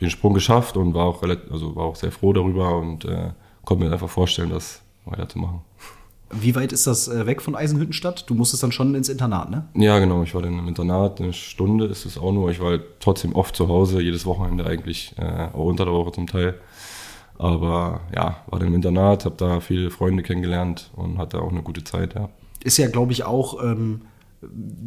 den 0.00 0.10
Sprung 0.10 0.34
geschafft 0.34 0.76
und 0.76 0.94
war 0.94 1.04
auch 1.06 1.22
also 1.22 1.74
war 1.76 1.84
auch 1.84 1.96
sehr 1.96 2.12
froh 2.12 2.32
darüber 2.32 2.76
und 2.78 3.04
äh, 3.04 3.30
konnte 3.64 3.84
mir 3.84 3.92
einfach 3.92 4.08
vorstellen, 4.10 4.50
das 4.50 4.82
weiterzumachen. 5.04 5.60
Wie 6.32 6.54
weit 6.54 6.72
ist 6.72 6.86
das 6.86 7.08
äh, 7.08 7.26
weg 7.26 7.42
von 7.42 7.54
Eisenhüttenstadt? 7.54 8.28
Du 8.28 8.34
musstest 8.34 8.62
dann 8.62 8.72
schon 8.72 8.94
ins 8.94 9.08
Internat, 9.08 9.50
ne? 9.50 9.68
Ja, 9.74 9.98
genau. 9.98 10.22
Ich 10.22 10.34
war 10.34 10.42
dann 10.42 10.58
im 10.58 10.66
Internat, 10.66 11.20
eine 11.20 11.32
Stunde 11.32 11.86
ist 11.86 12.06
es 12.06 12.16
auch 12.16 12.32
nur. 12.32 12.50
Ich 12.50 12.60
war 12.60 12.70
halt 12.70 12.82
trotzdem 13.00 13.34
oft 13.34 13.54
zu 13.54 13.68
Hause, 13.68 14.00
jedes 14.00 14.24
Wochenende 14.24 14.64
eigentlich, 14.64 15.14
äh, 15.18 15.48
auch 15.52 15.66
unter 15.66 15.84
der 15.84 15.92
Woche 15.94 16.12
zum 16.12 16.26
Teil. 16.26 16.54
Aber 17.38 18.00
ja, 18.14 18.36
war 18.46 18.58
dann 18.58 18.68
im 18.68 18.74
Internat, 18.74 19.24
habe 19.24 19.34
da 19.36 19.60
viele 19.60 19.90
Freunde 19.90 20.22
kennengelernt 20.22 20.90
und 20.96 21.18
hatte 21.18 21.40
auch 21.42 21.50
eine 21.50 21.62
gute 21.62 21.84
Zeit, 21.84 22.14
ja. 22.14 22.28
Ist 22.64 22.78
ja, 22.78 22.88
glaube 22.88 23.12
ich, 23.12 23.24
auch 23.24 23.62
ähm, 23.62 24.02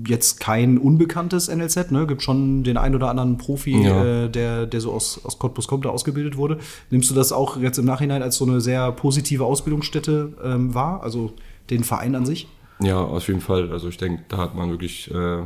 jetzt 0.07 0.39
kein 0.39 0.77
unbekanntes 0.77 1.47
NLZ, 1.47 1.91
ne? 1.91 2.05
Gibt 2.07 2.21
schon 2.21 2.63
den 2.63 2.77
ein 2.77 2.93
oder 2.95 3.09
anderen 3.09 3.37
Profi, 3.37 3.81
Ja. 3.81 4.03
äh, 4.25 4.29
der, 4.29 4.65
der 4.65 4.81
so 4.81 4.91
aus, 4.91 5.23
aus 5.23 5.39
Cottbus 5.39 5.67
kommt, 5.67 5.85
der 5.85 5.91
ausgebildet 5.91 6.35
wurde. 6.37 6.59
Nimmst 6.89 7.09
du 7.09 7.15
das 7.15 7.31
auch 7.31 7.57
jetzt 7.57 7.77
im 7.77 7.85
Nachhinein 7.85 8.21
als 8.21 8.35
so 8.37 8.45
eine 8.45 8.59
sehr 8.61 8.91
positive 8.91 9.45
Ausbildungsstätte 9.45 10.33
ähm, 10.43 10.73
wahr? 10.73 11.01
Also 11.03 11.33
den 11.69 11.83
Verein 11.83 12.15
an 12.15 12.25
sich? 12.25 12.47
Ja, 12.79 12.99
auf 13.01 13.27
jeden 13.27 13.41
Fall. 13.41 13.71
Also 13.71 13.87
ich 13.87 13.97
denke, 13.97 14.23
da 14.27 14.37
hat 14.37 14.55
man 14.55 14.69
wirklich 14.69 15.09
äh, 15.13 15.43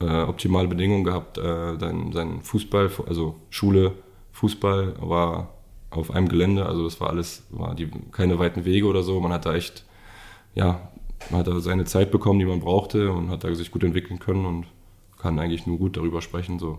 äh, 0.00 0.22
optimale 0.24 0.68
Bedingungen 0.68 1.04
gehabt. 1.04 1.38
Äh, 1.38 1.78
sein, 1.78 2.10
sein 2.12 2.40
Fußball, 2.42 2.90
also 3.06 3.36
Schule, 3.50 3.92
Fußball 4.32 4.94
war 5.00 5.50
auf 5.90 6.10
einem 6.10 6.28
Gelände. 6.28 6.66
Also 6.66 6.84
das 6.84 7.00
war 7.00 7.10
alles, 7.10 7.44
war 7.50 7.74
die, 7.74 7.88
keine 8.10 8.38
weiten 8.38 8.64
Wege 8.64 8.86
oder 8.86 9.02
so. 9.02 9.20
Man 9.20 9.32
hat 9.32 9.46
da 9.46 9.54
echt, 9.54 9.84
ja, 10.54 10.88
man 11.30 11.40
hat 11.40 11.46
da 11.48 11.60
seine 11.60 11.84
Zeit 11.84 12.10
bekommen, 12.10 12.38
die 12.38 12.44
man 12.44 12.60
brauchte 12.60 13.10
und 13.12 13.30
hat 13.30 13.44
da 13.44 13.54
sich 13.54 13.70
gut 13.70 13.84
entwickeln 13.84 14.18
können 14.18 14.44
und 14.46 14.66
kann 15.18 15.38
eigentlich 15.38 15.66
nur 15.66 15.78
gut 15.78 15.96
darüber 15.96 16.22
sprechen, 16.22 16.58
so 16.58 16.78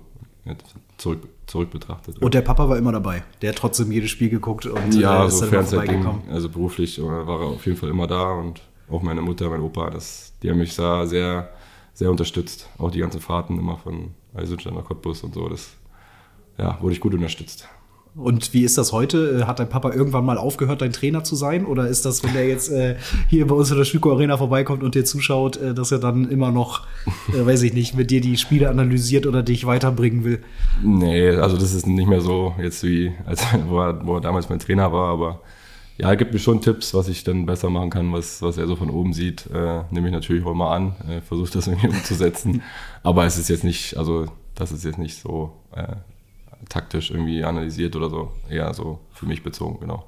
zurück, 0.98 1.28
zurück 1.46 1.72
betrachtet. 1.72 2.20
Und 2.22 2.34
der 2.34 2.42
Papa 2.42 2.70
war 2.70 2.78
immer 2.78 2.92
dabei. 2.92 3.24
Der 3.42 3.50
hat 3.50 3.58
trotzdem 3.58 3.92
jedes 3.92 4.10
Spiel 4.10 4.30
geguckt 4.30 4.66
und 4.66 4.94
Ja, 4.96 5.24
äh, 5.24 5.28
ist 5.28 5.40
so 5.40 5.46
dann 5.48 5.66
vorbeigekommen. 5.66 6.22
also 6.30 6.50
beruflich 6.50 6.98
äh, 7.00 7.04
war 7.04 7.42
er 7.42 7.48
auf 7.48 7.66
jeden 7.66 7.78
Fall 7.78 7.90
immer 7.90 8.08
da 8.08 8.32
und 8.32 8.62
auch 8.90 9.02
meine 9.02 9.22
Mutter, 9.22 9.50
mein 9.50 9.62
Opa, 9.62 9.90
das, 9.90 10.34
die 10.42 10.50
haben 10.50 10.60
mich 10.60 10.76
da 10.76 11.06
sehr, 11.06 11.50
sehr 11.94 12.10
unterstützt. 12.10 12.70
Auch 12.78 12.92
die 12.92 13.00
ganzen 13.00 13.20
Fahrten 13.20 13.58
immer 13.58 13.78
von 13.78 14.12
Eisenstein 14.34 14.76
nach 14.76 14.86
Cottbus 14.86 15.24
und 15.24 15.34
so, 15.34 15.50
das 15.50 15.76
ja, 16.58 16.78
wurde 16.82 16.94
ich 16.94 17.02
gut 17.02 17.14
unterstützt. 17.14 17.68
Und 18.18 18.52
wie 18.54 18.64
ist 18.64 18.78
das 18.78 18.92
heute? 18.92 19.42
Äh, 19.42 19.46
Hat 19.46 19.60
dein 19.60 19.70
Papa 19.70 19.94
irgendwann 19.94 20.26
mal 20.26 20.38
aufgehört, 20.38 20.82
dein 20.82 20.92
Trainer 20.92 21.24
zu 21.24 21.36
sein? 21.36 21.66
Oder 21.66 21.88
ist 21.88 22.04
das, 22.06 22.24
wenn 22.24 22.34
der 22.34 22.48
jetzt 22.48 22.70
äh, 22.70 22.96
hier 23.30 23.46
bei 23.46 23.56
uns 23.56 23.70
in 23.70 23.78
der 23.78 23.86
Schüko 23.86 24.12
Arena 24.12 24.38
vorbeikommt 24.38 24.82
und 24.84 24.96
dir 24.96 25.06
zuschaut, 25.06 25.58
äh, 25.58 25.76
dass 25.76 25.92
er 25.92 26.00
dann 26.00 26.28
immer 26.30 26.52
noch, 26.52 26.88
äh, 27.30 27.46
weiß 27.46 27.62
ich 27.62 27.74
nicht, 27.74 27.96
mit 27.96 28.10
dir 28.10 28.20
die 28.20 28.38
Spiele 28.38 28.70
analysiert 28.70 29.28
oder 29.28 29.44
dich 29.44 29.68
weiterbringen 29.68 30.24
will? 30.24 30.40
Nee, 30.84 31.30
also 31.30 31.58
das 31.58 31.74
ist 31.74 31.86
nicht 31.86 32.10
mehr 32.10 32.22
so 32.22 32.56
jetzt 32.60 32.84
wie, 32.84 33.14
als 33.26 33.44
wo 33.68 33.80
er, 33.80 34.06
wo 34.06 34.16
er 34.16 34.22
damals 34.22 34.50
mein 34.50 34.60
Trainer 34.60 34.92
war, 34.92 35.10
aber 35.10 35.42
ja, 36.00 36.10
er 36.10 36.16
gibt 36.16 36.34
mir 36.34 36.40
schon 36.40 36.62
Tipps, 36.62 36.94
was 36.94 37.10
ich 37.10 37.24
dann 37.24 37.46
besser 37.46 37.70
machen 37.70 37.90
kann, 37.90 38.14
was, 38.14 38.42
was 38.42 38.58
er 38.58 38.68
so 38.68 38.76
von 38.76 38.90
oben 38.90 39.14
sieht. 39.14 39.48
Äh, 39.54 39.82
nehme 39.92 40.08
ich 40.08 40.14
natürlich 40.14 40.46
auch 40.46 40.52
immer 40.52 40.72
an, 40.72 40.96
äh, 41.08 41.22
versuche 41.22 41.52
das 41.52 41.68
irgendwie 41.68 41.88
umzusetzen. 41.96 42.62
Aber 43.04 43.26
es 43.26 43.38
ist 43.38 43.50
jetzt 43.50 43.64
nicht, 43.64 43.98
also 43.98 44.26
das 44.56 44.72
ist 44.72 44.86
jetzt 44.86 45.00
nicht 45.00 45.20
so 45.20 45.54
äh, 45.76 45.96
taktisch 46.70 47.12
irgendwie 47.12 47.44
analysiert 47.44 47.96
oder 47.96 48.10
so. 48.10 48.32
Eher 48.50 48.74
so 48.74 49.00
für 49.12 49.26
mich 49.26 49.44
bezogen, 49.44 49.80
genau. 49.80 50.06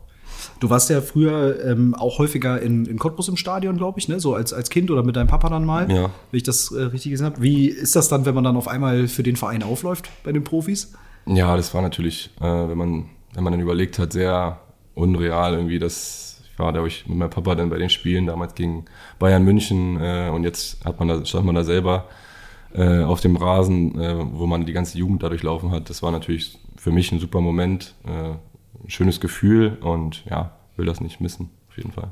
Du 0.60 0.70
warst 0.70 0.90
ja 0.90 1.02
früher 1.02 1.66
ähm, 1.66 1.94
auch 1.96 2.20
häufiger 2.20 2.62
in, 2.62 2.86
in 2.86 2.98
Cottbus 2.98 3.28
im 3.28 3.36
Stadion, 3.36 3.78
glaube 3.78 4.00
ich, 4.00 4.08
ne? 4.08 4.20
So 4.20 4.36
als, 4.36 4.54
als 4.54 4.70
Kind 4.70 4.90
oder 4.90 5.04
mit 5.04 5.16
deinem 5.16 5.28
Papa 5.28 5.50
dann 5.50 5.66
mal, 5.66 5.92
Ja. 5.92 6.04
wenn 6.32 6.38
ich 6.38 6.44
das 6.44 6.72
äh, 6.72 6.84
richtig 6.84 7.12
gesehen 7.12 7.26
habe. 7.26 7.42
Wie 7.42 7.68
ist 7.68 7.96
das 7.96 8.08
dann, 8.08 8.26
wenn 8.26 8.36
man 8.36 8.44
dann 8.46 8.56
auf 8.56 8.68
einmal 8.68 9.08
für 9.08 9.24
den 9.24 9.36
Verein 9.36 9.64
aufläuft 9.64 10.10
bei 10.24 10.32
den 10.32 10.44
Profis? 10.44 10.94
Ja, 11.26 11.56
das 11.58 11.74
war 11.74 11.82
natürlich, 11.82 12.30
äh, 12.40 12.44
wenn 12.44 12.78
man 12.78 13.10
wenn 13.34 13.44
man 13.44 13.54
dann 13.54 13.62
überlegt 13.62 14.00
hat, 14.00 14.14
sehr 14.14 14.60
unreal 14.96 15.54
irgendwie, 15.54 15.78
dass 15.80 16.42
ich 16.52 16.58
war, 16.60 16.74
da 16.74 16.84
ich 16.86 17.08
mit 17.08 17.18
meinem 17.18 17.30
Papa 17.30 17.56
dann 17.56 17.70
bei 17.70 17.78
den 17.78 17.90
Spielen 17.90 18.26
damals 18.26 18.56
gegen 18.56 18.86
Bayern 19.20 19.44
München 19.44 20.00
äh, 20.02 20.30
und 20.34 20.44
jetzt 20.44 20.84
hat 20.84 21.00
man 21.00 21.08
da, 21.08 21.24
stand 21.26 21.46
man 21.46 21.56
da 21.56 21.64
selber 21.64 22.06
äh, 22.74 23.04
auf 23.04 23.22
dem 23.22 23.36
Rasen, 23.36 24.00
äh, 24.00 24.16
wo 24.34 24.46
man 24.46 24.66
die 24.66 24.74
ganze 24.74 24.98
Jugend 24.98 25.24
da 25.24 25.30
durchlaufen 25.30 25.72
hat. 25.72 25.90
Das 25.90 26.04
war 26.04 26.12
natürlich 26.12 26.58
für 26.78 26.92
mich 26.92 27.12
ein 27.12 27.20
super 27.20 27.42
Moment, 27.42 27.96
äh, 28.06 28.32
ein 28.84 28.90
schönes 28.90 29.20
Gefühl 29.20 29.78
und 29.82 30.24
ja, 30.30 30.52
will 30.78 30.86
das 30.86 31.02
nicht 31.02 31.20
missen, 31.22 31.50
auf 31.70 31.78
jeden 31.78 31.92
Fall. 31.92 32.12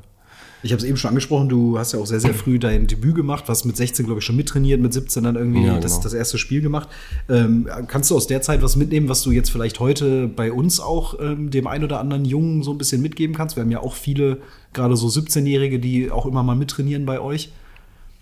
Ich 0.62 0.72
habe 0.72 0.82
es 0.82 0.88
eben 0.88 0.96
schon 0.96 1.10
angesprochen, 1.10 1.48
du 1.48 1.78
hast 1.78 1.92
ja 1.92 2.00
auch 2.00 2.06
sehr, 2.06 2.18
sehr 2.18 2.34
früh 2.34 2.58
dein 2.58 2.88
Debüt 2.88 3.14
gemacht, 3.14 3.44
was 3.46 3.64
mit 3.64 3.76
16, 3.76 4.06
glaube 4.06 4.18
ich, 4.18 4.24
schon 4.24 4.34
mittrainiert, 4.34 4.80
mit 4.80 4.92
17 4.92 5.22
dann 5.22 5.36
irgendwie 5.36 5.64
Ja, 5.64 5.78
das, 5.78 5.92
genau. 5.92 6.02
das 6.02 6.14
erste 6.14 6.36
Spiel 6.36 6.60
gemacht. 6.60 6.88
Ähm, 7.28 7.68
kannst 7.86 8.10
du 8.10 8.16
aus 8.16 8.26
der 8.26 8.42
Zeit 8.42 8.60
was 8.60 8.74
mitnehmen, 8.74 9.08
was 9.08 9.22
du 9.22 9.30
jetzt 9.30 9.50
vielleicht 9.50 9.78
heute 9.78 10.26
bei 10.26 10.50
uns 10.50 10.80
auch 10.80 11.14
ähm, 11.20 11.50
dem 11.50 11.68
einen 11.68 11.84
oder 11.84 12.00
anderen 12.00 12.24
Jungen 12.24 12.64
so 12.64 12.72
ein 12.72 12.78
bisschen 12.78 13.00
mitgeben 13.00 13.36
kannst? 13.36 13.54
Wir 13.54 13.62
haben 13.62 13.70
ja 13.70 13.80
auch 13.80 13.94
viele, 13.94 14.38
gerade 14.72 14.96
so 14.96 15.06
17-Jährige, 15.06 15.78
die 15.78 16.10
auch 16.10 16.26
immer 16.26 16.42
mal 16.42 16.56
mittrainieren 16.56 17.06
bei 17.06 17.20
euch. 17.20 17.52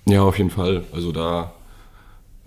Ja, 0.05 0.23
auf 0.23 0.37
jeden 0.37 0.51
Fall. 0.51 0.85
Also 0.93 1.13
da 1.13 1.55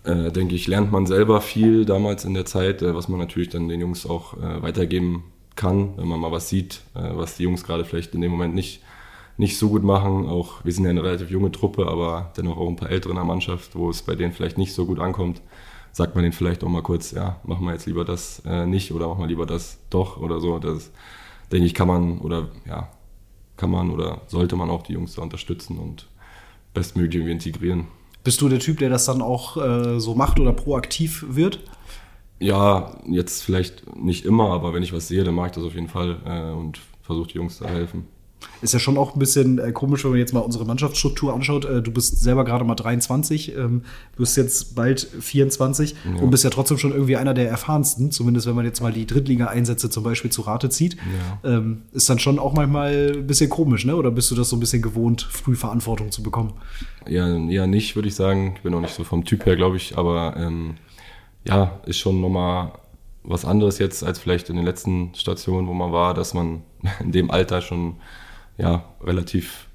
äh, 0.03 0.31
denke 0.31 0.55
ich, 0.55 0.67
lernt 0.67 0.91
man 0.91 1.05
selber 1.05 1.41
viel 1.41 1.85
damals 1.85 2.25
in 2.25 2.33
der 2.33 2.45
Zeit, 2.45 2.81
äh, 2.81 2.95
was 2.95 3.07
man 3.07 3.19
natürlich 3.19 3.49
dann 3.49 3.67
den 3.67 3.81
Jungs 3.81 4.05
auch 4.05 4.33
äh, 4.35 4.62
weitergeben 4.62 5.23
kann, 5.55 5.97
wenn 5.97 6.07
man 6.07 6.19
mal 6.19 6.31
was 6.31 6.49
sieht, 6.49 6.81
äh, 6.95 7.15
was 7.15 7.38
die 7.38 7.43
Jungs 7.43 7.63
gerade 7.63 7.85
vielleicht 7.85 8.15
in 8.15 8.21
dem 8.21 8.31
Moment 8.31 8.55
nicht, 8.55 8.81
nicht 9.38 9.57
so 9.57 9.69
gut 9.69 9.83
machen. 9.83 10.27
Auch 10.27 10.63
wir 10.63 10.71
sind 10.71 10.85
ja 10.85 10.89
eine 10.89 11.03
relativ 11.03 11.29
junge 11.29 11.51
Truppe, 11.51 11.88
aber 11.88 12.31
dennoch 12.38 12.57
auch 12.57 12.69
ein 12.69 12.77
paar 12.77 12.89
ältere 12.89 13.12
in 13.12 13.17
der 13.17 13.25
Mannschaft, 13.25 13.75
wo 13.75 13.89
es 13.89 14.01
bei 14.01 14.15
denen 14.15 14.31
vielleicht 14.31 14.57
nicht 14.57 14.73
so 14.73 14.85
gut 14.85 14.99
ankommt. 14.99 15.41
Sagt 15.91 16.15
man 16.15 16.23
denen 16.23 16.33
vielleicht 16.33 16.63
auch 16.63 16.69
mal 16.69 16.83
kurz, 16.83 17.12
ja, 17.12 17.39
machen 17.43 17.65
wir 17.65 17.73
jetzt 17.73 17.88
lieber 17.88 18.05
das 18.05 18.41
äh, 18.45 18.65
nicht 18.65 18.93
oder 18.93 19.07
machen 19.07 19.21
wir 19.21 19.27
lieber 19.27 19.45
das 19.45 19.79
doch 19.89 20.17
oder 20.17 20.39
so. 20.39 20.59
Das 20.59 20.91
denke 21.51 21.65
ich, 21.65 21.73
kann 21.73 21.88
man 21.88 22.19
oder 22.19 22.49
ja, 22.65 22.89
kann 23.57 23.71
man 23.71 23.91
oder 23.91 24.21
sollte 24.27 24.55
man 24.55 24.69
auch 24.69 24.83
die 24.83 24.93
Jungs 24.93 25.15
da 25.15 25.23
unterstützen 25.23 25.77
und 25.77 26.07
bestmöglich 26.73 27.15
irgendwie 27.15 27.33
integrieren. 27.33 27.88
Bist 28.29 28.41
du 28.41 28.47
der 28.47 28.59
Typ, 28.59 28.77
der 28.77 28.89
das 28.89 29.05
dann 29.05 29.23
auch 29.23 29.57
äh, 29.57 29.99
so 29.99 30.13
macht 30.13 30.39
oder 30.39 30.53
proaktiv 30.53 31.25
wird? 31.29 31.61
Ja, 32.39 32.95
jetzt 33.09 33.41
vielleicht 33.41 33.95
nicht 33.95 34.23
immer, 34.23 34.51
aber 34.51 34.71
wenn 34.71 34.83
ich 34.83 34.93
was 34.93 35.07
sehe, 35.07 35.23
dann 35.23 35.33
mache 35.33 35.47
ich 35.47 35.53
das 35.53 35.63
auf 35.63 35.73
jeden 35.73 35.87
Fall 35.87 36.19
äh, 36.27 36.55
und 36.55 36.79
versuche 37.01 37.29
die 37.29 37.37
Jungs 37.37 37.57
da 37.57 37.65
helfen. 37.65 38.05
Ist 38.62 38.73
ja 38.73 38.80
schon 38.80 38.97
auch 38.97 39.15
ein 39.15 39.19
bisschen 39.19 39.58
äh, 39.60 39.71
komisch, 39.71 40.04
wenn 40.04 40.12
man 40.12 40.19
jetzt 40.19 40.34
mal 40.34 40.39
unsere 40.41 40.65
Mannschaftsstruktur 40.65 41.34
anschaut. 41.34 41.65
Äh, 41.65 41.82
du 41.82 41.91
bist 41.91 42.19
selber 42.21 42.43
gerade 42.45 42.63
mal 42.65 42.75
23, 42.75 43.56
ähm, 43.56 43.84
bist 44.17 44.36
jetzt 44.38 44.75
bald 44.75 45.02
24 45.02 45.95
Ja. 46.15 46.21
und 46.21 46.30
bist 46.30 46.43
ja 46.43 46.49
trotzdem 46.49 46.78
schon 46.78 46.91
irgendwie 46.91 47.15
einer 47.17 47.34
der 47.34 47.49
erfahrensten, 47.49 48.12
zumindest 48.12 48.47
wenn 48.47 48.56
man 48.56 48.65
jetzt 48.65 48.82
mal 48.82 48.91
die 48.93 49.06
Drittliga-Einsätze 49.06 49.89
zum 49.89 50.04
Beispiel 50.04 50.32
zu 50.32 50.41
Rate 50.41 50.69
zieht. 50.69 50.97
Ähm, 51.43 51.84
ist 51.93 52.10
dann 52.10 52.19
schon 52.19 52.38
auch 52.39 52.54
manchmal 52.54 53.13
ein 53.17 53.28
bisschen 53.28 53.49
komisch, 53.49 53.86
ne? 53.86 53.95
Oder 53.95 54.12
bist 54.12 54.30
du 54.32 54.36
das 54.36 54.49
so 54.49 54.56
ein 54.58 54.60
bisschen 54.60 54.82
gewohnt, 54.82 55.21
früh 55.21 55.56
Verantwortung 55.56 56.12
zu 56.12 56.21
bekommen? 56.23 56.54
Eher, 57.06 57.28
eher 57.49 57.67
nicht, 57.67 57.95
würde 57.95 58.08
ich 58.08 58.15
sagen. 58.15 58.54
Ich 58.58 58.62
bin 58.63 58.73
auch 58.73 58.82
nicht 58.82 58.93
so 58.93 59.04
vom 59.04 59.23
Typ 59.25 59.45
her, 59.45 59.56
glaube 59.56 59.78
ich, 59.78 59.97
aber 59.97 60.36
ähm, 60.38 60.75
ja, 61.45 61.80
ist 61.86 61.97
schon 61.99 62.19
nochmal 62.21 62.73
was 63.23 63.45
anderes 63.45 63.80
jetzt 63.80 64.04
als 64.04 64.19
vielleicht 64.19 64.49
in 64.49 64.56
den 64.56 64.65
letzten 64.65 65.13
Stationen, 65.15 65.67
wo 65.67 65.73
man 65.73 65.91
war, 65.91 66.13
dass 66.13 66.34
man 66.34 66.62
in 66.99 67.12
dem 67.12 67.32
Alter 67.32 67.62
schon 67.62 67.95
ja 68.59 68.83
relativ 69.01 69.67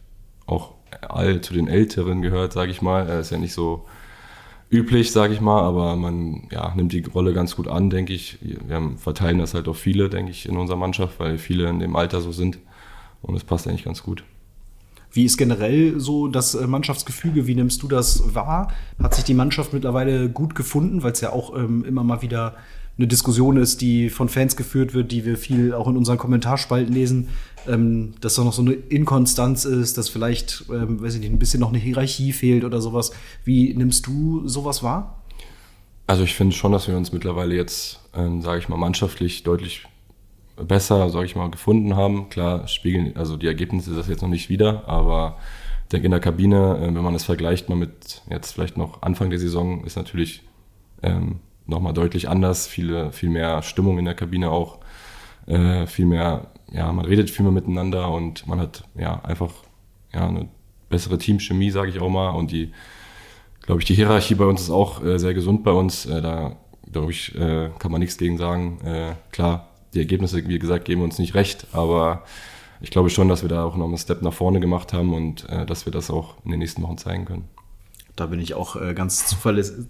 auch 0.47 0.75
all 1.01 1.41
zu 1.41 1.55
den 1.55 1.69
Älteren 1.69 2.23
gehört, 2.23 2.53
sage 2.53 2.71
ich 2.71 2.83
mal. 2.83 3.09
Äh, 3.09 3.21
Ist 3.21 3.31
ja 3.31 3.39
nicht 3.39 3.55
so 3.55 3.85
üblich, 4.71 5.13
sage 5.13 5.35
ich 5.35 5.41
mal, 5.41 5.63
aber 5.63 5.97
man 5.97 6.49
ja, 6.51 6.73
nimmt 6.75 6.93
die 6.93 7.03
Rolle 7.03 7.33
ganz 7.33 7.57
gut 7.57 7.69
an, 7.69 7.91
denke 7.91 8.13
ich. 8.13 8.39
Wir 8.41 8.77
haben, 8.77 8.99
verteilen 8.99 9.39
das 9.39 9.55
halt 9.55 9.69
auf 9.69 9.79
viele, 9.79 10.09
denke 10.09 10.31
ich, 10.31 10.49
in 10.49 10.57
unserer 10.57 10.77
Mannschaft, 10.77 11.21
weil 11.21 11.39
viele 11.39 11.69
in 11.69 11.79
dem 11.79 11.97
Alter 11.97 12.21
so 12.21 12.33
sind 12.33 12.59
und 13.23 13.35
es 13.37 13.45
passt 13.45 13.69
eigentlich 13.69 13.85
ganz 13.85 14.03
gut. 14.03 14.25
Wie 15.13 15.25
ist 15.25 15.37
generell 15.37 16.01
so 16.01 16.27
das 16.27 16.57
äh, 16.57 16.67
Mannschaftsgefüge? 16.67 17.47
Wie 17.47 17.55
nimmst 17.55 17.83
du 17.85 17.89
das 17.89 18.35
wahr? 18.35 18.73
Hat 19.01 19.15
sich 19.15 19.25
die 19.25 19.35
Mannschaft 19.35 19.73
mittlerweile 19.73 20.29
gut 20.29 20.57
gefunden, 20.57 21.05
weil 21.05 21.13
es 21.13 21.21
ja 21.21 21.33
auch 21.33 21.57
ähm, 21.57 21.85
immer 21.85 22.03
mal 22.03 22.21
wieder 22.21 22.57
eine 22.97 23.07
Diskussion 23.09 23.57
ist, 23.57 23.81
die 23.81 24.09
von 24.09 24.29
Fans 24.29 24.57
geführt 24.57 24.95
wird, 24.95 25.11
die 25.11 25.25
wir 25.25 25.37
viel 25.37 25.75
auch 25.75 25.89
in 25.89 25.97
unseren 25.97 26.19
Kommentarspalten 26.19 26.93
lesen, 26.93 27.29
ähm, 27.67 28.15
dass 28.21 28.35
da 28.35 28.45
noch 28.45 28.53
so 28.53 28.63
eine 28.63 28.73
Inkonstanz 28.73 29.65
ist, 29.65 29.99
dass 29.99 30.09
vielleicht, 30.09 30.65
ähm, 30.71 31.03
weiß 31.03 31.15
ich 31.15 31.21
nicht, 31.21 31.33
ein 31.33 31.39
bisschen 31.39 31.61
noch 31.61 31.71
eine 31.71 31.79
Hierarchie 31.79 32.33
fehlt 32.33 32.65
oder 32.65 32.81
sowas. 32.81 33.13
Wie 33.45 33.75
nimmst 33.75 34.07
du 34.07 34.47
sowas 34.47 34.83
wahr? 34.83 35.23
Also 36.07 36.23
ich 36.23 36.35
finde 36.35 36.55
schon, 36.55 36.73
dass 36.73 36.87
wir 36.87 36.97
uns 36.97 37.13
mittlerweile 37.13 37.55
jetzt, 37.55 38.01
ähm, 38.15 38.43
sage 38.43 38.61
ich 38.61 38.69
mal, 38.69 38.77
mannschaftlich 38.77 39.43
deutlich 39.43 39.87
besser, 40.57 41.09
sage 41.11 41.27
ich 41.27 41.35
mal, 41.35 41.51
gefunden 41.51 41.97
haben. 41.97 42.29
Klar 42.29 42.69
spiegeln, 42.69 43.17
also 43.17 43.37
die 43.37 43.47
Ergebnisse 43.47 43.95
das 43.95 44.09
jetzt 44.09 44.23
noch 44.23 44.29
nicht 44.29 44.49
wieder, 44.49 44.89
aber 44.89 45.39
ich 45.85 45.89
denke 45.89 46.07
in 46.07 46.11
der 46.13 46.21
Kabine, 46.21 46.79
äh, 46.79 46.95
wenn 46.95 47.03
man 47.03 47.15
das 47.15 47.25
vergleicht 47.25 47.69
mal 47.69 47.77
mit 47.77 48.23
jetzt 48.31 48.53
vielleicht 48.53 48.77
noch 48.77 49.03
Anfang 49.03 49.31
der 49.31 49.39
Saison, 49.39 49.85
ist 49.85 49.97
natürlich 49.97 50.43
ähm, 51.03 51.41
nochmal 51.67 51.93
deutlich 51.93 52.29
anders, 52.29 52.67
viele, 52.67 53.13
viel 53.13 53.31
mehr 53.31 53.63
Stimmung 53.63 53.99
in 53.99 54.05
der 54.05 54.15
Kabine 54.15 54.51
auch, 54.51 54.79
äh, 55.47 55.87
viel 55.87 56.07
mehr, 56.07 56.49
ja, 56.73 56.93
man 56.93 57.05
redet 57.05 57.31
viel 57.31 57.45
mehr 57.45 57.53
miteinander 57.53 58.11
und 58.11 58.47
man 58.47 58.61
hat 58.61 58.85
ja 58.95 59.21
einfach 59.25 59.53
ja, 60.13 60.29
eine 60.29 60.49
bessere 60.89 61.19
Teamchemie, 61.19 61.71
sage 61.71 61.91
ich 61.91 62.01
auch 62.01 62.11
mal, 62.11 62.31
und 62.31 62.51
die 62.51 62.73
glaube 63.67 63.81
ich, 63.81 63.87
die 63.87 63.95
Hierarchie 63.95 64.35
bei 64.35 64.45
uns 64.45 64.63
ist 64.63 64.71
auch 64.71 65.03
äh, 65.03 65.19
sehr 65.19 65.35
gesund 65.35 65.65
bei 65.65 65.73
uns. 65.73 66.07
Äh, 66.07 66.21
da, 66.21 66.57
glaube 66.91 67.11
ich, 67.11 67.35
äh, 67.35 67.71
kann 67.79 67.91
man 67.91 68.01
nichts 68.01 68.19
gegen 68.19 68.39
sagen. 68.39 68.81
Äh, 68.85 69.15
klar, 69.33 69.69
die 69.95 69.99
Ergebnisse, 69.99 70.47
wie 70.47 70.59
gesagt, 70.59 70.85
geben 70.85 71.03
uns 71.03 71.19
nicht 71.19 71.35
recht, 71.35 71.67
aber 71.73 72.25
ich 72.81 72.91
glaube 72.91 73.11
schon, 73.11 73.29
dass 73.29 73.43
wir 73.43 73.49
da 73.49 73.65
auch 73.65 73.77
noch 73.77 73.87
einen 73.87 73.99
Step 73.99 74.23
nach 74.23 74.33
vorne 74.33 74.61
gemacht 74.61 74.93
haben 74.93 75.15
und 75.15 75.49
äh, 75.49 75.65
dass 75.67 75.87
wir 75.87 75.93
das 75.93 76.11
auch 76.11 76.35
in 76.45 76.51
den 76.51 76.61
nächsten 76.61 76.83
Wochen 76.83 76.99
zeigen 76.99 77.25
können. 77.25 77.49
Da 78.17 78.27
bin 78.27 78.39
ich 78.39 78.55
auch 78.55 78.81
äh, 78.81 78.95
ganz 78.95 79.37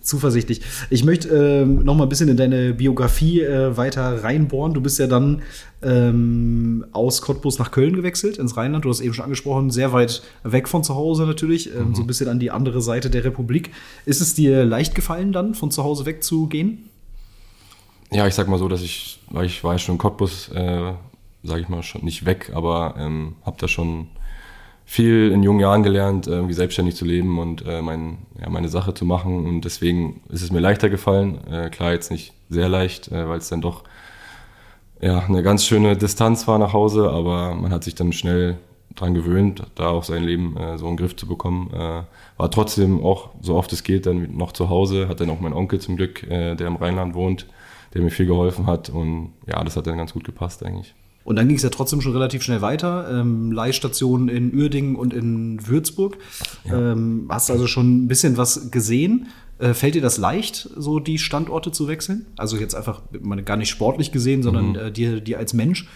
zuversichtlich. 0.00 0.62
Ich 0.88 1.04
möchte 1.04 1.28
äh, 1.28 1.66
noch 1.66 1.94
mal 1.94 2.04
ein 2.04 2.08
bisschen 2.08 2.30
in 2.30 2.38
deine 2.38 2.72
Biografie 2.72 3.42
äh, 3.42 3.76
weiter 3.76 4.24
reinbohren. 4.24 4.72
Du 4.72 4.80
bist 4.80 4.98
ja 4.98 5.06
dann 5.06 5.42
ähm, 5.82 6.86
aus 6.92 7.20
Cottbus 7.20 7.58
nach 7.58 7.70
Köln 7.70 7.94
gewechselt, 7.94 8.38
ins 8.38 8.56
Rheinland. 8.56 8.86
Du 8.86 8.88
hast 8.88 9.02
eben 9.02 9.12
schon 9.12 9.24
angesprochen, 9.24 9.70
sehr 9.70 9.92
weit 9.92 10.22
weg 10.42 10.68
von 10.68 10.82
zu 10.82 10.94
Hause 10.94 11.26
natürlich, 11.26 11.74
ähm, 11.74 11.88
mhm. 11.88 11.94
so 11.94 12.02
ein 12.02 12.06
bisschen 12.06 12.28
an 12.28 12.40
die 12.40 12.50
andere 12.50 12.80
Seite 12.80 13.10
der 13.10 13.24
Republik. 13.24 13.72
Ist 14.06 14.22
es 14.22 14.32
dir 14.32 14.64
leicht 14.64 14.94
gefallen, 14.94 15.32
dann 15.32 15.54
von 15.54 15.70
zu 15.70 15.84
Hause 15.84 16.06
wegzugehen? 16.06 16.88
Ja, 18.10 18.26
ich 18.26 18.34
sag 18.34 18.48
mal 18.48 18.58
so, 18.58 18.68
dass 18.68 18.80
ich, 18.80 19.20
weil 19.28 19.44
ich 19.44 19.62
war 19.64 19.72
ja 19.72 19.78
schon 19.78 19.96
in 19.96 19.98
Cottbus, 19.98 20.48
äh, 20.48 20.92
sage 21.42 21.60
ich 21.60 21.68
mal, 21.68 21.82
schon 21.82 22.04
nicht 22.04 22.24
weg, 22.24 22.52
aber 22.54 22.94
ähm, 22.96 23.34
habe 23.44 23.56
da 23.60 23.68
schon 23.68 24.06
viel 24.84 25.30
in 25.32 25.42
jungen 25.42 25.60
Jahren 25.60 25.82
gelernt, 25.82 26.26
irgendwie 26.26 26.54
selbstständig 26.54 26.96
zu 26.96 27.04
leben 27.04 27.38
und 27.38 27.64
äh, 27.66 27.80
mein, 27.82 28.18
ja, 28.40 28.48
meine 28.50 28.68
Sache 28.68 28.94
zu 28.94 29.04
machen. 29.04 29.46
Und 29.46 29.62
deswegen 29.62 30.20
ist 30.28 30.42
es 30.42 30.52
mir 30.52 30.60
leichter 30.60 30.90
gefallen. 30.90 31.38
Äh, 31.50 31.70
klar, 31.70 31.92
jetzt 31.92 32.10
nicht 32.10 32.32
sehr 32.50 32.68
leicht, 32.68 33.10
äh, 33.10 33.28
weil 33.28 33.38
es 33.38 33.48
dann 33.48 33.60
doch 33.60 33.84
ja, 35.00 35.20
eine 35.20 35.42
ganz 35.42 35.64
schöne 35.64 35.96
Distanz 35.96 36.46
war 36.46 36.58
nach 36.58 36.72
Hause, 36.72 37.10
aber 37.10 37.54
man 37.54 37.72
hat 37.72 37.84
sich 37.84 37.94
dann 37.94 38.12
schnell 38.12 38.56
dran 38.94 39.14
gewöhnt, 39.14 39.64
da 39.74 39.88
auch 39.88 40.04
sein 40.04 40.22
Leben 40.22 40.56
äh, 40.56 40.78
so 40.78 40.86
in 40.86 40.92
den 40.92 40.96
Griff 40.98 41.16
zu 41.16 41.26
bekommen. 41.26 41.70
Äh, 41.72 42.02
war 42.36 42.50
trotzdem 42.50 43.02
auch, 43.02 43.30
so 43.40 43.56
oft 43.56 43.72
es 43.72 43.82
geht, 43.82 44.06
dann 44.06 44.36
noch 44.36 44.52
zu 44.52 44.68
Hause. 44.68 45.08
Hat 45.08 45.20
dann 45.20 45.30
auch 45.30 45.40
mein 45.40 45.52
Onkel 45.52 45.80
zum 45.80 45.96
Glück, 45.96 46.22
äh, 46.24 46.54
der 46.54 46.68
im 46.68 46.76
Rheinland 46.76 47.14
wohnt, 47.14 47.46
der 47.92 48.02
mir 48.02 48.10
viel 48.10 48.26
geholfen 48.26 48.66
hat. 48.66 48.90
Und 48.90 49.32
ja, 49.46 49.62
das 49.64 49.76
hat 49.76 49.86
dann 49.86 49.98
ganz 49.98 50.12
gut 50.12 50.24
gepasst 50.24 50.64
eigentlich. 50.64 50.94
Und 51.24 51.36
dann 51.36 51.48
ging 51.48 51.56
es 51.56 51.62
ja 51.62 51.70
trotzdem 51.70 52.00
schon 52.02 52.12
relativ 52.12 52.42
schnell 52.42 52.60
weiter. 52.60 53.08
Ähm, 53.10 53.50
Leihstationen 53.50 54.28
in 54.28 54.54
Uerdingen 54.54 54.94
und 54.94 55.14
in 55.14 55.66
Würzburg. 55.66 56.18
Ja. 56.64 56.92
Ähm, 56.92 57.26
hast 57.30 57.50
also 57.50 57.66
schon 57.66 58.04
ein 58.04 58.08
bisschen 58.08 58.36
was 58.36 58.70
gesehen. 58.70 59.28
Äh, 59.58 59.72
fällt 59.72 59.94
dir 59.94 60.02
das 60.02 60.18
leicht, 60.18 60.68
so 60.76 60.98
die 60.98 61.18
Standorte 61.18 61.72
zu 61.72 61.88
wechseln? 61.88 62.26
Also 62.36 62.56
jetzt 62.58 62.74
einfach 62.74 63.02
meine, 63.20 63.42
gar 63.42 63.56
nicht 63.56 63.70
sportlich 63.70 64.12
gesehen, 64.12 64.42
sondern 64.42 64.70
mhm. 64.70 64.76
äh, 64.76 64.90
dir, 64.90 65.20
dir 65.20 65.38
als 65.38 65.54
Mensch? 65.54 65.88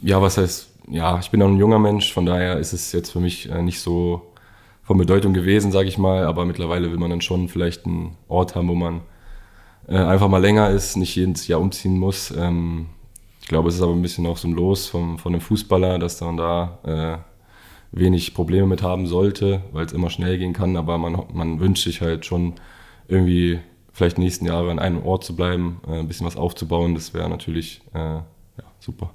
Ja, 0.00 0.22
was 0.22 0.38
heißt, 0.38 0.68
ja, 0.88 1.18
ich 1.18 1.30
bin 1.30 1.42
auch 1.42 1.48
ein 1.48 1.58
junger 1.58 1.78
Mensch, 1.78 2.12
von 2.12 2.24
daher 2.24 2.58
ist 2.58 2.72
es 2.72 2.92
jetzt 2.92 3.10
für 3.10 3.20
mich 3.20 3.50
äh, 3.50 3.62
nicht 3.62 3.80
so 3.80 4.32
von 4.82 4.96
Bedeutung 4.98 5.32
gewesen, 5.32 5.72
sage 5.72 5.88
ich 5.88 5.98
mal. 5.98 6.24
Aber 6.24 6.44
mittlerweile 6.44 6.90
will 6.90 6.98
man 6.98 7.10
dann 7.10 7.20
schon 7.20 7.48
vielleicht 7.48 7.84
einen 7.84 8.16
Ort 8.28 8.54
haben, 8.54 8.68
wo 8.68 8.74
man 8.74 9.02
äh, 9.88 9.96
einfach 9.96 10.28
mal 10.28 10.38
länger 10.38 10.70
ist, 10.70 10.96
nicht 10.96 11.14
jedes 11.14 11.46
Jahr 11.48 11.60
umziehen 11.60 11.98
muss. 11.98 12.32
Ähm, 12.36 12.86
glaube, 13.52 13.68
es 13.68 13.76
ist 13.76 13.82
aber 13.82 13.92
ein 13.92 14.02
bisschen 14.02 14.26
auch 14.26 14.38
so 14.38 14.48
ein 14.48 14.54
Los 14.54 14.86
vom, 14.86 15.18
von 15.18 15.32
einem 15.32 15.40
Fußballer, 15.40 15.98
dass 15.98 16.20
man 16.20 16.36
da 16.36 16.78
äh, 16.84 17.98
wenig 17.98 18.34
Probleme 18.34 18.66
mit 18.66 18.82
haben 18.82 19.06
sollte, 19.06 19.62
weil 19.72 19.84
es 19.84 19.92
immer 19.92 20.10
schnell 20.10 20.38
gehen 20.38 20.54
kann. 20.54 20.76
Aber 20.76 20.98
man, 20.98 21.22
man 21.32 21.60
wünscht 21.60 21.84
sich 21.84 22.00
halt 22.00 22.24
schon 22.24 22.54
irgendwie 23.08 23.60
vielleicht 23.92 24.18
nächsten 24.18 24.46
Jahre 24.46 24.70
an 24.70 24.78
einem 24.78 25.02
Ort 25.02 25.24
zu 25.24 25.36
bleiben, 25.36 25.80
äh, 25.86 25.98
ein 25.98 26.08
bisschen 26.08 26.26
was 26.26 26.36
aufzubauen. 26.36 26.94
Das 26.94 27.12
wäre 27.12 27.28
natürlich 27.28 27.82
äh, 27.94 27.98
ja, 27.98 28.24
super. 28.80 29.10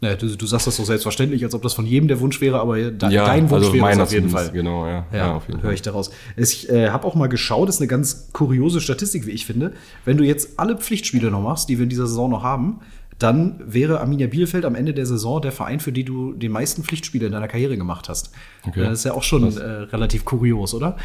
Ja, 0.00 0.14
du, 0.16 0.34
du, 0.36 0.46
sagst 0.46 0.66
das 0.66 0.76
so 0.76 0.84
selbstverständlich, 0.84 1.42
als 1.44 1.54
ob 1.54 1.62
das 1.62 1.72
von 1.72 1.86
jedem 1.86 2.08
der 2.08 2.20
Wunsch 2.20 2.40
wäre, 2.40 2.60
aber 2.60 2.76
de 2.76 3.10
ja, 3.10 3.24
dein 3.24 3.48
Wunsch 3.48 3.66
also 3.66 3.74
wäre 3.74 3.90
es 3.90 3.98
auf 3.98 4.12
jeden 4.12 4.28
Fall. 4.28 4.50
Genau, 4.50 4.86
ja. 4.86 5.06
Ja, 5.12 5.18
ja 5.18 5.36
auf 5.36 5.46
jeden 5.46 5.60
Fall. 5.60 5.68
Höre 5.68 5.74
ich 5.74 5.82
daraus. 5.82 6.10
Ich 6.36 6.68
äh, 6.68 6.90
habe 6.90 7.06
auch 7.06 7.14
mal 7.14 7.28
geschaut, 7.28 7.68
das 7.68 7.76
ist 7.76 7.80
eine 7.80 7.88
ganz 7.88 8.30
kuriose 8.32 8.80
Statistik, 8.80 9.26
wie 9.26 9.30
ich 9.30 9.46
finde. 9.46 9.72
Wenn 10.04 10.18
du 10.18 10.24
jetzt 10.24 10.58
alle 10.58 10.76
Pflichtspiele 10.76 11.30
noch 11.30 11.42
machst, 11.42 11.68
die 11.68 11.78
wir 11.78 11.84
in 11.84 11.88
dieser 11.88 12.06
Saison 12.06 12.30
noch 12.30 12.42
haben, 12.42 12.80
dann 13.18 13.60
wäre 13.64 14.00
Arminia 14.00 14.26
Bielefeld 14.26 14.64
am 14.64 14.74
Ende 14.74 14.92
der 14.92 15.06
Saison 15.06 15.40
der 15.40 15.52
Verein, 15.52 15.80
für 15.80 15.92
den 15.92 16.06
du 16.06 16.32
die 16.32 16.48
meisten 16.48 16.82
Pflichtspiele 16.82 17.26
in 17.26 17.32
deiner 17.32 17.48
Karriere 17.48 17.76
gemacht 17.76 18.08
hast. 18.08 18.32
Okay. 18.66 18.80
Das 18.80 18.98
ist 19.00 19.04
ja 19.04 19.12
auch 19.12 19.22
schon 19.22 19.56
äh, 19.56 19.62
relativ 19.62 20.24
kurios, 20.24 20.74
oder? 20.74 20.96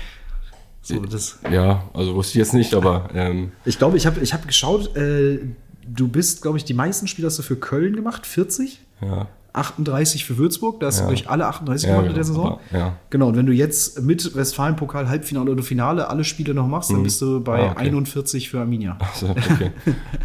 So, 0.82 1.04
ja, 1.52 1.84
also 1.94 2.16
wusste 2.16 2.32
ich 2.32 2.46
jetzt 2.46 2.54
nicht, 2.54 2.74
aber. 2.74 3.10
Ähm 3.14 3.52
ich 3.66 3.78
glaube, 3.78 3.98
ich 3.98 4.06
habe 4.06 4.22
ich 4.22 4.34
hab 4.34 4.48
geschaut, 4.48 4.96
äh, 4.96 5.40
du 5.86 6.08
bist, 6.08 6.42
glaube 6.42 6.58
ich, 6.58 6.64
die 6.64 6.74
meisten 6.74 7.08
Spiele 7.08 7.28
hast 7.28 7.38
du 7.38 7.44
für 7.44 7.58
Köln 7.58 7.96
gemacht, 7.96 8.26
40. 8.26 8.80
Ja. 9.02 9.28
38 9.54 10.26
für 10.26 10.38
Würzburg, 10.38 10.80
da 10.80 10.88
hast 10.88 11.00
ja. 11.00 11.06
du 11.06 11.10
durch 11.10 11.30
alle 11.30 11.48
38 11.48 11.88
ja, 11.88 11.96
gemacht 11.96 12.10
in 12.10 12.16
der 12.16 12.24
genau. 12.24 12.36
Saison. 12.36 12.60
Ja. 12.72 12.94
Genau, 13.10 13.28
und 13.30 13.38
wenn 13.38 13.46
du 13.46 13.54
jetzt 13.54 14.02
mit 14.02 14.36
Westfalen-Pokal, 14.36 15.10
Halbfinale 15.10 15.52
oder 15.52 15.64
Finale 15.64 16.08
alle 16.08 16.24
Spiele 16.24 16.54
noch 16.54 16.68
machst, 16.68 16.92
dann 16.92 17.00
mhm. 17.00 17.04
bist 17.04 17.22
du 17.22 17.42
bei 17.42 17.68
ah, 17.68 17.72
okay. 17.72 17.88
41 17.88 18.50
für 18.50 18.60
Arminia. 18.60 18.98
Also, 19.00 19.30
okay. 19.30 19.72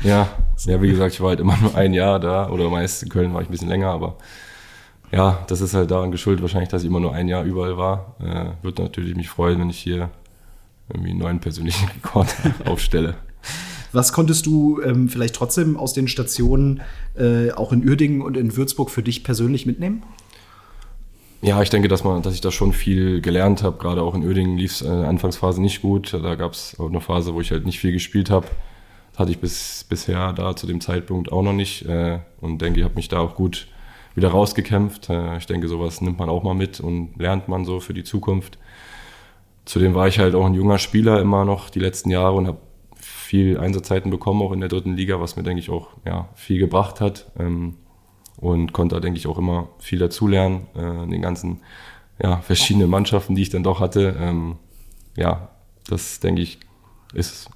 ja. 0.02 0.28
ja, 0.66 0.82
wie 0.82 0.88
gesagt, 0.88 1.14
ich 1.14 1.20
war 1.20 1.30
halt 1.30 1.40
immer 1.40 1.56
nur 1.56 1.74
ein 1.74 1.94
Jahr 1.94 2.20
da 2.20 2.50
oder 2.50 2.68
meist 2.68 3.02
in 3.02 3.08
Köln 3.08 3.32
war 3.32 3.42
ich 3.42 3.48
ein 3.48 3.52
bisschen 3.52 3.68
länger, 3.68 3.90
aber 3.90 4.16
ja, 5.10 5.44
das 5.46 5.60
ist 5.60 5.74
halt 5.74 5.90
daran 5.90 6.10
geschuldet 6.10 6.42
wahrscheinlich, 6.42 6.70
dass 6.70 6.82
ich 6.82 6.88
immer 6.88 7.00
nur 7.00 7.14
ein 7.14 7.28
Jahr 7.28 7.44
überall 7.44 7.76
war. 7.76 8.16
Äh, 8.20 8.62
Würde 8.62 8.82
natürlich 8.82 9.14
mich 9.14 9.28
freuen, 9.28 9.60
wenn 9.60 9.70
ich 9.70 9.78
hier 9.78 10.10
irgendwie 10.88 11.10
einen 11.10 11.20
neuen 11.20 11.40
persönlichen 11.40 11.88
Rekord 11.94 12.34
aufstelle. 12.64 13.14
Was 13.94 14.12
konntest 14.12 14.46
du 14.46 14.82
ähm, 14.82 15.08
vielleicht 15.08 15.36
trotzdem 15.36 15.76
aus 15.76 15.92
den 15.92 16.08
Stationen 16.08 16.82
äh, 17.16 17.52
auch 17.52 17.72
in 17.72 17.88
Uerdingen 17.88 18.22
und 18.22 18.36
in 18.36 18.56
Würzburg 18.56 18.90
für 18.90 19.04
dich 19.04 19.22
persönlich 19.22 19.66
mitnehmen? 19.66 20.02
Ja, 21.42 21.62
ich 21.62 21.70
denke, 21.70 21.86
dass, 21.86 22.02
man, 22.02 22.20
dass 22.22 22.34
ich 22.34 22.40
da 22.40 22.50
schon 22.50 22.72
viel 22.72 23.20
gelernt 23.20 23.62
habe. 23.62 23.78
Gerade 23.78 24.02
auch 24.02 24.16
in 24.16 24.24
Uerdingen 24.24 24.58
lief 24.58 24.72
es 24.72 24.82
in 24.82 24.88
der 24.88 25.08
Anfangsphase 25.08 25.62
nicht 25.62 25.80
gut. 25.80 26.12
Da 26.12 26.34
gab 26.34 26.54
es 26.54 26.76
eine 26.80 27.00
Phase, 27.00 27.34
wo 27.34 27.40
ich 27.40 27.52
halt 27.52 27.66
nicht 27.66 27.78
viel 27.78 27.92
gespielt 27.92 28.30
habe. 28.30 28.48
Das 29.12 29.20
hatte 29.20 29.30
ich 29.30 29.38
bis, 29.38 29.86
bisher 29.88 30.32
da 30.32 30.56
zu 30.56 30.66
dem 30.66 30.80
Zeitpunkt 30.80 31.30
auch 31.30 31.42
noch 31.42 31.52
nicht. 31.52 31.86
Äh, 31.86 32.18
und 32.40 32.60
denke, 32.62 32.80
ich 32.80 32.84
habe 32.84 32.96
mich 32.96 33.08
da 33.08 33.20
auch 33.20 33.36
gut 33.36 33.68
wieder 34.16 34.30
rausgekämpft. 34.30 35.08
Äh, 35.08 35.36
ich 35.36 35.46
denke, 35.46 35.68
sowas 35.68 36.00
nimmt 36.00 36.18
man 36.18 36.28
auch 36.28 36.42
mal 36.42 36.54
mit 36.54 36.80
und 36.80 37.16
lernt 37.16 37.46
man 37.46 37.64
so 37.64 37.78
für 37.78 37.94
die 37.94 38.02
Zukunft. 38.04 38.58
Zudem 39.66 39.94
war 39.94 40.08
ich 40.08 40.18
halt 40.18 40.34
auch 40.34 40.46
ein 40.46 40.54
junger 40.54 40.78
Spieler 40.78 41.20
immer 41.20 41.44
noch 41.44 41.70
die 41.70 41.80
letzten 41.80 42.10
Jahre 42.10 42.34
und 42.34 42.48
habe 42.48 42.58
viel 43.24 43.58
Einsatzzeiten 43.58 44.10
bekommen, 44.10 44.42
auch 44.42 44.52
in 44.52 44.60
der 44.60 44.68
dritten 44.68 44.96
Liga, 44.96 45.20
was 45.20 45.36
mir, 45.36 45.42
denke 45.42 45.60
ich, 45.60 45.70
auch 45.70 45.88
ja, 46.04 46.28
viel 46.34 46.58
gebracht 46.58 47.00
hat. 47.00 47.30
Ähm, 47.38 47.76
und 48.36 48.72
konnte 48.72 48.96
da, 48.96 49.00
denke 49.00 49.18
ich, 49.18 49.26
auch 49.26 49.38
immer 49.38 49.68
viel 49.78 49.98
dazulernen, 49.98 50.66
äh, 50.76 51.04
in 51.04 51.10
den 51.10 51.22
ganzen 51.22 51.60
ja, 52.22 52.38
verschiedenen 52.38 52.90
Mannschaften, 52.90 53.34
die 53.34 53.42
ich 53.42 53.50
dann 53.50 53.62
doch 53.62 53.80
hatte. 53.80 54.16
Ähm, 54.20 54.56
ja, 55.16 55.50
das, 55.88 56.20
denke 56.20 56.42
ich, 56.42 56.58
ist 57.14 57.48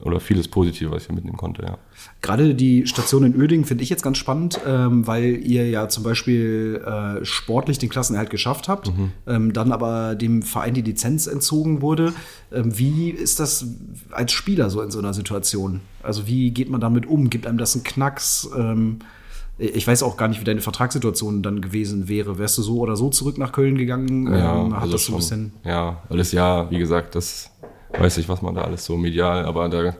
oder 0.00 0.20
vieles 0.20 0.48
Positive, 0.48 0.90
was 0.90 1.04
ich 1.04 1.12
mitnehmen 1.12 1.36
konnte, 1.36 1.62
ja. 1.62 1.78
Gerade 2.20 2.54
die 2.54 2.86
Station 2.86 3.24
in 3.24 3.34
Öding 3.34 3.64
finde 3.64 3.82
ich 3.82 3.90
jetzt 3.90 4.02
ganz 4.02 4.18
spannend, 4.18 4.60
ähm, 4.66 5.06
weil 5.06 5.36
ihr 5.36 5.68
ja 5.68 5.88
zum 5.88 6.04
Beispiel 6.04 6.82
äh, 6.84 7.24
sportlich 7.24 7.78
den 7.78 7.88
Klassenerhalt 7.88 8.30
geschafft 8.30 8.68
habt, 8.68 8.88
mhm. 8.88 9.12
ähm, 9.26 9.52
dann 9.52 9.72
aber 9.72 10.14
dem 10.14 10.42
Verein 10.42 10.74
die 10.74 10.82
Lizenz 10.82 11.26
entzogen 11.26 11.80
wurde. 11.80 12.12
Ähm, 12.52 12.78
wie 12.78 13.10
ist 13.10 13.40
das 13.40 13.66
als 14.10 14.32
Spieler 14.32 14.70
so 14.70 14.82
in 14.82 14.90
so 14.90 14.98
einer 14.98 15.14
Situation? 15.14 15.80
Also 16.02 16.26
wie 16.26 16.50
geht 16.50 16.70
man 16.70 16.80
damit 16.80 17.06
um? 17.06 17.30
Gibt 17.30 17.46
einem 17.46 17.58
das 17.58 17.74
einen 17.74 17.84
Knacks? 17.84 18.48
Ähm, 18.56 18.98
ich 19.58 19.86
weiß 19.86 20.02
auch 20.02 20.18
gar 20.18 20.28
nicht, 20.28 20.40
wie 20.40 20.44
deine 20.44 20.60
Vertragssituation 20.60 21.42
dann 21.42 21.62
gewesen 21.62 22.08
wäre. 22.08 22.38
Wärst 22.38 22.58
du 22.58 22.62
so 22.62 22.78
oder 22.78 22.94
so 22.94 23.08
zurück 23.08 23.38
nach 23.38 23.52
Köln 23.52 23.78
gegangen? 23.78 24.30
Ja, 24.30 24.60
ähm, 24.60 24.74
hat 24.74 24.82
also 24.82 24.92
das 24.92 25.06
so 25.06 25.12
ein 25.12 25.16
bisschen 25.16 25.52
ja, 25.64 26.02
alles 26.10 26.32
ja, 26.32 26.70
wie 26.70 26.78
gesagt, 26.78 27.14
das 27.14 27.50
weiß 27.90 28.18
ich, 28.18 28.28
was 28.28 28.42
man 28.42 28.54
da 28.54 28.62
alles 28.62 28.84
so 28.84 28.96
medial, 28.96 29.44
aber 29.44 29.68
da 29.68 29.94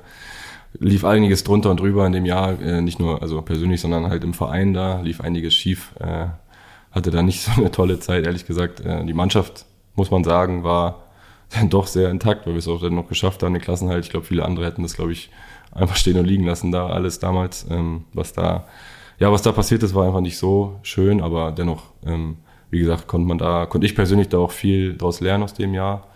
lief 0.79 1.05
einiges 1.05 1.45
drunter 1.45 1.71
und 1.71 1.81
drüber 1.81 2.07
in 2.07 2.13
dem 2.13 2.27
Jahr, 2.27 2.61
äh, 2.61 2.81
nicht 2.81 2.99
nur 2.99 3.23
also 3.23 3.41
persönlich, 3.43 3.81
sondern 3.81 4.09
halt 4.09 4.25
im 4.25 4.35
Verein 4.35 4.75
da 4.75 5.01
lief 5.01 5.21
einiges 5.21 5.55
schief. 5.55 5.93
Äh, 6.01 6.27
hatte 6.91 7.11
da 7.11 7.23
nicht 7.23 7.41
so 7.45 7.53
eine 7.61 7.71
tolle 7.71 8.01
Zeit, 8.01 8.27
ehrlich 8.27 8.47
gesagt. 8.47 8.81
Äh, 8.81 9.05
die 9.05 9.15
Mannschaft, 9.15 9.67
muss 9.95 10.11
man 10.11 10.25
sagen, 10.25 10.65
war 10.65 11.05
dann 11.51 11.71
doch 11.71 11.87
sehr 11.87 12.11
intakt, 12.11 12.47
weil 12.47 12.55
wir 12.55 12.59
es 12.59 12.69
auch 12.69 12.81
dann 12.81 12.95
noch 12.95 13.09
geschafft 13.09 13.43
haben, 13.43 13.55
den 13.55 13.63
Klassenhalt. 13.63 14.05
Ich 14.05 14.11
glaube, 14.11 14.27
viele 14.27 14.45
andere 14.45 14.67
hätten 14.67 14.83
das, 14.83 14.95
glaube 14.95 15.13
ich, 15.13 15.31
einfach 15.73 15.97
stehen 15.97 16.19
und 16.19 16.27
liegen 16.27 16.45
lassen 16.45 16.73
da 16.73 16.89
alles 16.89 17.19
damals. 17.19 17.67
Ähm, 17.71 18.05
was 18.13 18.33
da, 18.33 18.67
ja, 19.19 19.31
was 19.31 19.43
da 19.43 19.53
passiert 19.53 19.83
ist, 19.83 19.95
war 19.95 20.07
einfach 20.07 20.21
nicht 20.21 20.39
so 20.39 20.79
schön, 20.83 21.21
aber 21.21 21.53
dennoch, 21.53 21.83
ähm, 22.05 22.39
wie 22.71 22.81
gesagt, 22.81 23.07
konnte 23.07 23.29
man 23.29 23.39
da, 23.39 23.67
konnte 23.67 23.87
ich 23.87 23.95
persönlich 23.95 24.29
da 24.29 24.39
auch 24.39 24.51
viel 24.51 24.97
draus 24.97 25.21
lernen 25.21 25.45
aus 25.45 25.55
dem 25.55 25.73
Jahr. 25.73 26.09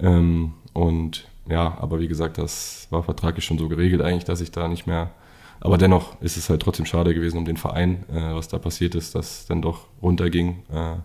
Ähm, 0.00 0.54
und 0.76 1.26
ja, 1.48 1.78
aber 1.80 2.00
wie 2.00 2.08
gesagt, 2.08 2.36
das 2.36 2.86
war 2.90 3.02
vertraglich 3.02 3.46
schon 3.46 3.56
so 3.56 3.66
geregelt 3.66 4.02
eigentlich, 4.02 4.24
dass 4.24 4.42
ich 4.42 4.50
da 4.50 4.68
nicht 4.68 4.86
mehr. 4.86 5.10
Aber 5.58 5.78
dennoch 5.78 6.20
ist 6.20 6.36
es 6.36 6.50
halt 6.50 6.60
trotzdem 6.60 6.84
schade 6.84 7.14
gewesen 7.14 7.38
um 7.38 7.46
den 7.46 7.56
Verein, 7.56 8.04
äh, 8.10 8.34
was 8.34 8.48
da 8.48 8.58
passiert 8.58 8.94
ist, 8.94 9.14
dass 9.14 9.46
dann 9.46 9.62
doch 9.62 9.86
runterging. 10.02 10.64
Äh, 10.70 10.96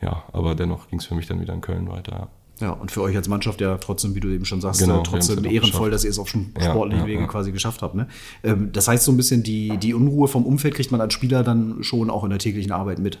ja, 0.00 0.22
aber 0.32 0.54
dennoch 0.54 0.86
ging 0.88 1.00
es 1.00 1.06
für 1.06 1.16
mich 1.16 1.26
dann 1.26 1.40
wieder 1.40 1.54
in 1.54 1.60
Köln 1.60 1.90
weiter. 1.90 2.28
Ja, 2.60 2.70
und 2.70 2.92
für 2.92 3.02
euch 3.02 3.16
als 3.16 3.26
Mannschaft 3.26 3.60
ja 3.60 3.76
trotzdem, 3.78 4.14
wie 4.14 4.20
du 4.20 4.28
eben 4.28 4.44
schon 4.44 4.60
sagst, 4.60 4.80
genau, 4.80 5.02
trotzdem 5.02 5.38
halt 5.38 5.50
ehrenvoll, 5.50 5.90
dass 5.90 6.04
ihr 6.04 6.10
es 6.10 6.20
auf 6.20 6.28
sportlichen 6.28 7.00
ja, 7.00 7.06
Wege 7.06 7.22
ja. 7.22 7.26
quasi 7.26 7.50
geschafft 7.50 7.82
habt. 7.82 7.96
Ne? 7.96 8.06
Ähm, 8.44 8.70
das 8.72 8.86
heißt, 8.86 9.04
so 9.04 9.10
ein 9.10 9.16
bisschen 9.16 9.42
die, 9.42 9.76
die 9.78 9.92
Unruhe 9.92 10.28
vom 10.28 10.46
Umfeld 10.46 10.74
kriegt 10.76 10.92
man 10.92 11.00
als 11.00 11.14
Spieler 11.14 11.42
dann 11.42 11.82
schon 11.82 12.10
auch 12.10 12.22
in 12.22 12.30
der 12.30 12.38
täglichen 12.38 12.70
Arbeit 12.70 13.00
mit. 13.00 13.18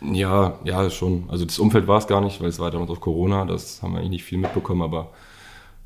Ja, 0.00 0.58
ja, 0.64 0.88
schon. 0.90 1.24
Also 1.28 1.44
das 1.44 1.58
Umfeld 1.58 1.86
war 1.88 1.98
es 1.98 2.06
gar 2.06 2.20
nicht, 2.20 2.40
weil 2.40 2.48
es 2.48 2.58
war 2.58 2.70
damals 2.70 2.90
auf 2.90 3.00
Corona, 3.00 3.44
das 3.44 3.82
haben 3.82 3.92
wir 3.92 3.98
eigentlich 3.98 4.10
nicht 4.10 4.24
viel 4.24 4.38
mitbekommen, 4.38 4.82
aber 4.82 5.10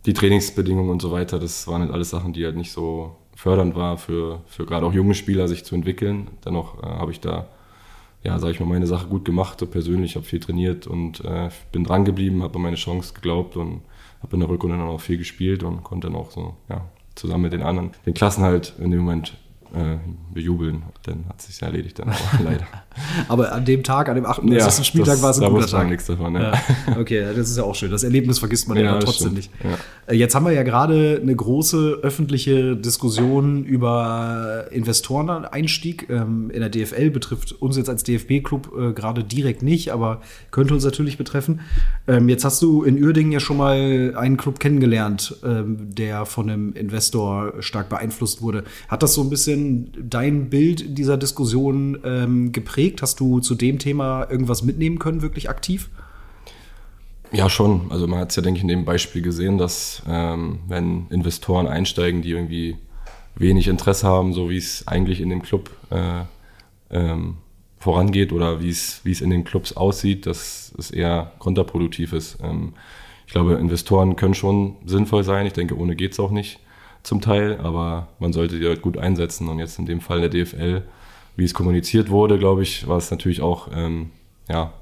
die 0.07 0.13
Trainingsbedingungen 0.13 0.91
und 0.91 1.01
so 1.01 1.13
weiter, 1.13 1.39
das 1.39 1.67
waren 1.67 1.83
halt 1.83 1.93
alles 1.93 2.11
Sachen, 2.11 2.33
die 2.33 2.45
halt 2.45 2.57
nicht 2.57 2.73
so 2.73 3.17
fördernd 3.35 3.75
war 3.75 3.99
für, 3.99 4.41
für 4.47 4.67
gerade 4.67 4.87
auch 4.87 4.93
junge 4.93 5.15
Spieler, 5.15 5.49
sich 5.49 5.65
zu 5.65 5.75
entwickeln. 5.75 6.29
Dennoch 6.45 6.83
äh, 6.83 6.87
habe 6.87 7.13
ich 7.13 7.21
da, 7.21 7.49
ja, 8.23 8.39
sage 8.39 8.53
ich 8.53 8.61
mal, 8.61 8.67
meine 8.67 8.87
Sache 8.87 9.07
gut 9.07 9.25
gemacht, 9.25 9.61
so 9.61 9.67
persönlich, 9.67 10.17
habe 10.17 10.27
viel 10.27 10.41
trainiert 10.41 10.87
und 10.87 11.25
äh, 11.25 11.51
bin 11.71 11.85
dran 11.85 12.05
geblieben, 12.05 12.43
habe 12.43 12.57
an 12.57 12.63
meine 12.63 12.77
Chance 12.77 13.15
geglaubt 13.15 13.57
und 13.57 13.83
habe 14.23 14.35
in 14.35 14.41
der 14.41 14.49
Rückrunde 14.49 14.77
dann 14.77 14.87
auch 14.87 15.01
viel 15.01 15.19
gespielt 15.19 15.63
und 15.63 15.83
konnte 15.83 16.09
dann 16.09 16.17
auch 16.17 16.31
so, 16.31 16.55
ja, 16.69 16.85
zusammen 17.15 17.45
mit 17.45 17.53
den 17.53 17.63
anderen 17.63 17.91
den 18.07 18.15
Klassen 18.15 18.43
halt 18.43 18.75
in 18.79 18.91
dem 18.91 19.01
Moment 19.01 19.37
äh, 19.75 19.97
bejubeln. 20.33 20.83
Dann 21.05 21.25
hat 21.29 21.41
sich 21.43 21.61
erledigt 21.63 21.99
dann 21.99 22.11
auch, 22.11 22.41
leider. 22.45 22.67
Aber 23.29 23.53
an 23.53 23.65
dem 23.65 23.83
Tag, 23.83 24.09
an 24.09 24.17
dem 24.17 24.27
38. 24.27 24.79
Ja, 24.79 24.85
Spieltag 24.85 25.23
war 25.23 25.31
es 25.31 25.39
ein 25.39 25.43
da 25.43 25.49
guter 25.49 25.67
Tag. 25.67 25.89
nichts 25.89 26.07
davon, 26.07 26.35
ja. 26.35 26.53
ja. 26.53 26.99
Okay, 26.99 27.25
das 27.37 27.51
ist 27.51 27.57
ja 27.57 27.65
auch 27.65 27.75
schön. 27.75 27.91
Das 27.91 28.05
Erlebnis 28.05 28.39
vergisst 28.39 28.69
man 28.69 28.77
ja, 28.79 28.99
trotzdem 28.99 29.33
stimmt. 29.33 29.37
nicht. 29.37 29.51
Äh, 30.07 30.15
Jetzt 30.17 30.35
haben 30.35 30.45
wir 30.45 30.53
ja 30.53 30.63
gerade 30.63 31.19
eine 31.21 31.35
große 31.35 32.01
öffentliche 32.03 32.77
Diskussion 32.77 33.65
über 33.65 34.67
Investoreneinstieg 34.71 36.09
ähm, 36.11 36.51
in 36.51 36.61
der 36.61 36.69
DFL. 36.69 37.11
Betrifft 37.11 37.53
uns 37.53 37.77
jetzt 37.77 37.89
als 37.89 38.03
DFB-Club 38.05 38.73
äh, 38.77 38.93
gerade 38.93 39.25
direkt 39.25 39.63
nicht, 39.63 39.91
aber 39.91 40.21
könnte 40.51 40.75
uns 40.75 40.85
natürlich 40.85 41.19
betreffen. 41.19 41.61
Ähm, 42.07 42.29
jetzt 42.29 42.45
hast 42.45 42.63
du 42.63 42.83
in 42.83 43.03
Uerdingen 43.03 43.33
ja 43.33 43.41
schon 43.41 43.57
mal 43.57 44.15
einen 44.17 44.37
Club 44.37 44.61
kennengelernt, 44.61 45.37
ähm, 45.45 45.95
der 45.95 46.27
von 46.27 46.51
einem 46.51 46.73
Investor 46.75 47.55
stark 47.61 47.89
beeinflusst 47.89 48.43
wurde. 48.43 48.65
Hat 48.89 49.03
das 49.03 49.15
so 49.15 49.23
ein 49.23 49.31
bisschen 49.31 49.93
dein 50.09 50.51
Bild 50.51 50.99
dieser 50.99 51.17
Diskussion 51.17 51.99
ähm, 52.05 52.53
geprägt? 52.83 53.03
Hast 53.03 53.21
du 53.21 53.41
zu 53.41 53.55
dem 53.55 53.79
Thema 53.79 54.27
irgendwas 54.31 54.63
mitnehmen 54.63 54.99
können, 54.99 55.23
wirklich 55.23 55.49
aktiv? 55.49 55.91
Ja, 57.33 57.49
schon. 57.49 57.91
Also 57.91 58.07
man 58.07 58.19
hat 58.19 58.31
es 58.31 58.37
ja, 58.37 58.43
denke 58.43 58.59
ich, 58.59 58.63
in 58.63 58.69
dem 58.69 58.85
Beispiel 58.85 59.23
gesehen, 59.23 59.57
dass 59.57 60.03
ähm, 60.09 60.61
wenn 60.69 61.07
Investoren 61.09 61.67
einsteigen, 61.67 62.23
die 62.23 62.31
irgendwie 62.31 62.77
wenig 63.37 63.69
Interesse 63.69 64.07
haben, 64.07 64.35
so 64.35 64.51
wie 64.51 64.59
es 64.59 64.87
eigentlich 64.87 65.21
in 65.21 65.31
dem 65.31 65.43
Club 65.43 65.71
äh, 65.91 66.25
ähm, 66.91 67.39
vorangeht 67.79 68.33
oder 68.33 68.61
wie 68.61 68.69
es 68.69 69.01
es 69.05 69.21
in 69.23 69.31
den 69.31 69.45
Clubs 69.45 69.73
aussieht, 69.73 70.27
dass 70.27 70.75
es 70.77 70.91
eher 70.91 71.33
kontraproduktiv 71.39 72.13
ist. 72.13 72.39
Ähm, 72.43 72.75
ich 73.27 73.33
glaube, 73.33 73.55
Investoren 73.55 74.17
können 74.17 74.35
schon 74.35 74.77
sinnvoll 74.85 75.25
sein. 75.25 75.47
Ich 75.47 75.55
denke, 75.55 75.79
ohne 75.79 75.97
geht's 75.97 76.21
auch 76.21 76.31
nicht 76.31 76.61
zum 77.03 77.23
Teil, 77.23 77.59
aber 77.63 78.09
man 78.19 78.35
sollte 78.35 78.59
die 78.59 78.67
halt 78.67 78.83
gut 78.83 78.99
einsetzen. 78.99 79.49
Und 79.49 79.59
jetzt 79.59 79.79
in 79.79 79.87
dem 79.87 80.03
Fall 80.03 80.21
der 80.21 80.29
DFL, 80.29 80.83
wie 81.37 81.45
es 81.45 81.55
kommuniziert 81.55 82.11
wurde, 82.11 82.39
glaube 82.39 82.63
ich, 82.63 82.87
war 82.87 82.99
es 82.99 83.11
natürlich 83.11 83.41
auch 83.41 83.69
ähm, 83.75 84.11
ja, 84.49 84.73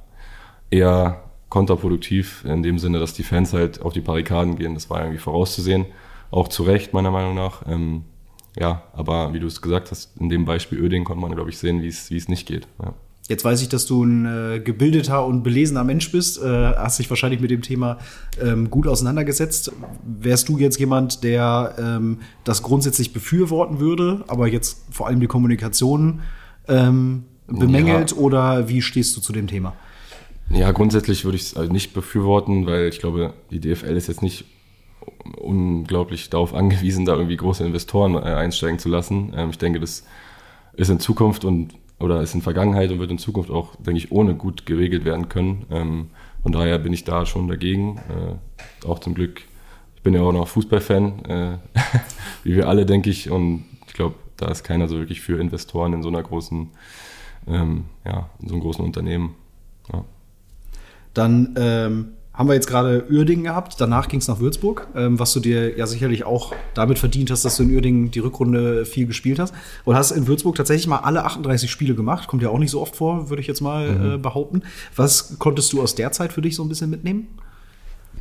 eher 0.70 1.22
kontraproduktiv 1.48 2.44
in 2.44 2.62
dem 2.62 2.78
Sinne, 2.78 2.98
dass 2.98 3.14
die 3.14 3.22
Fans 3.22 3.53
halt 3.53 3.82
auf 3.82 3.92
die 3.92 4.01
Barrikaden 4.01 4.57
gehen. 4.57 4.74
Das 4.74 4.88
war 4.88 5.01
irgendwie 5.01 5.18
vorauszusehen, 5.18 5.86
auch 6.30 6.48
zu 6.48 6.62
Recht 6.62 6.92
meiner 6.92 7.11
Meinung 7.11 7.34
nach. 7.34 7.66
Ähm, 7.68 8.05
ja, 8.59 8.82
aber 8.92 9.32
wie 9.32 9.40
du 9.40 9.46
es 9.46 9.62
gesagt 9.62 9.90
hast, 9.90 10.16
in 10.18 10.28
dem 10.28 10.44
Beispiel 10.44 10.78
Öding 10.78 11.05
konnte 11.05 11.22
man, 11.22 11.32
glaube 11.32 11.51
ich, 11.51 11.59
sehen, 11.59 11.82
wie 11.82 11.88
es 11.88 12.28
nicht 12.28 12.46
geht. 12.46 12.66
Ja. 12.82 12.94
Jetzt 13.30 13.44
weiß 13.44 13.62
ich, 13.62 13.68
dass 13.68 13.86
du 13.86 14.03
ein 14.03 14.26
äh, 14.26 14.59
gebildeter 14.59 15.24
und 15.24 15.44
belesener 15.44 15.84
Mensch 15.84 16.11
bist, 16.11 16.42
äh, 16.42 16.74
hast 16.74 16.98
dich 16.98 17.09
wahrscheinlich 17.11 17.40
mit 17.40 17.53
dem 17.53 17.62
Thema 17.62 17.98
ähm, 18.42 18.70
gut 18.70 18.88
auseinandergesetzt. 18.88 19.70
Wärst 20.03 20.48
du 20.48 20.59
jetzt 20.59 20.80
jemand, 20.80 21.22
der 21.22 21.76
ähm, 21.78 22.18
das 22.42 22.64
grundsätzlich 22.64 23.12
befürworten 23.12 23.78
würde, 23.78 24.24
aber 24.26 24.48
jetzt 24.48 24.84
vor 24.90 25.07
allem 25.07 25.20
die 25.20 25.28
Kommunikation 25.28 26.22
ähm, 26.69 27.25
bemängelt 27.47 28.13
Ja. 28.13 28.17
oder 28.17 28.69
wie 28.69 28.83
stehst 28.83 29.17
du 29.17 29.21
zu 29.21 29.33
dem 29.33 29.47
Thema? 29.47 29.75
Ja, 30.51 30.73
grundsätzlich 30.73 31.25
würde 31.25 31.37
ich 31.37 31.43
es 31.43 31.57
also 31.57 31.73
nicht 31.73 31.95
befürworten, 31.95 32.67
weil 32.67 32.89
ich 32.89 32.99
glaube, 32.99 33.35
die 33.51 33.61
DFL 33.61 33.97
ist 33.97 34.09
jetzt 34.09 34.23
nicht 34.23 34.45
unglaublich 35.37 36.31
darauf 36.31 36.55
angewiesen, 36.55 37.05
da 37.05 37.15
irgendwie 37.15 37.37
große 37.37 37.65
Investoren 37.65 38.15
äh, 38.15 38.35
einsteigen 38.35 38.79
zu 38.79 38.89
lassen. 38.89 39.33
Ähm, 39.37 39.51
ich 39.51 39.59
denke, 39.59 39.81
das 39.81 40.05
ist 40.75 40.89
in 40.89 41.01
Zukunft 41.01 41.45
und 41.45 41.75
oder 41.99 42.23
ist 42.23 42.35
in 42.35 42.41
Vergangenheit 42.41 42.91
und 42.91 42.99
wird 42.99 43.11
in 43.11 43.19
Zukunft 43.19 43.51
auch, 43.51 43.77
denke 43.77 43.99
ich, 43.99 44.11
ohne 44.11 44.35
gut 44.35 44.65
geregelt 44.65 45.05
werden 45.05 45.29
können. 45.29 45.67
Ähm, 45.71 46.07
von 46.43 46.51
daher 46.53 46.79
bin 46.79 46.95
ich 46.95 47.05
da 47.05 47.27
schon 47.27 47.47
dagegen. 47.47 47.99
Äh, 48.09 48.87
auch 48.87 49.01
zum 49.01 49.13
Glück, 49.15 49.43
ich 49.97 50.03
bin 50.03 50.15
ja 50.15 50.23
auch 50.23 50.33
noch 50.33 50.49
Fußballfan, 50.49 51.25
äh, 51.27 51.59
wie 52.45 52.57
wir 52.57 52.69
alle, 52.69 52.87
denke 52.87 53.11
ich. 53.11 53.31
Und 53.31 53.65
da 54.41 54.49
ist 54.49 54.64
keiner 54.64 54.88
so 54.88 54.99
wirklich 54.99 55.20
für 55.20 55.41
Investoren 55.41 55.93
in 55.93 56.03
so 56.03 56.09
einer 56.09 56.22
großen, 56.22 56.68
ähm, 57.47 57.84
ja, 58.05 58.30
in 58.41 58.49
so 58.49 58.55
einem 58.55 58.62
großen 58.62 58.84
Unternehmen. 58.84 59.34
Ja. 59.93 60.05
Dann 61.14 61.55
ähm, 61.59 62.09
haben 62.32 62.49
wir 62.49 62.55
jetzt 62.55 62.68
gerade 62.68 63.05
Uerdingen 63.11 63.45
gehabt, 63.45 63.80
danach 63.80 64.09
ging 64.09 64.20
es 64.20 64.28
nach 64.28 64.41
Würzburg, 64.41 64.88
ähm, 64.95 65.18
was 65.18 65.32
du 65.32 65.41
dir 65.41 65.76
ja 65.76 65.86
sicherlich 65.86 66.24
auch 66.24 66.55
damit 66.74 66.99
verdient 66.99 67.30
hast, 67.30 67.45
dass 67.45 67.57
du 67.57 67.64
in 67.64 67.74
Uerdingen 67.74 68.11
die 68.12 68.20
Rückrunde 68.20 68.86
viel 68.86 69.07
gespielt 69.07 69.38
hast. 69.38 69.53
Und 69.84 69.97
hast 69.97 70.12
in 70.12 70.26
Würzburg 70.26 70.55
tatsächlich 70.55 70.86
mal 70.86 71.01
alle 71.01 71.24
38 71.24 71.70
Spiele 71.70 71.95
gemacht. 71.95 72.28
Kommt 72.28 72.43
ja 72.43 72.49
auch 72.49 72.59
nicht 72.59 72.70
so 72.70 72.80
oft 72.80 72.97
vor, 72.97 73.28
würde 73.28 73.43
ich 73.43 73.47
jetzt 73.47 73.61
mal 73.61 74.14
äh, 74.14 74.18
behaupten. 74.18 74.62
Was 74.97 75.38
konntest 75.38 75.72
du 75.72 75.82
aus 75.82 75.95
der 75.95 76.12
Zeit 76.12 76.32
für 76.32 76.41
dich 76.41 76.57
so 76.57 76.62
ein 76.62 76.68
bisschen 76.68 76.88
mitnehmen? 76.88 77.28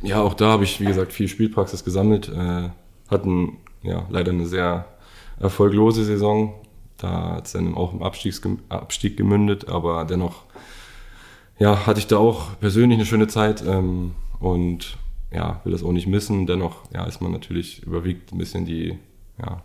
Ja, 0.02 0.20
auch 0.20 0.34
da 0.34 0.48
habe 0.48 0.64
ich, 0.64 0.80
wie 0.80 0.86
gesagt, 0.86 1.12
viel 1.12 1.28
Spielpraxis 1.28 1.84
gesammelt. 1.84 2.28
Äh, 2.28 2.68
hatten 3.08 3.58
ja 3.82 4.06
leider 4.10 4.32
eine 4.32 4.46
sehr 4.46 4.86
erfolglose 5.40 6.04
Saison. 6.04 6.54
Da 6.98 7.36
hat 7.36 7.46
es 7.46 7.52
dann 7.52 7.74
auch 7.74 7.92
im 7.92 8.02
Abstiegs 8.02 8.40
Abstieg 8.68 9.16
gemündet, 9.16 9.68
aber 9.68 10.04
dennoch 10.04 10.44
ja, 11.58 11.86
hatte 11.86 11.98
ich 11.98 12.06
da 12.06 12.18
auch 12.18 12.58
persönlich 12.60 12.98
eine 12.98 13.06
schöne 13.06 13.26
Zeit 13.26 13.64
ähm, 13.66 14.12
und 14.38 14.96
ja, 15.32 15.60
will 15.64 15.72
das 15.72 15.82
auch 15.82 15.92
nicht 15.92 16.06
missen. 16.06 16.46
Dennoch 16.46 16.90
ja, 16.92 17.04
ist 17.04 17.20
man 17.20 17.32
natürlich 17.32 17.82
überwiegt 17.82 18.32
ein 18.32 18.38
bisschen 18.38 18.64
die, 18.64 18.98
ja, 19.38 19.62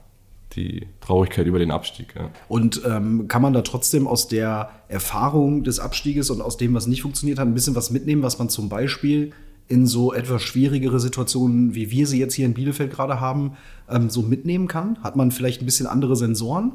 die 0.54 0.88
Traurigkeit 1.02 1.48
über 1.48 1.60
den 1.60 1.72
Abstieg. 1.72 2.14
Ja. 2.16 2.30
Und 2.48 2.82
ähm, 2.86 3.28
kann 3.28 3.42
man 3.42 3.54
da 3.54 3.62
trotzdem 3.62 4.08
aus 4.08 4.28
der 4.28 4.70
Erfahrung 4.88 5.64
des 5.64 5.80
Abstieges 5.80 6.30
und 6.30 6.42
aus 6.42 6.58
dem, 6.58 6.74
was 6.74 6.88
nicht 6.88 7.02
funktioniert 7.02 7.40
hat, 7.40 7.48
ein 7.48 7.54
bisschen 7.54 7.76
was 7.76 7.92
mitnehmen, 7.92 8.24
was 8.24 8.40
man 8.40 8.50
zum 8.50 8.70
Beispiel 8.70 9.32
in 9.68 9.88
so 9.88 10.13
etwas 10.13 10.43
schwierigere 10.43 10.99
Situationen, 10.99 11.74
wie 11.74 11.89
wir 11.91 12.07
sie 12.07 12.20
jetzt 12.20 12.34
hier 12.34 12.45
in 12.45 12.53
Bielefeld 12.53 12.91
gerade 12.91 13.20
haben, 13.20 13.53
ähm, 13.89 14.09
so 14.09 14.22
mitnehmen 14.22 14.68
kann? 14.68 15.01
Hat 15.03 15.16
man 15.16 15.32
vielleicht 15.32 15.61
ein 15.61 15.66
bisschen 15.66 15.88
andere 15.88 16.16
Sensoren? 16.16 16.74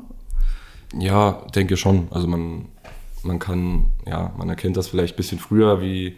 Ja, 0.99 1.45
denke 1.55 1.77
schon. 1.77 2.09
Also 2.11 2.27
man, 2.27 2.67
man 3.23 3.39
kann, 3.39 3.87
ja, 4.07 4.33
man 4.37 4.49
erkennt 4.49 4.77
das 4.77 4.89
vielleicht 4.89 5.15
ein 5.15 5.17
bisschen 5.17 5.39
früher, 5.39 5.81
wie, 5.81 6.17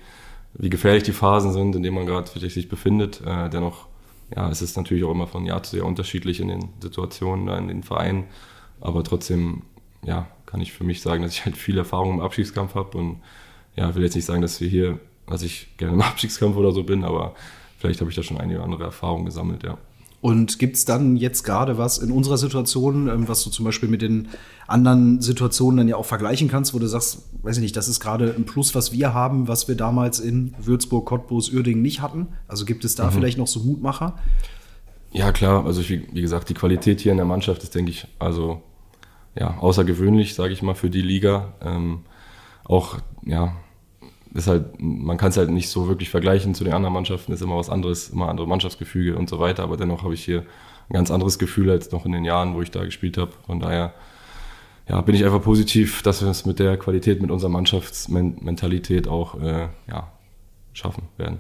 wie 0.55 0.71
gefährlich 0.71 1.03
die 1.03 1.13
Phasen 1.13 1.53
sind, 1.53 1.77
in 1.77 1.83
denen 1.83 1.95
man 1.95 2.07
gerade 2.07 2.29
sich 2.29 2.69
befindet. 2.69 3.21
Äh, 3.27 3.51
dennoch, 3.51 3.87
ja, 4.35 4.49
es 4.49 4.63
ist 4.63 4.77
natürlich 4.77 5.05
auch 5.05 5.11
immer 5.11 5.27
von 5.27 5.45
Jahr 5.45 5.63
zu 5.63 5.77
Jahr 5.77 5.87
unterschiedlich 5.87 6.41
in 6.41 6.49
den 6.49 6.69
Situationen, 6.81 7.49
in 7.49 7.69
den 7.69 7.83
Vereinen. 7.83 8.25
Aber 8.81 9.05
trotzdem, 9.05 9.63
ja, 10.05 10.27
kann 10.47 10.61
ich 10.61 10.73
für 10.73 10.85
mich 10.85 11.03
sagen, 11.03 11.23
dass 11.23 11.33
ich 11.33 11.45
halt 11.45 11.57
viel 11.57 11.79
Erfahrung 11.79 12.15
im 12.15 12.21
Abstiegskampf 12.21 12.75
habe 12.75 12.97
und 12.97 13.19
ja, 13.77 13.95
will 13.95 14.03
jetzt 14.03 14.15
nicht 14.15 14.25
sagen, 14.25 14.43
dass 14.43 14.61
wir 14.61 14.69
hier, 14.69 14.99
dass 15.33 15.43
ich 15.43 15.77
gerne 15.77 15.95
im 15.95 16.03
Abstiegskampf 16.03 16.57
oder 16.57 16.73
so 16.73 16.85
bin, 16.85 17.05
aber 17.05 17.35
vielleicht 17.79 18.01
habe 18.01 18.11
ich 18.11 18.17
da 18.17 18.23
schon 18.23 18.39
einige 18.39 18.63
andere 18.63 18.85
Erfahrungen 18.85 19.25
gesammelt, 19.25 19.63
ja. 19.63 19.79
Und 20.21 20.61
gibt 20.61 20.77
es 20.77 20.85
dann 20.85 21.17
jetzt 21.17 21.43
gerade 21.43 21.79
was 21.79 21.99
in 21.99 22.13
unserer 22.13 22.39
Situation, 22.39 23.09
ähm, 23.09 23.27
was 23.27 23.43
du 23.43 23.51
zum 23.51 23.65
Beispiel 23.65 23.89
mit 23.89 24.03
den 24.03 24.29
anderen 24.69 25.21
Situationen 25.21 25.79
dann 25.79 25.89
ja 25.89 25.97
auch 25.97 26.07
vergleichen 26.07 26.47
kannst, 26.47 26.75
wo 26.75 26.79
du 26.79 26.87
sagst, 26.87 27.29
weiß 27.43 27.57
ich 27.57 27.63
nicht, 27.63 27.77
das 27.77 27.89
ist 27.89 27.99
gerade 27.99 28.33
ein 28.33 28.45
Plus, 28.45 28.73
was 28.77 28.93
wir 28.93 29.15
haben, 29.15 29.49
was 29.49 29.67
wir 29.67 29.75
damals 29.75 30.21
in 30.21 30.55
Würzburg, 30.61 31.07
Cottbus, 31.07 31.53
Uerdingen 31.53 31.83
nicht 31.83 32.03
hatten? 32.03 32.29
Also 32.47 32.65
gibt 32.65 32.85
es 32.85 32.95
da 32.95 33.11
vielleicht 33.11 33.37
noch 33.37 33.49
so 33.49 33.61
Mutmacher? 33.61 34.17
Ja, 35.11 35.33
klar. 35.33 35.67
Also 35.67 35.87
wie, 35.89 36.07
wie 36.13 36.23
gesagt, 36.23 36.49
die 36.49 36.55
Qualität 36.55 37.01
hier 37.01 37.11
in 37.11 37.19
der 37.19 37.27
Mannschaft 37.27 37.65
ist, 37.65 37.75
denke 37.75 37.91
ich, 37.91 38.07
also 38.21 38.63
ja, 39.35 39.59
außergewöhnlich, 39.59 40.35
sage 40.35 40.53
ich 40.53 40.63
mal, 40.63 40.75
für 40.75 40.89
die 40.89 41.03
Liga. 41.03 41.55
Ähm, 41.61 42.03
auch, 42.65 42.99
ja, 43.25 43.57
ist 44.35 44.47
halt, 44.47 44.81
man 44.81 45.17
kann 45.17 45.31
es 45.31 45.37
halt 45.37 45.51
nicht 45.51 45.69
so 45.69 45.89
wirklich 45.89 46.11
vergleichen 46.11 46.55
zu 46.55 46.65
den 46.65 46.73
anderen 46.73 46.95
Mannschaften, 46.95 47.33
ist 47.33 47.43
immer 47.43 47.57
was 47.57 47.71
anderes, 47.71 48.11
immer 48.11 48.29
andere 48.29 48.47
Mannschaftsgefüge 48.47 49.17
und 49.17 49.29
so 49.29 49.39
weiter, 49.39 49.63
aber 49.63 49.77
dennoch 49.77 50.03
habe 50.03 50.15
ich 50.15 50.25
hier 50.25 50.41
ein 50.89 50.95
ganz 50.95 51.11
anderes 51.11 51.39
Gefühl 51.39 51.71
als 51.71 51.91
noch 51.93 52.07
in 52.07 52.13
den 52.13 52.25
Jahren, 52.25 52.55
wo 52.55 52.63
ich 52.63 52.71
da 52.71 52.85
gespielt 52.85 53.19
habe. 53.19 53.33
Von 53.47 53.61
daher 53.61 53.95
ja, 54.89 55.01
bin 55.01 55.15
ich 55.15 55.25
einfach 55.25 55.43
positiv, 55.43 56.03
dass 56.03 56.23
wir 56.23 56.29
es 56.29 56.45
mit 56.45 56.59
der 56.59 56.77
Qualität, 56.77 57.21
mit 57.23 57.31
unserer 57.31 57.51
Mannschaftsmentalität 57.51 59.09
auch 59.09 59.41
äh, 59.41 59.69
ja, 59.89 60.11
schaffen 60.73 61.05
werden. 61.17 61.39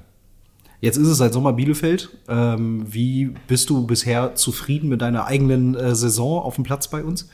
Jetzt 0.80 0.97
ist 0.97 1.09
es 1.09 1.18
seit 1.18 1.32
Sommer 1.32 1.53
Bielefeld. 1.53 2.11
Ähm, 2.28 2.84
wie 2.93 3.32
bist 3.47 3.70
du 3.70 3.86
bisher 3.86 4.34
zufrieden 4.34 4.88
mit 4.88 5.01
deiner 5.01 5.26
eigenen 5.26 5.74
äh, 5.74 5.95
Saison 5.95 6.43
auf 6.43 6.57
dem 6.57 6.64
Platz 6.64 6.88
bei 6.88 7.05
uns? 7.05 7.30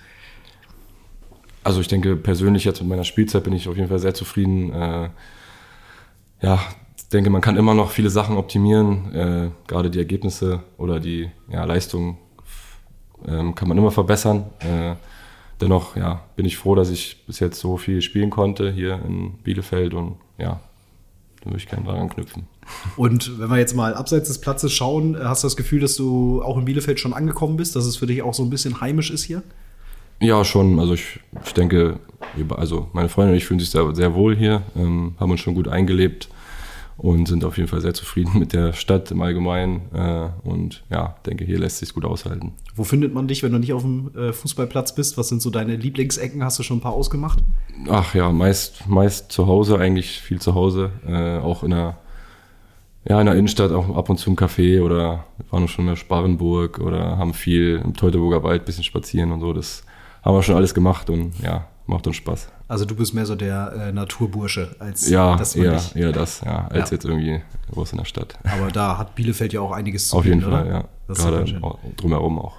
Also 1.64 1.80
ich 1.80 1.88
denke 1.88 2.16
persönlich 2.16 2.64
jetzt 2.64 2.80
mit 2.80 2.88
meiner 2.88 3.04
Spielzeit 3.04 3.44
bin 3.44 3.52
ich 3.54 3.68
auf 3.68 3.76
jeden 3.76 3.88
Fall 3.88 3.98
sehr 3.98 4.14
zufrieden. 4.14 4.72
Äh, 4.72 5.08
ja, 6.40 6.60
denke, 7.12 7.30
man 7.30 7.40
kann 7.40 7.56
immer 7.56 7.74
noch 7.74 7.90
viele 7.90 8.10
Sachen 8.10 8.36
optimieren. 8.36 9.14
Äh, 9.14 9.50
gerade 9.66 9.90
die 9.90 9.98
Ergebnisse 9.98 10.62
oder 10.76 11.00
die 11.00 11.30
ja, 11.50 11.64
Leistung 11.64 12.18
ähm, 13.26 13.54
kann 13.54 13.68
man 13.68 13.78
immer 13.78 13.90
verbessern. 13.90 14.46
Äh, 14.60 14.94
dennoch 15.60 15.96
ja, 15.96 16.24
bin 16.36 16.46
ich 16.46 16.56
froh, 16.56 16.74
dass 16.74 16.90
ich 16.90 17.24
bis 17.26 17.40
jetzt 17.40 17.58
so 17.58 17.76
viel 17.76 18.02
spielen 18.02 18.30
konnte 18.30 18.70
hier 18.70 19.00
in 19.06 19.38
Bielefeld 19.42 19.94
und 19.94 20.16
ja, 20.38 20.60
da 21.40 21.46
würde 21.46 21.58
ich 21.58 21.68
gerne 21.68 21.84
dran 21.84 21.98
anknüpfen. 21.98 22.46
Und 22.96 23.38
wenn 23.38 23.48
wir 23.48 23.56
jetzt 23.56 23.74
mal 23.74 23.94
abseits 23.94 24.28
des 24.28 24.40
Platzes 24.40 24.72
schauen, 24.72 25.14
äh, 25.14 25.20
hast 25.24 25.42
du 25.42 25.46
das 25.46 25.56
Gefühl, 25.56 25.80
dass 25.80 25.96
du 25.96 26.42
auch 26.42 26.58
in 26.58 26.64
Bielefeld 26.64 27.00
schon 27.00 27.14
angekommen 27.14 27.56
bist, 27.56 27.74
dass 27.74 27.86
es 27.86 27.96
für 27.96 28.06
dich 28.06 28.22
auch 28.22 28.34
so 28.34 28.42
ein 28.42 28.50
bisschen 28.50 28.80
heimisch 28.80 29.10
ist 29.10 29.24
hier? 29.24 29.42
Ja, 30.20 30.44
schon. 30.44 30.78
Also 30.80 30.94
ich, 30.94 31.20
ich 31.44 31.54
denke, 31.54 31.98
wir- 32.36 32.58
also 32.58 32.88
meine 32.92 33.08
Freunde 33.08 33.32
und 33.32 33.36
ich 33.38 33.44
fühlen 33.44 33.60
sich 33.60 33.70
sehr, 33.70 33.94
sehr 33.94 34.14
wohl 34.14 34.36
hier, 34.36 34.62
ähm, 34.76 35.14
haben 35.20 35.30
uns 35.30 35.40
schon 35.40 35.54
gut 35.54 35.68
eingelebt 35.68 36.28
und 36.96 37.28
sind 37.28 37.44
auf 37.44 37.56
jeden 37.56 37.68
Fall 37.68 37.80
sehr 37.80 37.94
zufrieden 37.94 38.32
mit 38.40 38.52
der 38.52 38.72
Stadt 38.72 39.10
im 39.12 39.22
Allgemeinen. 39.22 39.82
Äh, 39.94 40.28
und 40.42 40.82
ja, 40.90 41.16
denke, 41.26 41.44
hier 41.44 41.58
lässt 41.60 41.78
sich 41.78 41.94
gut 41.94 42.04
aushalten. 42.04 42.52
Wo 42.74 42.82
findet 42.82 43.14
man 43.14 43.28
dich, 43.28 43.42
wenn 43.44 43.52
du 43.52 43.58
nicht 43.58 43.72
auf 43.72 43.82
dem 43.82 44.10
äh, 44.16 44.32
Fußballplatz 44.32 44.94
bist? 44.96 45.16
Was 45.18 45.28
sind 45.28 45.40
so 45.40 45.50
deine 45.50 45.76
Lieblingsecken? 45.76 46.42
Hast 46.42 46.58
du 46.58 46.64
schon 46.64 46.78
ein 46.78 46.82
paar 46.82 46.92
ausgemacht? 46.94 47.38
Ach 47.88 48.14
ja, 48.14 48.32
meist, 48.32 48.88
meist 48.88 49.30
zu 49.30 49.46
Hause, 49.46 49.78
eigentlich 49.78 50.18
viel 50.20 50.40
zu 50.40 50.56
Hause. 50.56 50.90
Äh, 51.06 51.38
auch 51.38 51.62
in 51.62 51.70
der, 51.70 51.98
ja, 53.08 53.20
in 53.20 53.26
der 53.26 53.36
Innenstadt 53.36 53.70
auch 53.70 53.96
ab 53.96 54.10
und 54.10 54.18
zu 54.18 54.30
im 54.30 54.36
Café 54.36 54.82
oder 54.82 55.24
wir 55.36 55.52
waren 55.52 55.68
schon 55.68 55.84
in 55.84 55.90
der 55.90 55.96
Sparrenburg 55.96 56.80
oder 56.80 57.16
haben 57.16 57.32
viel 57.34 57.80
im 57.84 57.94
Teutoburger 57.94 58.42
Wald 58.42 58.62
ein 58.62 58.64
bisschen 58.64 58.82
spazieren 58.84 59.30
und 59.30 59.38
so. 59.40 59.52
Das 59.52 59.84
haben 60.22 60.34
wir 60.36 60.42
schon 60.42 60.56
alles 60.56 60.74
gemacht 60.74 61.08
und 61.10 61.38
ja, 61.40 61.66
macht 61.86 62.06
uns 62.06 62.16
Spaß. 62.16 62.48
Also 62.68 62.84
du 62.84 62.94
bist 62.94 63.14
mehr 63.14 63.24
so 63.24 63.34
der 63.34 63.72
äh, 63.88 63.92
Naturbursche 63.92 64.76
als 64.78 65.08
Ja, 65.08 65.36
das 65.36 65.56
eher, 65.56 65.72
dich- 65.72 65.96
eher 65.96 66.12
das, 66.12 66.42
ja, 66.44 66.66
als 66.68 66.90
Ja. 66.90 66.96
jetzt 66.96 67.04
irgendwie 67.06 67.40
groß 67.72 67.92
in 67.92 67.98
der 67.98 68.04
Stadt. 68.04 68.38
Aber 68.44 68.70
da 68.70 68.98
hat 68.98 69.14
Bielefeld 69.14 69.52
ja 69.54 69.60
auch 69.60 69.72
einiges 69.72 70.08
zu 70.08 70.16
Auf 70.18 70.24
jeden 70.26 70.40
bieten, 70.40 70.50
Fall, 70.52 70.66
oder? 70.66 70.70
ja. 70.70 70.84
Das 71.06 71.18
ist 71.18 71.24
Gerade 71.24 71.58
auch 71.62 71.78
drumherum 71.96 72.38
auch. 72.38 72.56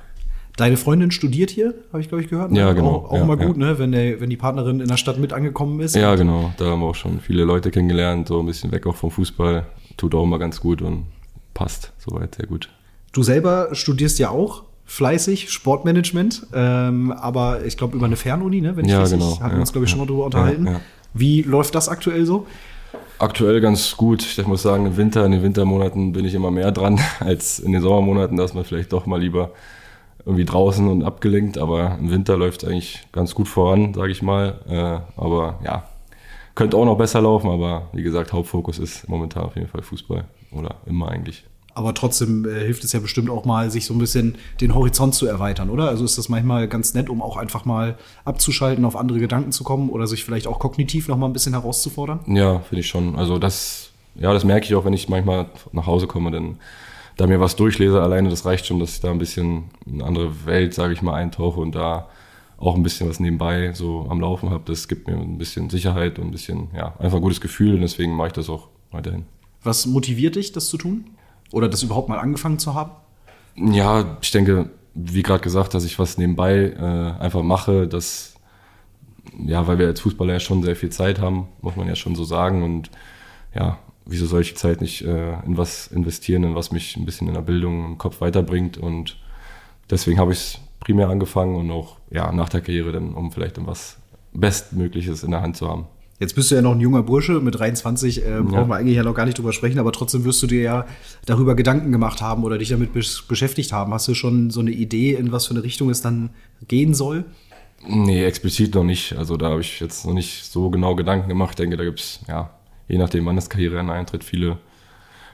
Deine 0.58 0.76
Freundin 0.76 1.12
studiert 1.12 1.52
hier, 1.52 1.74
habe 1.94 2.02
ich 2.02 2.10
glaube 2.10 2.24
ich 2.24 2.30
gehört. 2.30 2.52
ne? 2.52 2.60
Ja, 2.60 2.74
genau. 2.74 2.96
Auch, 3.06 3.12
auch 3.12 3.18
Ja, 3.18 3.26
mal 3.26 3.38
gut, 3.38 3.56
ja. 3.58 3.66
ne? 3.68 3.80
Wenn, 3.80 3.92
der, 3.94 4.20
wenn 4.20 4.30
die 4.30 4.36
Partnerin 4.36 4.80
in 4.82 4.88
der 4.90 4.98
Stadt 4.98 5.18
mit 5.20 5.32
angekommen 5.32 5.80
ist. 5.80 5.96
Ja, 5.96 6.16
genau. 6.16 6.52
Da 6.58 6.66
haben 6.66 6.82
wir 6.82 6.88
auch 6.88 6.96
schon 6.96 7.20
viele 7.22 7.44
Leute 7.46 7.70
kennengelernt, 7.72 8.28
so 8.28 8.40
ein 8.40 8.46
bisschen 8.46 8.72
weg 8.72 8.86
auch 8.88 8.96
vom 8.96 9.12
Fußball. 9.12 9.66
Tut 9.96 10.16
auch 10.16 10.24
immer 10.24 10.40
ganz 10.40 10.60
gut 10.60 10.82
und 10.82 11.06
passt 11.54 11.94
soweit 12.00 12.36
sehr 12.36 12.48
gut. 12.48 12.70
Du 13.14 13.24
selber 13.24 13.70
studierst 13.74 14.20
ja 14.20 14.32
auch 14.32 14.64
fleißig 14.90 15.52
Sportmanagement, 15.52 16.48
ähm, 16.52 17.12
aber 17.12 17.64
ich 17.64 17.78
glaube 17.78 17.96
über 17.96 18.08
eine 18.08 18.16
Fernuni, 18.16 18.60
ne? 18.60 18.76
Wenn 18.76 18.86
ich 18.86 18.92
Ja, 18.92 19.02
richtig, 19.02 19.20
genau, 19.20 19.40
hatten 19.40 19.52
wir 19.52 19.54
ja, 19.54 19.60
uns 19.60 19.72
glaube 19.72 19.86
ich 19.86 19.92
schon 19.92 20.00
mal 20.00 20.08
drüber 20.08 20.26
unterhalten. 20.26 20.66
Ja. 20.66 20.82
Wie 21.14 21.44
läuft 21.44 21.76
das 21.76 21.90
aktuell 21.90 22.26
so? 22.26 22.48
Aktuell 23.20 23.62
ganz 23.62 23.96
gut. 23.98 24.24
Ich 24.24 24.48
muss 24.48 24.64
sagen, 24.64 24.88
im 24.88 24.98
Winter, 24.98 25.26
in 25.26 25.32
den 25.32 25.44
Wintermonaten 25.44 26.12
bin 26.12 26.26
ich 26.26 26.34
immer 26.34 26.50
mehr 26.50 26.72
dran 26.72 27.00
als 27.20 27.60
in 27.60 27.72
den 27.72 27.84
Sommermonaten. 27.84 28.36
Da 28.36 28.44
ist 28.44 28.56
man 28.56 28.64
vielleicht 28.64 28.92
doch 28.92 29.06
mal 29.06 29.20
lieber 29.20 29.52
irgendwie 30.26 30.46
draußen 30.46 30.88
und 30.88 31.04
abgelenkt. 31.04 31.60
Aber 31.60 31.98
im 32.00 32.10
Winter 32.10 32.36
läuft 32.36 32.64
es 32.64 32.70
eigentlich 32.70 33.08
ganz 33.12 33.36
gut 33.36 33.48
voran, 33.48 33.94
sage 33.94 34.12
ich 34.12 34.24
mal. 34.24 34.60
Äh, 34.68 35.22
aber 35.22 35.60
ja, 35.64 35.88
könnte 36.56 36.78
auch 36.78 36.86
noch 36.86 36.98
besser 36.98 37.22
laufen. 37.22 37.52
Aber 37.52 37.90
wie 37.94 38.04
gesagt, 38.04 38.34
Hauptfokus 38.34 38.80
ist 38.80 39.08
momentan 39.08 39.44
auf 39.44 39.56
jeden 39.56 39.68
Fall 39.68 39.84
Fußball. 39.84 40.24
Oder 40.52 40.78
immer 40.88 41.10
eigentlich. 41.10 41.44
Aber 41.80 41.94
trotzdem 41.94 42.44
äh, 42.44 42.66
hilft 42.66 42.84
es 42.84 42.92
ja 42.92 43.00
bestimmt 43.00 43.30
auch 43.30 43.46
mal, 43.46 43.72
sich 43.72 43.86
so 43.86 43.94
ein 43.94 44.00
bisschen 44.00 44.36
den 44.60 44.76
Horizont 44.76 45.16
zu 45.16 45.26
erweitern, 45.26 45.70
oder? 45.70 45.88
Also 45.88 46.04
ist 46.04 46.18
das 46.18 46.28
manchmal 46.28 46.68
ganz 46.68 46.94
nett, 46.94 47.10
um 47.10 47.22
auch 47.22 47.38
einfach 47.38 47.64
mal 47.64 47.98
abzuschalten, 48.26 48.84
auf 48.84 48.98
andere 48.98 49.18
Gedanken 49.20 49.54
zu 49.54 49.64
kommen 49.64 49.90
oder 49.90 50.06
sich 50.06 50.26
vielleicht 50.26 50.46
auch 50.46 50.60
kognitiv 50.60 51.08
noch 51.08 51.16
mal 51.16 51.28
ein 51.28 51.32
bisschen 51.32 51.54
herauszufordern? 51.54 52.20
Ja, 52.28 52.60
finde 52.60 52.82
ich 52.82 52.90
schon. 52.90 53.16
Also 53.16 53.40
das, 53.40 53.92
ja, 54.16 54.34
das 54.34 54.44
merke 54.44 54.66
ich 54.66 54.76
auch, 54.76 54.84
wenn 54.84 54.92
ich 54.92 55.08
manchmal 55.08 55.46
nach 55.72 55.88
Hause 55.88 56.08
komme, 56.08 56.32
denn 56.32 56.58
da 57.16 57.28
mir 57.28 57.40
was 57.40 57.56
durchlese 57.56 58.02
alleine, 58.02 58.30
das 58.30 58.44
reicht 58.44 58.66
schon, 58.66 58.82
dass 58.82 58.96
ich 58.96 59.00
da 59.00 59.12
ein 59.12 59.18
bisschen 59.18 59.70
in 59.86 59.94
eine 59.94 60.04
andere 60.04 60.46
Welt, 60.46 60.74
sage 60.74 60.92
ich 60.92 61.02
mal, 61.02 61.14
eintauche 61.14 61.62
und 61.62 61.76
da 61.76 62.10
auch 62.58 62.76
ein 62.76 62.84
bisschen 62.84 63.08
was 63.08 63.22
nebenbei 63.22 63.72
so 63.72 64.06
am 64.10 64.20
Laufen 64.20 64.50
habe. 64.50 64.64
Das 64.66 64.90
gibt 64.90 65.08
mir 65.08 65.16
ein 65.16 65.38
bisschen 65.38 65.70
Sicherheit 65.70 66.20
und 66.20 66.26
ein 66.26 66.32
bisschen, 66.32 66.68
ja, 66.76 66.94
einfach 67.00 67.20
ein 67.20 67.22
gutes 67.22 67.40
Gefühl 67.40 67.76
und 67.76 67.82
deswegen 67.82 68.18
mache 68.18 68.28
ich 68.28 68.34
das 68.34 68.50
auch 68.50 68.68
weiterhin. 68.92 69.24
Was 69.64 69.86
motiviert 69.86 70.36
dich, 70.36 70.52
das 70.52 70.68
zu 70.68 70.78
tun? 70.78 71.06
Oder 71.52 71.68
das 71.70 71.84
überhaupt 71.84 72.10
mal 72.10 72.20
angefangen 72.20 72.60
zu 72.60 72.74
haben? 72.76 72.92
Ja, 73.56 74.18
ich 74.22 74.32
denke, 74.32 74.70
wie 74.94 75.24
gerade 75.24 75.44
gesagt, 75.44 75.74
dass 75.74 75.86
ich 75.86 76.00
was 76.00 76.18
nebenbei 76.18 76.74
äh, 76.78 77.22
einfach 77.22 77.44
mache, 77.44 77.88
das, 77.88 78.36
ja, 79.46 79.68
weil 79.68 79.80
wir 79.80 79.88
als 79.88 80.02
Fußballer 80.02 80.34
ja 80.34 80.40
schon 80.40 80.64
sehr 80.64 80.76
viel 80.76 80.90
Zeit 80.90 81.20
haben, 81.20 81.48
muss 81.62 81.76
man 81.76 81.88
ja 81.88 81.96
schon 81.96 82.16
so 82.16 82.24
sagen. 82.24 82.64
Und 82.64 82.90
ja, 83.54 83.80
wieso 84.06 84.26
soll 84.26 84.42
ich 84.42 84.50
die 84.50 84.56
Zeit 84.56 84.82
nicht 84.82 85.02
äh, 85.02 85.40
in 85.46 85.58
was 85.58 85.88
investieren, 85.88 86.44
in 86.44 86.56
was 86.56 86.72
mich 86.72 86.98
ein 86.98 87.06
bisschen 87.06 87.28
in 87.28 87.34
der 87.34 87.42
Bildung 87.42 87.86
im 87.86 87.98
Kopf 87.98 88.22
weiterbringt? 88.22 88.78
Und 88.78 89.18
deswegen 89.90 90.20
habe 90.20 90.32
ich 90.32 90.40
es 90.40 90.60
primär 90.80 91.10
angefangen 91.10 91.56
und 91.56 91.72
auch 91.72 91.98
ja, 92.10 92.32
nach 92.32 92.50
der 92.50 92.62
Karriere 92.62 92.92
dann, 92.92 93.14
um 93.14 93.32
vielleicht 93.32 93.66
was 93.66 93.98
Bestmögliches 94.34 95.24
in 95.24 95.32
der 95.32 95.42
Hand 95.42 95.58
zu 95.58 95.68
haben. 95.68 95.88
Jetzt 96.20 96.36
bist 96.36 96.52
du 96.52 96.56
ja 96.56 96.62
noch 96.62 96.74
ein 96.74 96.82
junger 96.82 97.02
Bursche, 97.02 97.40
mit 97.40 97.58
23 97.58 98.26
äh, 98.26 98.42
brauchen 98.42 98.54
Ja. 98.54 98.68
wir 98.68 98.76
eigentlich 98.76 98.98
ja 98.98 99.04
noch 99.04 99.14
gar 99.16 99.26
nicht 99.26 99.38
drüber 99.38 99.54
sprechen, 99.54 99.80
aber 99.80 99.92
trotzdem 99.94 100.26
wirst 100.26 100.42
du 100.44 100.48
dir 100.48 100.62
ja 100.62 100.86
darüber 101.26 101.56
Gedanken 101.56 101.92
gemacht 101.94 102.22
haben 102.22 102.44
oder 102.44 102.58
dich 102.58 102.70
damit 102.70 102.92
besch 102.94 103.26
beschäftigt 103.28 103.72
haben. 103.72 103.94
Hast 103.94 104.08
du 104.10 104.14
schon 104.14 104.50
so 104.50 104.60
eine 104.60 104.72
Idee, 104.72 105.14
in 105.14 105.32
was 105.32 105.48
für 105.48 105.54
eine 105.54 105.64
Richtung 105.64 105.90
es 105.90 106.02
dann 106.02 106.32
gehen 106.68 106.94
soll? 106.94 107.24
Nee, 107.88 108.26
explizit 108.26 108.76
noch 108.76 108.84
nicht. 108.84 109.14
Also 109.18 109.38
da 109.38 109.50
habe 109.52 109.62
ich 109.62 109.80
jetzt 109.80 110.06
noch 110.06 110.14
nicht 110.14 110.44
so 110.44 110.70
genau 110.70 110.96
Gedanken 110.96 111.30
gemacht. 111.30 111.52
Ich 111.52 111.56
denke, 111.56 111.78
da 111.78 111.86
gibt's 111.86 112.20
ja, 112.28 112.50
je 112.90 112.98
nachdem, 112.98 113.26
wann 113.26 113.38
das 113.38 113.50
Karriereende 113.50 113.94
eintritt, 113.94 114.26
viele, 114.26 114.58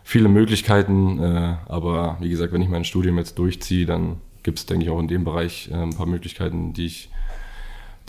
viele 0.03 0.29
Möglichkeiten. 0.29 1.17
Äh, 1.17 1.55
aber 1.67 2.17
wie 2.19 2.29
gesagt, 2.29 2.53
wenn 2.53 2.61
ich 2.61 2.69
mein 2.69 2.85
Studium 2.85 3.17
jetzt 3.17 3.39
durchziehe, 3.39 3.87
dann 3.87 4.17
gibt's 4.43 4.67
denke 4.67 4.85
ich, 4.85 4.91
auch 4.91 4.99
in 4.99 5.07
dem 5.07 5.23
Bereich 5.23 5.69
äh, 5.71 5.75
ein 5.75 5.95
paar 5.95 6.05
Möglichkeiten, 6.05 6.73
die 6.73 6.85
ich, 6.85 7.09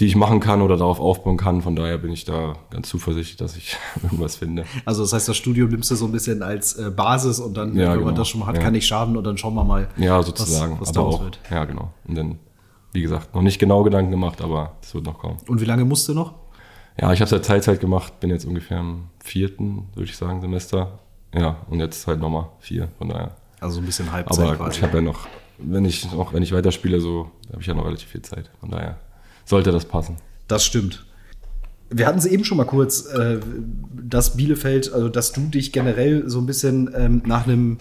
die 0.01 0.07
ich 0.07 0.17
machen 0.17 0.41
kann 0.41 0.61
oder 0.63 0.77
darauf 0.77 1.01
aufbauen 1.01 1.37
kann. 1.39 1.63
Von 1.63 1.75
daher 1.75 1.97
bin 1.99 2.13
ich 2.13 2.25
da 2.25 2.55
ganz 2.71 2.89
zuversichtlich, 2.89 3.37
dass 3.37 3.57
ich 3.57 3.77
irgendwas 4.03 4.37
finde. 4.37 4.65
Also 4.85 5.03
das 5.03 5.13
heißt, 5.13 5.29
das 5.29 5.37
Studium 5.37 5.71
nimmst 5.71 5.91
du 5.91 5.95
so 5.95 6.05
ein 6.07 6.13
bisschen 6.13 6.43
als 6.43 6.75
äh, 6.75 6.91
Basis 6.91 7.41
und 7.41 7.57
dann, 7.57 7.75
Ja, 7.75 7.91
wenn 7.93 7.97
man 8.01 8.05
genau. 8.09 8.11
das 8.19 8.29
schon 8.29 8.41
mal 8.41 8.47
hat, 8.47 8.57
Ja. 8.57 8.63
kann 8.63 8.73
nicht 8.73 8.87
schaden 8.87 9.17
und 9.17 9.25
dann 9.25 9.39
schauen 9.39 9.55
wir 9.55 9.65
mal, 9.65 9.89
Ja, 9.97 10.23
sozusagen. 10.23 10.75
was, 10.75 10.81
was 10.81 10.89
aber 10.91 10.95
daraus 10.97 11.15
auch, 11.17 11.23
wird. 11.25 11.39
ja, 11.51 11.65
genau. 11.65 11.93
Und 12.07 12.15
dann, 12.17 12.39
wie 12.93 13.01
gesagt, 13.03 13.35
noch 13.35 13.43
nicht 13.43 13.59
genau 13.59 13.83
Gedanken 13.85 14.11
gemacht, 14.11 14.43
aber 14.43 14.77
es 14.83 14.95
wird 14.95 15.05
noch 15.07 15.19
kommen. 15.19 15.39
Und 15.49 15.61
wie 15.61 15.65
lange 15.67 15.85
musst 15.85 16.09
du 16.09 16.15
noch? 16.15 16.35
Ja, 17.01 17.13
ich 17.13 17.21
habe 17.21 17.29
seit 17.31 17.45
Teilzeit 17.45 17.81
gemacht, 17.81 18.21
bin 18.21 18.31
jetzt 18.31 18.45
ungefähr 18.47 18.79
im 18.81 19.05
vierten, 19.23 19.89
würde 19.95 20.11
ich 20.11 20.17
sagen, 20.17 20.41
Semester. 20.41 20.99
Ja, 21.35 21.57
und 21.69 21.81
jetzt 21.81 22.07
halt 22.07 22.21
nochmal 22.21 22.49
vier, 22.61 22.89
von 22.99 23.09
daher. 23.09 23.37
Also 23.61 23.81
ein 23.81 23.87
bisschen 23.87 24.11
Halbzeit 24.13 24.47
Aber 24.47 24.57
gut, 24.65 24.75
ich 24.77 24.83
habe 24.83 24.99
ja 24.99 25.03
noch, 25.03 25.27
wenn 25.59 25.85
ich 25.85 26.11
noch, 26.13 26.33
wenn 26.33 26.43
ich 26.43 26.53
weiterspiele, 26.53 27.01
so 27.01 27.31
habe 27.51 27.61
ich 27.61 27.67
ja 27.67 27.75
noch 27.75 27.85
relativ 27.85 28.09
viel 28.09 28.23
Zeit. 28.23 28.51
Von 28.61 28.71
daher 28.71 28.99
sollte 29.47 29.73
das 29.73 29.87
passen. 29.87 30.17
Das 30.49 30.65
stimmt. 30.65 31.07
Wir 31.89 32.07
hatten 32.07 32.19
es 32.19 32.27
eben 32.27 32.45
schon 32.45 32.59
mal 32.59 32.65
kurz, 32.65 33.07
äh, 33.07 33.39
dass 33.95 34.37
Bielefeld, 34.37 34.93
also 34.93 35.09
dass 35.09 35.33
du 35.33 35.43
dich 35.43 35.73
generell 35.73 36.29
so 36.29 36.41
ein 36.41 36.47
bisschen 36.47 36.91
ähm, 36.95 37.23
nach 37.25 37.47
einem 37.47 37.79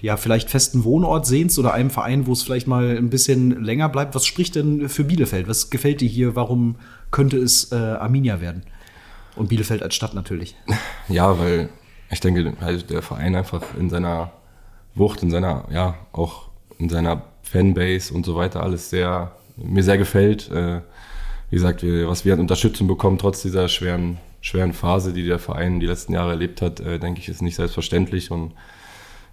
ja, 0.00 0.16
vielleicht 0.16 0.48
festen 0.48 0.84
Wohnort 0.84 1.26
sehnst 1.26 1.58
oder 1.58 1.74
einem 1.74 1.90
Verein, 1.90 2.26
wo 2.26 2.32
es 2.32 2.42
vielleicht 2.42 2.66
mal 2.66 2.96
ein 2.96 3.10
bisschen 3.10 3.62
länger 3.62 3.88
bleibt. 3.88 4.14
Was 4.14 4.24
spricht 4.24 4.54
denn 4.54 4.88
für 4.88 5.04
Bielefeld? 5.04 5.48
Was 5.48 5.70
gefällt 5.70 6.00
dir 6.00 6.08
hier? 6.08 6.34
Warum 6.36 6.76
könnte 7.10 7.36
es 7.36 7.70
äh, 7.72 7.74
Arminia 7.74 8.40
werden? 8.40 8.62
Und 9.36 9.48
Bielefeld 9.48 9.82
als 9.82 9.94
Stadt 9.94 10.14
natürlich. 10.14 10.56
Ja, 11.08 11.38
weil 11.38 11.68
ich 12.10 12.20
denke, 12.20 12.54
halt 12.60 12.88
der 12.90 13.02
Verein 13.02 13.34
einfach 13.34 13.62
in 13.78 13.90
seiner 13.90 14.32
Wucht, 14.94 15.22
in 15.22 15.30
seiner, 15.30 15.66
ja, 15.70 15.96
auch 16.12 16.48
in 16.78 16.88
seiner 16.88 17.24
Fanbase 17.42 18.14
und 18.14 18.24
so 18.24 18.36
weiter 18.36 18.62
alles 18.62 18.90
sehr, 18.90 19.32
mir 19.56 19.82
sehr 19.82 19.98
gefällt. 19.98 20.50
Äh, 20.50 20.80
wie 21.50 21.56
gesagt, 21.56 21.82
wir, 21.82 22.08
was 22.08 22.24
wir 22.24 22.34
an 22.34 22.40
Unterstützung 22.40 22.88
bekommen, 22.88 23.18
trotz 23.18 23.42
dieser 23.42 23.68
schweren, 23.68 24.18
schweren 24.40 24.72
Phase, 24.72 25.12
die 25.12 25.26
der 25.26 25.38
Verein 25.38 25.80
die 25.80 25.86
letzten 25.86 26.12
Jahre 26.12 26.30
erlebt 26.30 26.62
hat, 26.62 26.80
äh, 26.80 26.98
denke 26.98 27.20
ich, 27.20 27.28
ist 27.28 27.42
nicht 27.42 27.56
selbstverständlich 27.56 28.30
und 28.30 28.52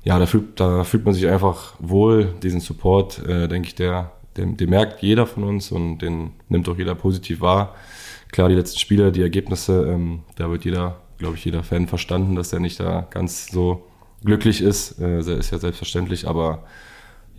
ja, 0.04 0.18
da 0.18 0.26
fühlt, 0.26 0.60
da 0.60 0.84
fühlt 0.84 1.06
man 1.06 1.14
sich 1.14 1.28
einfach 1.28 1.76
wohl, 1.80 2.34
diesen 2.42 2.60
Support, 2.60 3.20
äh, 3.28 3.48
denke 3.48 3.68
ich, 3.68 3.76
der, 3.76 4.12
den, 4.38 4.58
den 4.58 4.70
merkt 4.70 5.02
jeder 5.04 5.28
von 5.28 5.44
uns 5.44 5.72
und 5.72 6.00
den 6.00 6.32
nimmt 6.50 6.68
auch 6.70 6.78
jeder 6.78 6.96
positiv 6.96 7.42
wahr. 7.42 7.76
Klar, 8.32 8.50
die 8.50 8.56
letzten 8.56 8.80
Spiele, 8.80 9.12
die 9.12 9.22
Ergebnisse, 9.22 9.86
ähm, 9.88 10.22
da 10.38 10.50
wird 10.50 10.66
jeder, 10.66 11.02
glaube 11.18 11.36
ich, 11.36 11.46
jeder 11.46 11.64
Fan 11.64 11.88
verstanden, 11.88 12.36
dass 12.36 12.54
er 12.54 12.60
nicht 12.60 12.80
da 12.80 13.08
ganz 13.10 13.48
so 13.48 13.86
glücklich 14.24 14.62
ist. 14.62 15.00
Äh, 15.00 15.20
ist 15.20 15.52
ja 15.52 15.58
selbstverständlich, 15.60 16.28
aber 16.28 16.64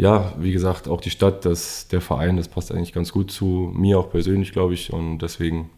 ja, 0.02 0.32
wie 0.36 0.50
gesagt, 0.50 0.88
auch 0.88 1.00
die 1.00 1.10
Stadt, 1.10 1.44
das, 1.44 1.86
der 1.86 2.00
Verein, 2.00 2.36
das 2.36 2.48
passt 2.48 2.72
eigentlich 2.72 2.92
ganz 2.92 3.12
gut 3.12 3.30
zu 3.30 3.70
mir 3.72 4.00
auch 4.00 4.10
persönlich, 4.10 4.50
glaube 4.50 4.74
ich. 4.74 4.92
Und 4.92 5.18
deswegen 5.18 5.70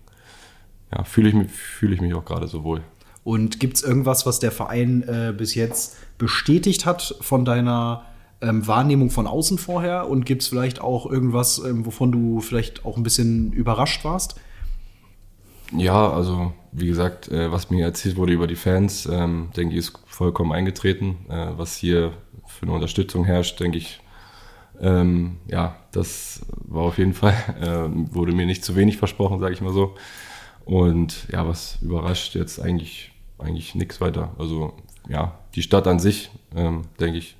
ja, 0.90 1.04
fühle 1.04 1.28
ich, 1.28 1.34
mich- 1.34 1.50
fühle 1.52 1.94
ich 1.94 2.00
mich 2.00 2.14
auch 2.14 2.24
gerade 2.24 2.48
so 2.48 2.64
wohl. 2.64 2.80
Und 3.22 3.60
gibt 3.60 3.76
es 3.76 3.82
irgendwas, 3.82 4.24
was 4.24 4.38
der 4.38 4.50
Verein 4.50 5.02
äh, 5.02 5.34
bis 5.36 5.54
jetzt 5.54 5.96
bestätigt 6.16 6.86
hat 6.86 7.16
von 7.20 7.44
deiner 7.44 8.06
ähm, 8.40 8.66
Wahrnehmung 8.66 9.10
von 9.10 9.26
außen 9.26 9.58
vorher? 9.58 10.08
Und 10.08 10.24
gibt 10.24 10.40
es 10.40 10.48
vielleicht 10.48 10.80
auch 10.80 11.04
irgendwas, 11.04 11.58
ähm, 11.58 11.84
wovon 11.84 12.10
du 12.10 12.40
vielleicht 12.40 12.86
auch 12.86 12.96
ein 12.96 13.02
bisschen 13.02 13.52
überrascht 13.52 14.04
warst? 14.04 14.40
Ja, 15.76 16.10
also 16.10 16.52
wie 16.72 16.86
gesagt, 16.86 17.28
äh, 17.28 17.52
was 17.52 17.68
mir 17.70 17.84
erzählt 17.84 18.16
wurde 18.16 18.32
über 18.32 18.46
die 18.46 18.56
Fans, 18.56 19.06
ähm, 19.06 19.50
denke 19.54 19.74
ich, 19.74 19.80
ist 19.80 19.98
vollkommen 20.06 20.52
eingetreten. 20.52 21.26
Äh, 21.28 21.48
was 21.58 21.76
hier 21.76 22.12
für 22.46 22.62
eine 22.64 22.72
Unterstützung 22.72 23.24
herrscht, 23.26 23.60
denke 23.60 23.78
ich, 23.78 24.00
ähm, 24.80 25.38
ja, 25.48 25.76
das 25.92 26.44
war 26.50 26.82
auf 26.82 26.98
jeden 26.98 27.14
Fall, 27.14 27.34
äh, 27.60 28.14
wurde 28.14 28.32
mir 28.32 28.46
nicht 28.46 28.64
zu 28.64 28.76
wenig 28.76 28.96
versprochen, 28.96 29.40
sage 29.40 29.54
ich 29.54 29.60
mal 29.60 29.72
so. 29.72 29.94
Und 30.64 31.28
ja, 31.30 31.46
was 31.46 31.78
überrascht 31.82 32.34
jetzt 32.34 32.60
eigentlich, 32.60 33.12
eigentlich 33.38 33.74
nichts 33.74 34.00
weiter. 34.00 34.32
Also 34.38 34.74
ja, 35.08 35.38
die 35.54 35.62
Stadt 35.62 35.86
an 35.86 35.98
sich, 35.98 36.30
ähm, 36.54 36.82
denke 36.98 37.18
ich, 37.18 37.36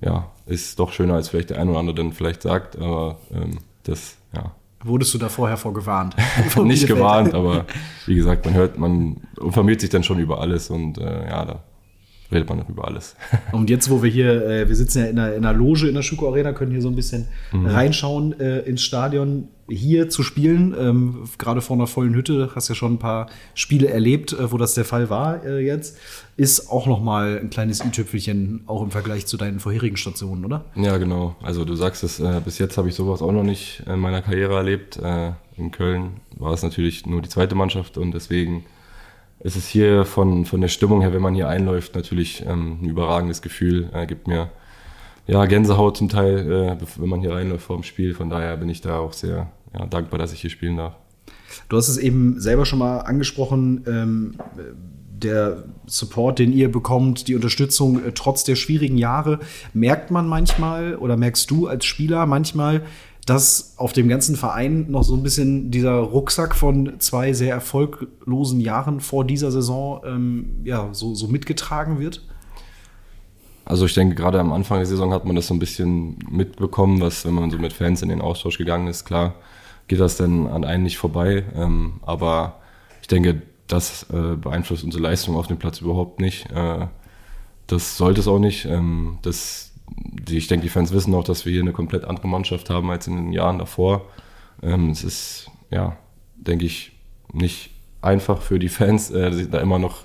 ja, 0.00 0.30
ist 0.46 0.78
doch 0.78 0.92
schöner, 0.92 1.14
als 1.14 1.28
vielleicht 1.28 1.50
der 1.50 1.58
ein 1.58 1.68
oder 1.68 1.78
andere 1.78 1.96
dann 1.96 2.12
vielleicht 2.12 2.42
sagt, 2.42 2.76
aber 2.76 3.18
ähm, 3.32 3.58
das, 3.82 4.16
ja, 4.34 4.52
Wurdest 4.84 5.14
du 5.14 5.18
da 5.18 5.28
vorher 5.28 5.56
vor 5.56 5.72
gewarnt? 5.72 6.14
Nicht 6.62 6.86
gewarnt, 6.86 7.34
aber 7.34 7.64
wie 8.06 8.14
gesagt, 8.14 8.44
man 8.44 8.54
hört, 8.54 8.78
man 8.78 9.16
informiert 9.40 9.80
sich 9.80 9.90
dann 9.90 10.04
schon 10.04 10.18
über 10.20 10.40
alles 10.40 10.70
und 10.70 10.98
äh, 10.98 11.28
ja, 11.28 11.44
da 11.44 11.64
redet 12.30 12.48
man 12.48 12.64
über 12.68 12.86
alles. 12.86 13.16
Und 13.52 13.70
jetzt, 13.70 13.90
wo 13.90 14.02
wir 14.02 14.10
hier, 14.10 14.46
äh, 14.46 14.68
wir 14.68 14.76
sitzen 14.76 14.98
ja 15.00 15.06
in 15.06 15.18
einer, 15.18 15.34
in 15.34 15.44
einer 15.44 15.56
Loge 15.56 15.88
in 15.88 15.94
der 15.94 16.02
Schuko 16.02 16.28
Arena, 16.28 16.52
können 16.52 16.72
hier 16.72 16.82
so 16.82 16.88
ein 16.88 16.96
bisschen 16.96 17.26
mhm. 17.52 17.66
reinschauen 17.66 18.38
äh, 18.40 18.60
ins 18.60 18.82
Stadion. 18.82 19.48
Hier 19.68 20.08
zu 20.08 20.22
spielen, 20.22 20.76
ähm, 20.78 21.28
gerade 21.38 21.60
vor 21.60 21.74
einer 21.74 21.88
vollen 21.88 22.14
Hütte, 22.14 22.50
hast 22.54 22.68
ja 22.68 22.76
schon 22.76 22.94
ein 22.94 22.98
paar 22.98 23.28
Spiele 23.54 23.88
erlebt, 23.88 24.32
äh, 24.32 24.52
wo 24.52 24.58
das 24.58 24.74
der 24.74 24.84
Fall 24.84 25.10
war 25.10 25.44
äh, 25.44 25.58
jetzt, 25.58 25.98
ist 26.36 26.70
auch 26.70 26.86
noch 26.86 27.02
mal 27.02 27.40
ein 27.40 27.50
kleines 27.50 27.84
i-Tüpfelchen, 27.84 28.62
auch 28.66 28.82
im 28.82 28.92
Vergleich 28.92 29.26
zu 29.26 29.36
deinen 29.36 29.58
vorherigen 29.58 29.96
Stationen, 29.96 30.44
oder? 30.44 30.66
Ja, 30.76 30.98
genau. 30.98 31.34
Also 31.42 31.64
du 31.64 31.74
sagst 31.74 32.04
es, 32.04 32.20
äh, 32.20 32.40
bis 32.44 32.58
jetzt 32.58 32.78
habe 32.78 32.88
ich 32.88 32.94
sowas 32.94 33.22
auch 33.22 33.32
noch 33.32 33.42
nicht 33.42 33.82
in 33.86 33.98
meiner 33.98 34.22
Karriere 34.22 34.54
erlebt. 34.54 34.98
Äh, 34.98 35.32
in 35.56 35.72
Köln 35.72 36.20
war 36.36 36.52
es 36.52 36.62
natürlich 36.62 37.06
nur 37.06 37.22
die 37.22 37.28
zweite 37.28 37.56
Mannschaft 37.56 37.98
und 37.98 38.12
deswegen 38.12 38.64
es 39.40 39.56
ist 39.56 39.68
hier 39.68 40.04
von, 40.04 40.44
von 40.44 40.60
der 40.60 40.68
Stimmung 40.68 41.02
her, 41.02 41.12
wenn 41.12 41.22
man 41.22 41.34
hier 41.34 41.48
einläuft, 41.48 41.94
natürlich 41.94 42.44
ähm, 42.46 42.78
ein 42.82 42.88
überragendes 42.88 43.42
Gefühl. 43.42 43.90
Äh, 43.92 44.06
gibt 44.06 44.26
mir 44.26 44.50
ja, 45.26 45.44
Gänsehaut 45.46 45.96
zum 45.96 46.08
Teil, 46.08 46.50
äh, 46.50 46.76
wenn 46.98 47.08
man 47.08 47.20
hier 47.20 47.34
reinläuft 47.34 47.64
vor 47.64 47.76
dem 47.76 47.82
Spiel. 47.82 48.14
Von 48.14 48.30
daher 48.30 48.56
bin 48.56 48.68
ich 48.68 48.80
da 48.80 48.98
auch 48.98 49.12
sehr 49.12 49.50
ja, 49.74 49.86
dankbar, 49.86 50.18
dass 50.18 50.32
ich 50.32 50.40
hier 50.40 50.50
spielen 50.50 50.76
darf. 50.76 50.94
Du 51.68 51.76
hast 51.76 51.88
es 51.88 51.98
eben 51.98 52.40
selber 52.40 52.64
schon 52.64 52.78
mal 52.78 53.00
angesprochen. 53.00 53.84
Ähm, 53.86 54.34
der 55.22 55.64
Support, 55.86 56.38
den 56.38 56.52
ihr 56.52 56.70
bekommt, 56.70 57.28
die 57.28 57.34
Unterstützung 57.34 58.04
äh, 58.04 58.12
trotz 58.12 58.44
der 58.44 58.54
schwierigen 58.54 58.98
Jahre, 58.98 59.40
merkt 59.72 60.10
man 60.10 60.28
manchmal 60.28 60.96
oder 60.96 61.16
merkst 61.16 61.50
du 61.50 61.66
als 61.66 61.84
Spieler 61.84 62.26
manchmal, 62.26 62.82
dass 63.26 63.74
auf 63.76 63.92
dem 63.92 64.08
ganzen 64.08 64.36
Verein 64.36 64.90
noch 64.90 65.02
so 65.02 65.14
ein 65.14 65.22
bisschen 65.22 65.70
dieser 65.70 65.96
Rucksack 65.98 66.54
von 66.54 66.98
zwei 67.00 67.32
sehr 67.32 67.52
erfolglosen 67.52 68.60
Jahren 68.60 69.00
vor 69.00 69.24
dieser 69.24 69.50
Saison 69.50 70.00
ähm, 70.06 70.60
ja, 70.64 70.88
so, 70.92 71.14
so 71.14 71.26
mitgetragen 71.26 71.98
wird? 71.98 72.22
Also 73.64 73.84
ich 73.84 73.94
denke, 73.94 74.14
gerade 74.14 74.38
am 74.38 74.52
Anfang 74.52 74.78
der 74.78 74.86
Saison 74.86 75.12
hat 75.12 75.24
man 75.24 75.34
das 75.34 75.48
so 75.48 75.54
ein 75.54 75.58
bisschen 75.58 76.18
mitbekommen, 76.30 77.00
was, 77.00 77.24
wenn 77.24 77.34
man 77.34 77.50
so 77.50 77.58
mit 77.58 77.72
Fans 77.72 78.00
in 78.00 78.08
den 78.08 78.20
Austausch 78.20 78.58
gegangen 78.58 78.86
ist, 78.86 79.04
klar 79.04 79.34
geht 79.88 80.00
das 80.00 80.16
dann 80.16 80.46
an 80.46 80.64
einen 80.64 80.82
nicht 80.82 80.98
vorbei. 80.98 81.44
Ähm, 81.54 82.00
aber 82.02 82.60
ich 83.02 83.08
denke, 83.08 83.42
das 83.66 84.06
äh, 84.10 84.36
beeinflusst 84.36 84.84
unsere 84.84 85.02
Leistung 85.02 85.36
auf 85.36 85.46
dem 85.46 85.58
Platz 85.58 85.80
überhaupt 85.80 86.20
nicht. 86.20 86.50
Äh, 86.50 86.86
das 87.66 87.96
sollte 87.96 88.20
es 88.20 88.28
auch 88.28 88.38
nicht. 88.38 88.64
Ähm, 88.66 89.18
das 89.22 89.72
die, 89.88 90.38
ich 90.38 90.46
denke, 90.48 90.64
die 90.64 90.70
Fans 90.70 90.92
wissen 90.92 91.14
auch, 91.14 91.24
dass 91.24 91.44
wir 91.44 91.52
hier 91.52 91.62
eine 91.62 91.72
komplett 91.72 92.04
andere 92.04 92.28
Mannschaft 92.28 92.70
haben 92.70 92.90
als 92.90 93.06
in 93.06 93.16
den 93.16 93.32
Jahren 93.32 93.58
davor. 93.58 94.06
Ähm, 94.62 94.90
es 94.90 95.04
ist, 95.04 95.50
ja, 95.70 95.96
denke 96.36 96.66
ich, 96.66 96.92
nicht 97.32 97.70
einfach 98.02 98.42
für 98.42 98.58
die 98.58 98.68
Fans, 98.68 99.10
äh, 99.10 99.46
da 99.48 99.60
immer 99.60 99.78
noch 99.78 100.02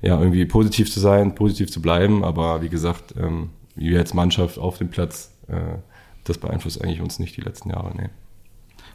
ja, 0.00 0.18
irgendwie 0.18 0.44
positiv 0.44 0.90
zu 0.92 1.00
sein, 1.00 1.34
positiv 1.34 1.70
zu 1.70 1.80
bleiben. 1.80 2.24
Aber 2.24 2.62
wie 2.62 2.68
gesagt, 2.68 3.14
ähm, 3.16 3.50
wir 3.74 3.98
als 3.98 4.14
Mannschaft 4.14 4.58
auf 4.58 4.78
dem 4.78 4.90
Platz, 4.90 5.32
äh, 5.48 5.78
das 6.24 6.38
beeinflusst 6.38 6.82
eigentlich 6.82 7.00
uns 7.00 7.18
nicht 7.18 7.36
die 7.36 7.40
letzten 7.40 7.70
Jahre. 7.70 7.92
Nee. 7.96 8.08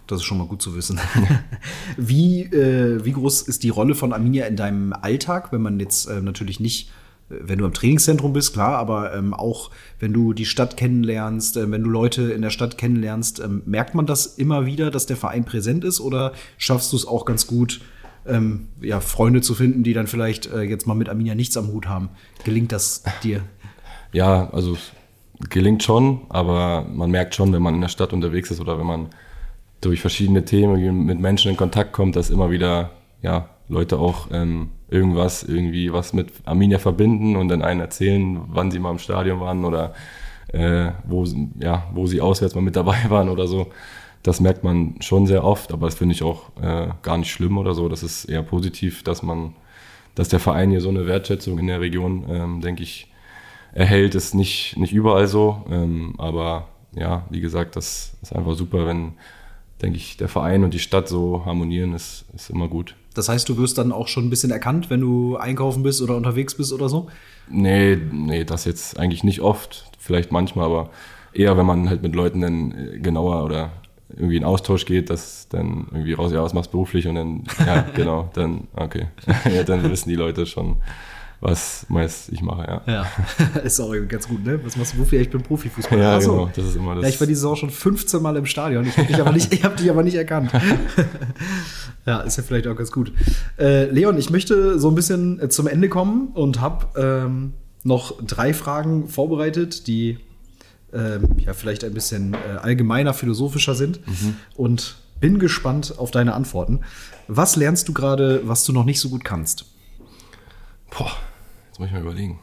Das 0.05 0.19
ist 0.19 0.23
schon 0.23 0.38
mal 0.38 0.47
gut 0.47 0.61
zu 0.61 0.75
wissen. 0.75 0.99
wie, 1.97 2.43
äh, 2.43 3.03
wie 3.03 3.11
groß 3.11 3.41
ist 3.43 3.63
die 3.63 3.69
Rolle 3.69 3.95
von 3.95 4.13
Arminia 4.13 4.45
in 4.45 4.55
deinem 4.55 4.93
Alltag, 4.93 5.51
wenn 5.51 5.61
man 5.61 5.80
jetzt 5.80 6.07
äh, 6.07 6.21
natürlich 6.21 6.59
nicht 6.59 6.89
wenn 7.30 7.59
du 7.59 7.65
im 7.65 7.73
Trainingszentrum 7.73 8.34
bist, 8.34 8.53
klar, 8.53 8.78
aber 8.78 9.13
ähm, 9.13 9.34
auch 9.34 9.69
wenn 9.99 10.13
du 10.13 10.34
die 10.34 10.45
Stadt 10.45 10.78
kennenlernst, 10.78 11.57
äh, 11.57 11.69
wenn 11.69 11.84
du 11.84 11.89
Leute 11.89 12.32
in 12.32 12.41
der 12.41 12.49
Stadt 12.49 12.78
kennenlernst, 12.78 13.39
ähm, 13.39 13.63
merkt 13.65 13.95
man 13.95 14.05
das 14.05 14.25
immer 14.25 14.65
wieder, 14.65 14.91
dass 14.91 15.05
der 15.05 15.17
Verein 15.17 15.43
präsent 15.43 15.84
ist 15.84 15.99
oder 15.99 16.34
schaffst 16.57 16.93
du 16.93 16.97
es 16.97 17.05
auch 17.05 17.25
ganz 17.25 17.47
gut, 17.47 17.82
ähm, 18.25 18.67
ja, 18.82 18.99
Freunde 18.99 19.41
zu 19.41 19.55
finden, 19.55 19.84
die 19.84 19.93
dann 19.93 20.07
vielleicht 20.07 20.51
äh, 20.51 20.61
jetzt 20.61 20.88
mal 20.88 20.95
mit 20.95 21.09
Arminia 21.09 21.36
nichts 21.36 21.57
am 21.57 21.67
Hut 21.67 21.88
haben? 21.88 22.09
Gelingt 22.43 22.71
das 22.71 23.03
dir? 23.23 23.41
Ja, 24.13 24.49
also 24.51 24.78
gelingt 25.49 25.84
schon, 25.84 26.21
aber 26.30 26.86
man 26.89 27.11
merkt 27.11 27.36
schon, 27.36 27.51
wenn 27.53 27.61
man 27.61 27.75
in 27.75 27.82
der 27.82 27.89
Stadt 27.89 28.13
unterwegs 28.13 28.51
ist 28.51 28.59
oder 28.59 28.80
wenn 28.80 28.86
man 28.86 29.09
durch 29.82 30.01
verschiedene 30.01 30.43
Themen 30.45 31.05
mit 31.05 31.19
Menschen 31.19 31.51
in 31.51 31.57
Kontakt 31.57 31.93
kommt, 31.93 32.15
dass 32.15 32.30
immer 32.30 32.49
wieder 32.49 32.91
ja, 33.21 33.49
Leute 33.70 33.99
auch 33.99 34.28
ähm, 34.32 34.70
irgendwas, 34.89 35.43
irgendwie 35.43 35.91
was 35.91 36.13
mit 36.13 36.32
Arminia 36.45 36.80
verbinden 36.80 37.36
und 37.36 37.49
dann 37.49 37.61
einen 37.61 37.82
erzählen, 37.82 38.39
wann 38.47 38.72
sie 38.72 38.80
mal 38.80 38.91
im 38.91 38.99
Stadion 38.99 39.39
waren 39.39 39.65
oder 39.65 39.93
äh, 40.53 40.91
wo, 41.05 41.26
ja, 41.59 41.88
wo 41.93 42.07
sie 42.07 42.22
auswärts 42.22 42.55
mal 42.55 42.61
mit 42.61 42.76
dabei 42.76 42.97
waren 43.09 43.30
oder 43.30 43.47
so. 43.47 43.68
Das 44.24 44.39
merkt 44.39 44.63
man 44.63 44.95
schon 45.01 45.28
sehr 45.28 45.43
oft, 45.43 45.72
aber 45.72 45.88
das 45.88 45.95
finde 45.95 46.13
ich 46.13 46.24
auch 46.24 46.49
äh, 46.61 46.89
gar 47.01 47.18
nicht 47.18 47.32
schlimm 47.32 47.57
oder 47.57 47.74
so. 47.74 47.88
Das 47.89 48.03
ist 48.03 48.26
eher 48.26 48.43
positiv, 48.43 49.03
dass 49.03 49.24
man, 49.24 49.53
dass 50.15 50.30
der 50.30 50.39
Verein 50.39 50.72
hier 50.72 50.82
so 50.82 50.89
eine 50.89 51.07
Wertschätzung 51.07 51.59
in 51.59 51.68
der 51.68 51.82
Region, 51.82 52.26
ähm, 52.30 52.61
denke 52.61 52.84
ich, 52.84 53.11
erhält. 53.74 54.15
Ist 54.15 54.34
nicht, 54.36 54.78
nicht 54.78 54.93
überall 54.93 55.28
so, 55.28 55.65
ähm, 55.70 56.15
aber 56.18 56.68
ja, 56.93 57.26
wie 57.30 57.41
gesagt, 57.41 57.76
das 57.76 58.18
ist 58.22 58.34
einfach 58.34 58.55
super, 58.55 58.88
wenn, 58.88 59.13
denke 59.82 59.97
ich, 59.97 60.18
der 60.18 60.30
Verein 60.30 60.63
und 60.63 60.74
die 60.74 60.80
Stadt 60.80 61.07
so 61.07 61.45
harmonieren, 61.45 61.93
ist, 61.93 62.26
ist 62.34 62.49
immer 62.49 62.68
gut. 62.68 62.95
Das 63.18 63.30
heißt, 63.30 63.49
du 63.49 63.57
wirst 63.57 63.78
dann 63.78 63.91
auch 63.91 64.07
schon 64.07 64.26
ein 64.26 64.30
bisschen 64.30 64.51
erkannt, 64.51 64.89
wenn 64.89 65.01
du 65.01 65.38
einkaufen 65.38 65.84
bist 65.84 66.01
oder 66.01 66.15
unterwegs 66.15 66.55
bist 66.55 66.72
oder 66.72 66.89
so? 66.89 67.07
Nee, 67.49 67.97
nee, 68.11 68.43
das 68.43 68.65
jetzt 68.65 68.99
eigentlich 68.99 69.24
nicht 69.24 69.41
oft. 69.41 69.89
Vielleicht 69.97 70.32
manchmal, 70.32 70.65
aber 70.65 70.89
eher, 71.34 71.57
wenn 71.57 71.65
man 71.65 71.89
halt 71.89 72.03
mit 72.03 72.15
Leuten 72.15 72.41
dann 72.41 72.72
äh, 72.72 72.99
genauer 72.99 73.43
oder 73.43 73.72
irgendwie 74.09 74.38
in 74.38 74.43
Austausch 74.43 74.86
geht, 74.86 75.09
dass 75.09 75.47
dann 75.49 75.88
irgendwie 75.91 76.13
raus, 76.13 76.32
ja, 76.32 76.41
was 76.41 76.53
machst 76.53 76.70
du 76.70 76.78
beruflich 76.78 77.07
und 77.07 77.15
dann, 77.15 77.43
ja, 77.65 77.82
genau, 77.95 78.30
dann, 78.34 78.68
okay. 78.74 79.07
ja, 79.53 79.63
dann 79.63 79.89
wissen 79.89 80.09
die 80.09 80.15
Leute 80.15 80.45
schon, 80.45 80.78
was 81.40 81.86
meist 81.88 82.30
ich 82.32 82.42
mache, 82.42 82.64
ja. 82.64 82.82
Ja, 82.88 83.60
ist 83.64 83.80
auch 83.80 83.94
ganz 84.08 84.28
gut, 84.28 84.44
ne? 84.44 84.60
Was 84.64 84.76
machst 84.76 84.94
du 84.94 84.98
beruflich? 84.98 85.22
Ich 85.22 85.30
bin 85.30 85.42
Profifußballer. 85.44 86.02
Ja, 86.02 86.16
Achso. 86.18 86.32
genau, 86.32 86.52
das 86.56 86.66
ist 86.66 86.76
immer 86.76 86.96
das. 86.96 87.04
Ja, 87.04 87.10
ich 87.10 87.20
war 87.20 87.28
diese 87.28 87.42
Saison 87.42 87.56
schon 87.56 87.70
15 87.70 88.22
Mal 88.22 88.36
im 88.38 88.46
Stadion. 88.48 88.86
Ich 88.88 88.98
habe 88.98 89.08
dich, 89.08 89.22
aber 89.22 89.32
nicht, 89.32 89.64
hab 89.64 89.78
dich 89.78 89.90
aber 89.90 90.02
nicht 90.02 90.16
erkannt. 90.16 90.52
ja, 92.06 92.22
ist 92.22 92.38
ja 92.38 92.44
vielleicht 92.44 92.68
auch 92.68 92.76
ganz 92.76 92.92
gut. 92.92 93.12
Äh, 93.60 93.86
Leon, 93.92 94.18
ich 94.18 94.32
möchte 94.32 94.80
so 94.80 94.90
ein 94.90 94.96
bisschen 94.96 95.40
äh, 95.40 95.50
zum 95.50 95.68
Ende 95.68 95.90
kommen 95.90 96.30
und 96.34 96.60
habe 96.60 96.88
ähm, 97.00 97.54
noch 97.84 98.18
drei 98.26 98.54
Fragen 98.54 99.08
vorbereitet, 99.08 99.86
die 99.86 100.18
ähm, 100.92 101.28
ja 101.38 101.54
vielleicht 101.54 101.84
ein 101.84 101.94
bisschen 101.94 102.34
äh, 102.34 102.58
allgemeiner, 102.62 103.14
philosophischer 103.14 103.76
sind. 103.76 104.06
Mhm. 104.08 104.38
Und 104.56 104.98
bin 105.20 105.38
gespannt 105.38 105.96
auf 105.98 106.10
deine 106.12 106.34
Antworten. 106.34 106.82
Was 107.28 107.56
lernst 107.56 107.88
du 107.88 107.94
gerade, 107.94 108.42
was 108.46 108.64
du 108.64 108.74
noch 108.74 108.86
nicht 108.86 109.00
so 109.00 109.10
gut 109.10 109.24
kannst? 109.24 109.66
Boah, 110.90 111.12
Jetzt 111.78 111.82
muss 111.82 111.88
ich 111.89 111.93
mal 111.93 112.01
überlegen. 112.01 112.39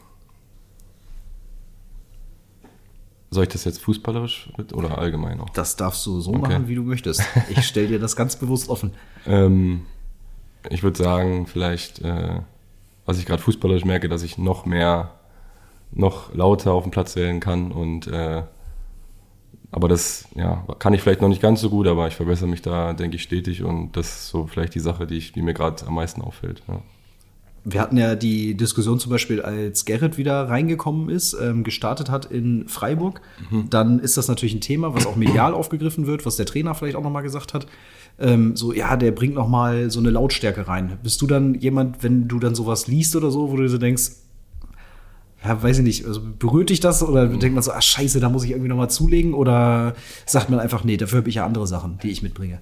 Soll 3.32 3.42
ich 3.42 3.48
das 3.48 3.64
jetzt 3.64 3.80
fußballerisch 3.80 4.50
mit 4.56 4.72
oder 4.72 4.96
allgemein 4.96 5.40
auch? 5.40 5.50
Das 5.50 5.74
darfst 5.74 6.06
du 6.06 6.20
so 6.20 6.30
okay. 6.30 6.40
machen, 6.40 6.68
wie 6.68 6.76
du 6.76 6.84
möchtest. 6.84 7.20
Ich 7.48 7.66
stelle 7.66 7.88
dir 7.88 7.98
das 7.98 8.14
ganz 8.14 8.36
bewusst 8.36 8.68
offen. 8.68 8.92
ähm, 9.26 9.86
ich 10.70 10.84
würde 10.84 10.96
sagen, 10.96 11.48
vielleicht, 11.48 12.00
äh, 12.02 12.42
was 13.06 13.18
ich 13.18 13.26
gerade 13.26 13.42
fußballerisch 13.42 13.84
merke, 13.84 14.08
dass 14.08 14.22
ich 14.22 14.38
noch 14.38 14.66
mehr, 14.66 15.10
noch 15.90 16.32
lauter 16.32 16.70
auf 16.70 16.84
dem 16.84 16.92
Platz 16.92 17.16
wählen 17.16 17.40
kann 17.40 17.72
und 17.72 18.06
äh, 18.06 18.44
aber 19.72 19.88
das 19.88 20.28
ja, 20.36 20.64
kann 20.78 20.94
ich 20.94 21.02
vielleicht 21.02 21.22
noch 21.22 21.28
nicht 21.28 21.42
ganz 21.42 21.60
so 21.60 21.70
gut, 21.70 21.88
aber 21.88 22.06
ich 22.06 22.14
verbessere 22.14 22.48
mich 22.48 22.62
da, 22.62 22.92
denke 22.92 23.16
ich, 23.16 23.24
stetig 23.24 23.64
und 23.64 23.96
das 23.96 24.06
ist 24.06 24.28
so 24.28 24.46
vielleicht 24.46 24.76
die 24.76 24.80
Sache, 24.80 25.08
die, 25.08 25.16
ich, 25.16 25.32
die 25.32 25.42
mir 25.42 25.54
gerade 25.54 25.84
am 25.88 25.96
meisten 25.96 26.22
auffällt. 26.22 26.62
Ja 26.68 26.80
wir 27.64 27.80
hatten 27.80 27.96
ja 27.96 28.14
die 28.14 28.54
Diskussion 28.54 29.00
zum 29.00 29.10
Beispiel, 29.10 29.40
als 29.40 29.86
Gerrit 29.86 30.18
wieder 30.18 30.48
reingekommen 30.48 31.08
ist, 31.08 31.34
ähm, 31.40 31.64
gestartet 31.64 32.10
hat 32.10 32.26
in 32.26 32.68
Freiburg. 32.68 33.22
Mhm. 33.50 33.70
Dann 33.70 34.00
ist 34.00 34.18
das 34.18 34.28
natürlich 34.28 34.54
ein 34.54 34.60
Thema, 34.60 34.94
was 34.94 35.06
auch 35.06 35.16
medial 35.16 35.54
aufgegriffen 35.54 36.06
wird, 36.06 36.26
was 36.26 36.36
der 36.36 36.44
Trainer 36.44 36.74
vielleicht 36.74 36.96
auch 36.96 37.02
nochmal 37.02 37.22
gesagt 37.22 37.54
hat. 37.54 37.66
Ähm, 38.18 38.54
so, 38.54 38.72
ja, 38.72 38.96
der 38.96 39.12
bringt 39.12 39.34
nochmal 39.34 39.90
so 39.90 39.98
eine 39.98 40.10
Lautstärke 40.10 40.68
rein. 40.68 40.98
Bist 41.02 41.22
du 41.22 41.26
dann 41.26 41.54
jemand, 41.54 42.02
wenn 42.02 42.28
du 42.28 42.38
dann 42.38 42.54
sowas 42.54 42.86
liest 42.86 43.16
oder 43.16 43.30
so, 43.30 43.50
wo 43.50 43.56
du 43.56 43.66
so 43.68 43.78
denkst, 43.78 44.10
ja, 45.42 45.62
weiß 45.62 45.78
ich 45.78 45.84
nicht, 45.84 46.06
also 46.06 46.20
berührt 46.38 46.70
dich 46.70 46.80
das 46.80 47.02
oder 47.02 47.26
mhm. 47.26 47.40
denkt 47.40 47.54
man 47.54 47.62
so, 47.62 47.72
ah, 47.72 47.80
scheiße, 47.80 48.20
da 48.20 48.28
muss 48.28 48.44
ich 48.44 48.50
irgendwie 48.50 48.68
nochmal 48.68 48.90
zulegen 48.90 49.32
oder 49.32 49.94
sagt 50.26 50.50
man 50.50 50.58
einfach, 50.58 50.84
nee, 50.84 50.96
dafür 50.96 51.18
habe 51.18 51.28
ich 51.28 51.36
ja 51.36 51.46
andere 51.46 51.66
Sachen, 51.66 51.98
die 52.02 52.10
ich 52.10 52.22
mitbringe? 52.22 52.60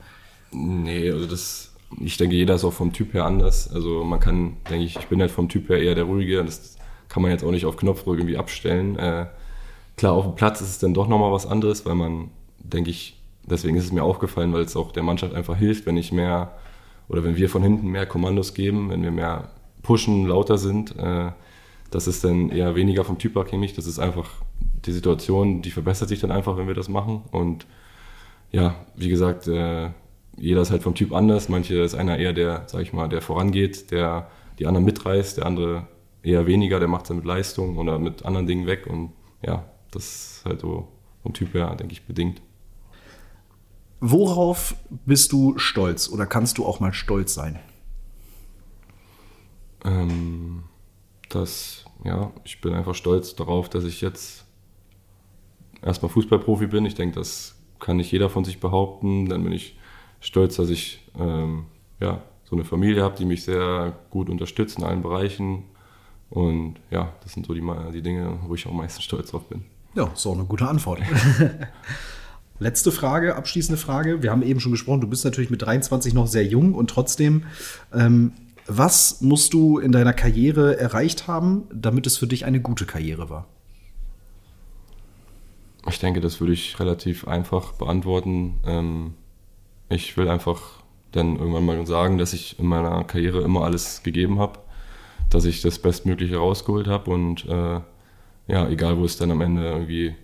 Nee, 0.53 1.11
also 1.11 1.26
das 1.26 1.71
ich 2.01 2.16
denke, 2.16 2.36
jeder 2.36 2.55
ist 2.55 2.64
auch 2.64 2.72
vom 2.72 2.93
Typ 2.93 3.14
her 3.14 3.24
anders. 3.24 3.72
Also 3.72 4.05
man 4.05 4.20
kann, 4.20 4.57
denke 4.70 4.84
ich, 4.84 4.97
ich 4.97 5.07
bin 5.07 5.20
halt 5.20 5.30
vom 5.30 5.49
Typ 5.49 5.68
her 5.68 5.80
eher 5.80 5.95
der 5.95 6.05
Ruhige. 6.05 6.45
Das 6.45 6.76
kann 7.09 7.22
man 7.22 7.30
jetzt 7.30 7.45
auch 7.45 7.51
nicht 7.51 7.66
auf 7.66 7.76
Knopfdruck 7.76 8.16
irgendwie 8.16 8.36
abstellen. 8.36 8.99
Äh, 8.99 9.26
klar, 9.97 10.12
auf 10.12 10.24
dem 10.24 10.34
Platz 10.34 10.61
ist 10.61 10.70
es 10.70 10.78
dann 10.78 10.95
doch 10.95 11.09
nochmal 11.09 11.32
was 11.32 11.47
anderes, 11.47 11.84
weil 11.84 11.95
man, 11.95 12.30
denke 12.59 12.90
ich, 12.90 13.20
deswegen 13.45 13.76
ist 13.76 13.84
es 13.84 13.93
mir 13.93 14.03
aufgefallen, 14.03 14.53
weil 14.53 14.62
es 14.62 14.76
auch 14.76 14.93
der 14.93 15.03
Mannschaft 15.03 15.34
einfach 15.34 15.57
hilft, 15.57 15.86
wenn 15.86 15.97
ich 15.97 16.12
mehr 16.12 16.53
oder 17.09 17.24
wenn 17.24 17.36
wir 17.36 17.51
von 17.51 17.62
hinten 17.62 17.88
mehr 17.88 18.07
Kommandos 18.07 18.55
geben, 18.55 18.88
wenn 18.88 19.03
wir 19.03 19.11
mehr 19.11 19.51
pushen, 19.82 20.26
lauter 20.26 20.59
sind. 20.59 20.97
Äh, 20.97 21.32
das 21.90 22.07
ist 22.07 22.24
dann 22.24 22.49
eher 22.49 22.74
weniger 22.74 23.05
vom 23.05 23.18
Typ 23.18 23.36
abhängig. 23.36 23.74
Das 23.74 23.86
ist 23.86 23.99
einfach 23.99 24.30
die 24.86 24.93
Situation, 24.93 25.62
die 25.62 25.70
verbessert 25.70 26.09
sich 26.09 26.20
dann 26.20 26.30
einfach, 26.30 26.57
wenn 26.57 26.66
wir 26.66 26.74
das 26.74 26.88
machen. 26.88 27.22
Und 27.30 27.66
ja, 28.51 28.76
wie 28.97 29.09
gesagt, 29.09 29.47
äh, 29.49 29.90
jeder 30.37 30.62
ist 30.62 30.70
halt 30.70 30.83
vom 30.83 30.95
Typ 30.95 31.12
anders. 31.12 31.49
Manche 31.49 31.76
ist 31.83 31.95
einer 31.95 32.18
eher 32.18 32.33
der, 32.33 32.64
sag 32.66 32.83
ich 32.83 32.93
mal, 32.93 33.09
der 33.09 33.22
vorangeht, 33.22 33.91
der 33.91 34.30
die 34.59 34.66
anderen 34.66 34.85
mitreißt, 34.85 35.39
der 35.39 35.47
andere 35.47 35.89
eher 36.22 36.47
weniger, 36.47 36.78
der 36.78 36.89
macht 36.89 37.03
es 37.03 37.09
dann 37.09 37.18
mit 37.18 37.26
Leistung 37.26 37.78
oder 37.78 37.99
mit 37.99 38.24
anderen 38.24 38.47
Dingen 38.47 38.66
weg. 38.66 38.87
Und 38.87 39.12
ja, 39.45 39.64
das 39.91 40.05
ist 40.05 40.45
halt 40.45 40.61
so 40.61 40.89
vom 41.22 41.33
Typ 41.33 41.55
her, 41.55 41.74
denke 41.76 41.93
ich, 41.93 42.07
bedingt. 42.07 42.41
Worauf 44.01 44.74
bist 45.07 45.33
du 45.33 45.59
stolz 45.59 46.09
oder 46.09 46.26
kannst 46.26 46.59
du 46.59 46.66
auch 46.66 46.80
mal 46.80 46.93
stolz 46.93 47.35
sein? 47.35 47.61
Ähm, 49.85 50.64
das, 51.28 51.85
ja, 52.05 52.33
ich 52.45 52.61
bin 52.61 52.74
einfach 52.74 52.95
stolz 52.95 53.37
darauf, 53.37 53.68
dass 53.68 53.85
ich 53.85 54.01
jetzt 54.01 54.45
erstmal 55.83 56.11
Fußballprofi 56.11 56.66
bin. 56.66 56.85
Ich 56.85 56.95
denke, 56.95 57.14
das 57.14 57.61
kann 57.78 57.97
nicht 57.97 58.11
jeder 58.11 58.28
von 58.28 58.45
sich 58.45 58.61
behaupten. 58.61 59.28
Dann 59.28 59.45
bin 59.45 59.53
ich 59.53 59.76
stolz, 60.22 60.56
dass 60.56 60.70
ich 60.70 61.00
ähm, 61.18 61.66
ja, 62.00 62.22
so 62.44 62.56
eine 62.56 62.64
Familie 62.64 63.02
habe, 63.02 63.16
die 63.18 63.26
mich 63.26 63.44
sehr 63.44 63.92
gut 64.10 64.30
unterstützt 64.30 64.78
in 64.78 64.84
allen 64.84 65.02
Bereichen. 65.02 65.64
Und 66.30 66.76
ja, 66.90 67.12
das 67.22 67.32
sind 67.32 67.46
so 67.46 67.52
die, 67.52 67.62
die 67.92 68.02
Dinge, 68.02 68.38
wo 68.46 68.54
ich 68.54 68.66
am 68.66 68.76
meisten 68.76 69.02
stolz 69.02 69.30
drauf 69.30 69.44
bin. 69.48 69.64
Ja, 69.94 70.06
ist 70.06 70.26
auch 70.26 70.34
eine 70.34 70.44
gute 70.44 70.66
Antwort. 70.66 71.00
Letzte 72.58 72.92
Frage, 72.92 73.36
abschließende 73.36 73.78
Frage. 73.78 74.22
Wir 74.22 74.30
haben 74.30 74.42
eben 74.42 74.60
schon 74.60 74.72
gesprochen, 74.72 75.00
du 75.00 75.08
bist 75.08 75.24
natürlich 75.24 75.50
mit 75.50 75.60
23 75.62 76.14
noch 76.14 76.26
sehr 76.26 76.46
jung 76.46 76.74
und 76.74 76.88
trotzdem, 76.88 77.44
ähm, 77.92 78.32
was 78.66 79.20
musst 79.20 79.52
du 79.52 79.78
in 79.78 79.90
deiner 79.90 80.12
Karriere 80.12 80.78
erreicht 80.78 81.26
haben, 81.26 81.64
damit 81.74 82.06
es 82.06 82.16
für 82.16 82.28
dich 82.28 82.44
eine 82.44 82.60
gute 82.60 82.86
Karriere 82.86 83.28
war? 83.28 83.46
Ich 85.88 85.98
denke, 85.98 86.20
das 86.20 86.40
würde 86.40 86.52
ich 86.52 86.78
relativ 86.78 87.26
einfach 87.26 87.72
beantworten. 87.72 88.60
Ähm, 88.64 89.14
ich 89.93 90.16
will 90.16 90.28
einfach 90.28 90.82
dann 91.12 91.36
irgendwann 91.36 91.66
mal 91.66 91.86
sagen, 91.86 92.18
dass 92.18 92.32
ich 92.32 92.59
in 92.59 92.66
meiner 92.66 93.05
Karriere 93.05 93.43
immer 93.43 93.64
alles 93.64 94.03
gegeben 94.03 94.38
habe, 94.38 94.59
dass 95.30 95.45
ich 95.45 95.62
das 95.62 95.78
Bestmögliche 95.78 96.36
rausgeholt 96.36 96.88
habe 96.88 97.11
und 97.11 97.45
äh, 97.47 97.80
ja, 98.49 98.68
egal 98.68 98.99
wo 98.99 99.05
es 99.05 99.16
dann 99.18 99.30
am 99.30 99.40
Ende 99.40 99.64
irgendwie 99.64 100.14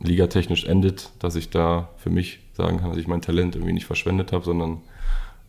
ligatechnisch 0.00 0.64
endet, 0.64 1.10
dass 1.18 1.36
ich 1.36 1.50
da 1.50 1.90
für 1.96 2.10
mich 2.10 2.40
sagen 2.52 2.78
kann, 2.78 2.90
dass 2.90 2.98
ich 2.98 3.06
mein 3.06 3.22
Talent 3.22 3.56
irgendwie 3.56 3.72
nicht 3.72 3.86
verschwendet 3.86 4.32
habe, 4.32 4.44
sondern 4.44 4.82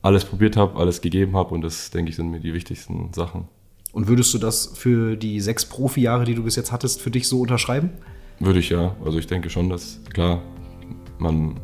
alles 0.02 0.26
probiert 0.26 0.56
habe, 0.56 0.80
alles 0.80 1.02
gegeben 1.02 1.36
habe 1.36 1.54
und 1.54 1.62
das, 1.62 1.92
denke 1.92 2.10
ich, 2.10 2.16
sind 2.16 2.30
mir 2.30 2.40
die 2.40 2.54
wichtigsten 2.54 3.12
Sachen. 3.14 3.48
Und 3.92 4.08
würdest 4.08 4.34
du 4.34 4.38
das 4.38 4.68
für 4.76 5.16
die 5.16 5.40
sechs 5.40 5.66
Profi-Jahre, 5.66 6.26
die 6.26 6.36
du 6.36 6.44
bis 6.44 6.56
jetzt 6.56 6.72
hattest, 6.72 7.02
für 7.02 7.12
dich 7.12 7.28
so 7.28 7.40
unterschreiben? 7.42 7.92
Würde 8.40 8.60
ich 8.60 8.70
ja. 8.70 8.96
Also 9.04 9.18
ich 9.18 9.28
denke 9.28 9.50
schon, 9.50 9.70
dass, 9.70 10.02
klar, 10.14 10.42
man, 11.18 11.60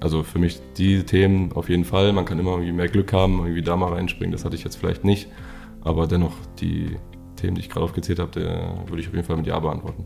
also 0.00 0.22
für 0.22 0.38
mich 0.38 0.60
die 0.76 1.04
Themen 1.04 1.52
auf 1.52 1.68
jeden 1.68 1.84
Fall, 1.84 2.12
man 2.12 2.24
kann 2.24 2.38
immer 2.38 2.52
irgendwie 2.52 2.72
mehr 2.72 2.88
Glück 2.88 3.12
haben, 3.12 3.38
irgendwie 3.38 3.62
da 3.62 3.76
mal 3.76 3.92
reinspringen, 3.92 4.32
das 4.32 4.44
hatte 4.44 4.56
ich 4.56 4.64
jetzt 4.64 4.76
vielleicht 4.76 5.04
nicht. 5.04 5.28
Aber 5.82 6.06
dennoch, 6.06 6.34
die 6.60 6.96
Themen, 7.36 7.54
die 7.54 7.60
ich 7.60 7.70
gerade 7.70 7.84
aufgezählt 7.84 8.18
habe, 8.18 8.34
würde 8.34 9.00
ich 9.00 9.08
auf 9.08 9.14
jeden 9.14 9.24
Fall 9.24 9.36
mit 9.36 9.46
Ja 9.46 9.58
beantworten. 9.58 10.04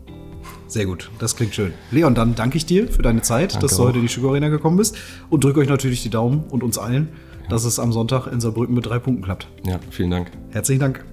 Sehr 0.67 0.85
gut, 0.85 1.11
das 1.19 1.35
klingt 1.35 1.53
schön. 1.53 1.73
Leon, 1.91 2.15
dann 2.15 2.35
danke 2.35 2.57
ich 2.57 2.65
dir 2.65 2.87
für 2.87 3.01
deine 3.01 3.21
Zeit, 3.21 3.53
danke 3.53 3.67
dass 3.67 3.77
du 3.77 3.83
heute 3.83 3.97
in 3.97 4.07
die 4.07 4.11
Sugar 4.11 4.31
Arena 4.31 4.49
gekommen 4.49 4.77
bist 4.77 4.97
und 5.29 5.43
drücke 5.43 5.59
euch 5.59 5.69
natürlich 5.69 6.03
die 6.03 6.09
Daumen 6.09 6.43
und 6.49 6.63
uns 6.63 6.77
allen, 6.77 7.09
ja. 7.43 7.49
dass 7.49 7.65
es 7.65 7.79
am 7.79 7.91
Sonntag 7.91 8.27
in 8.27 8.39
Saarbrücken 8.41 8.75
mit 8.75 8.85
drei 8.85 8.99
Punkten 8.99 9.23
klappt. 9.23 9.47
Ja, 9.65 9.79
vielen 9.89 10.11
Dank. 10.11 10.31
Herzlichen 10.51 10.79
Dank. 10.79 11.10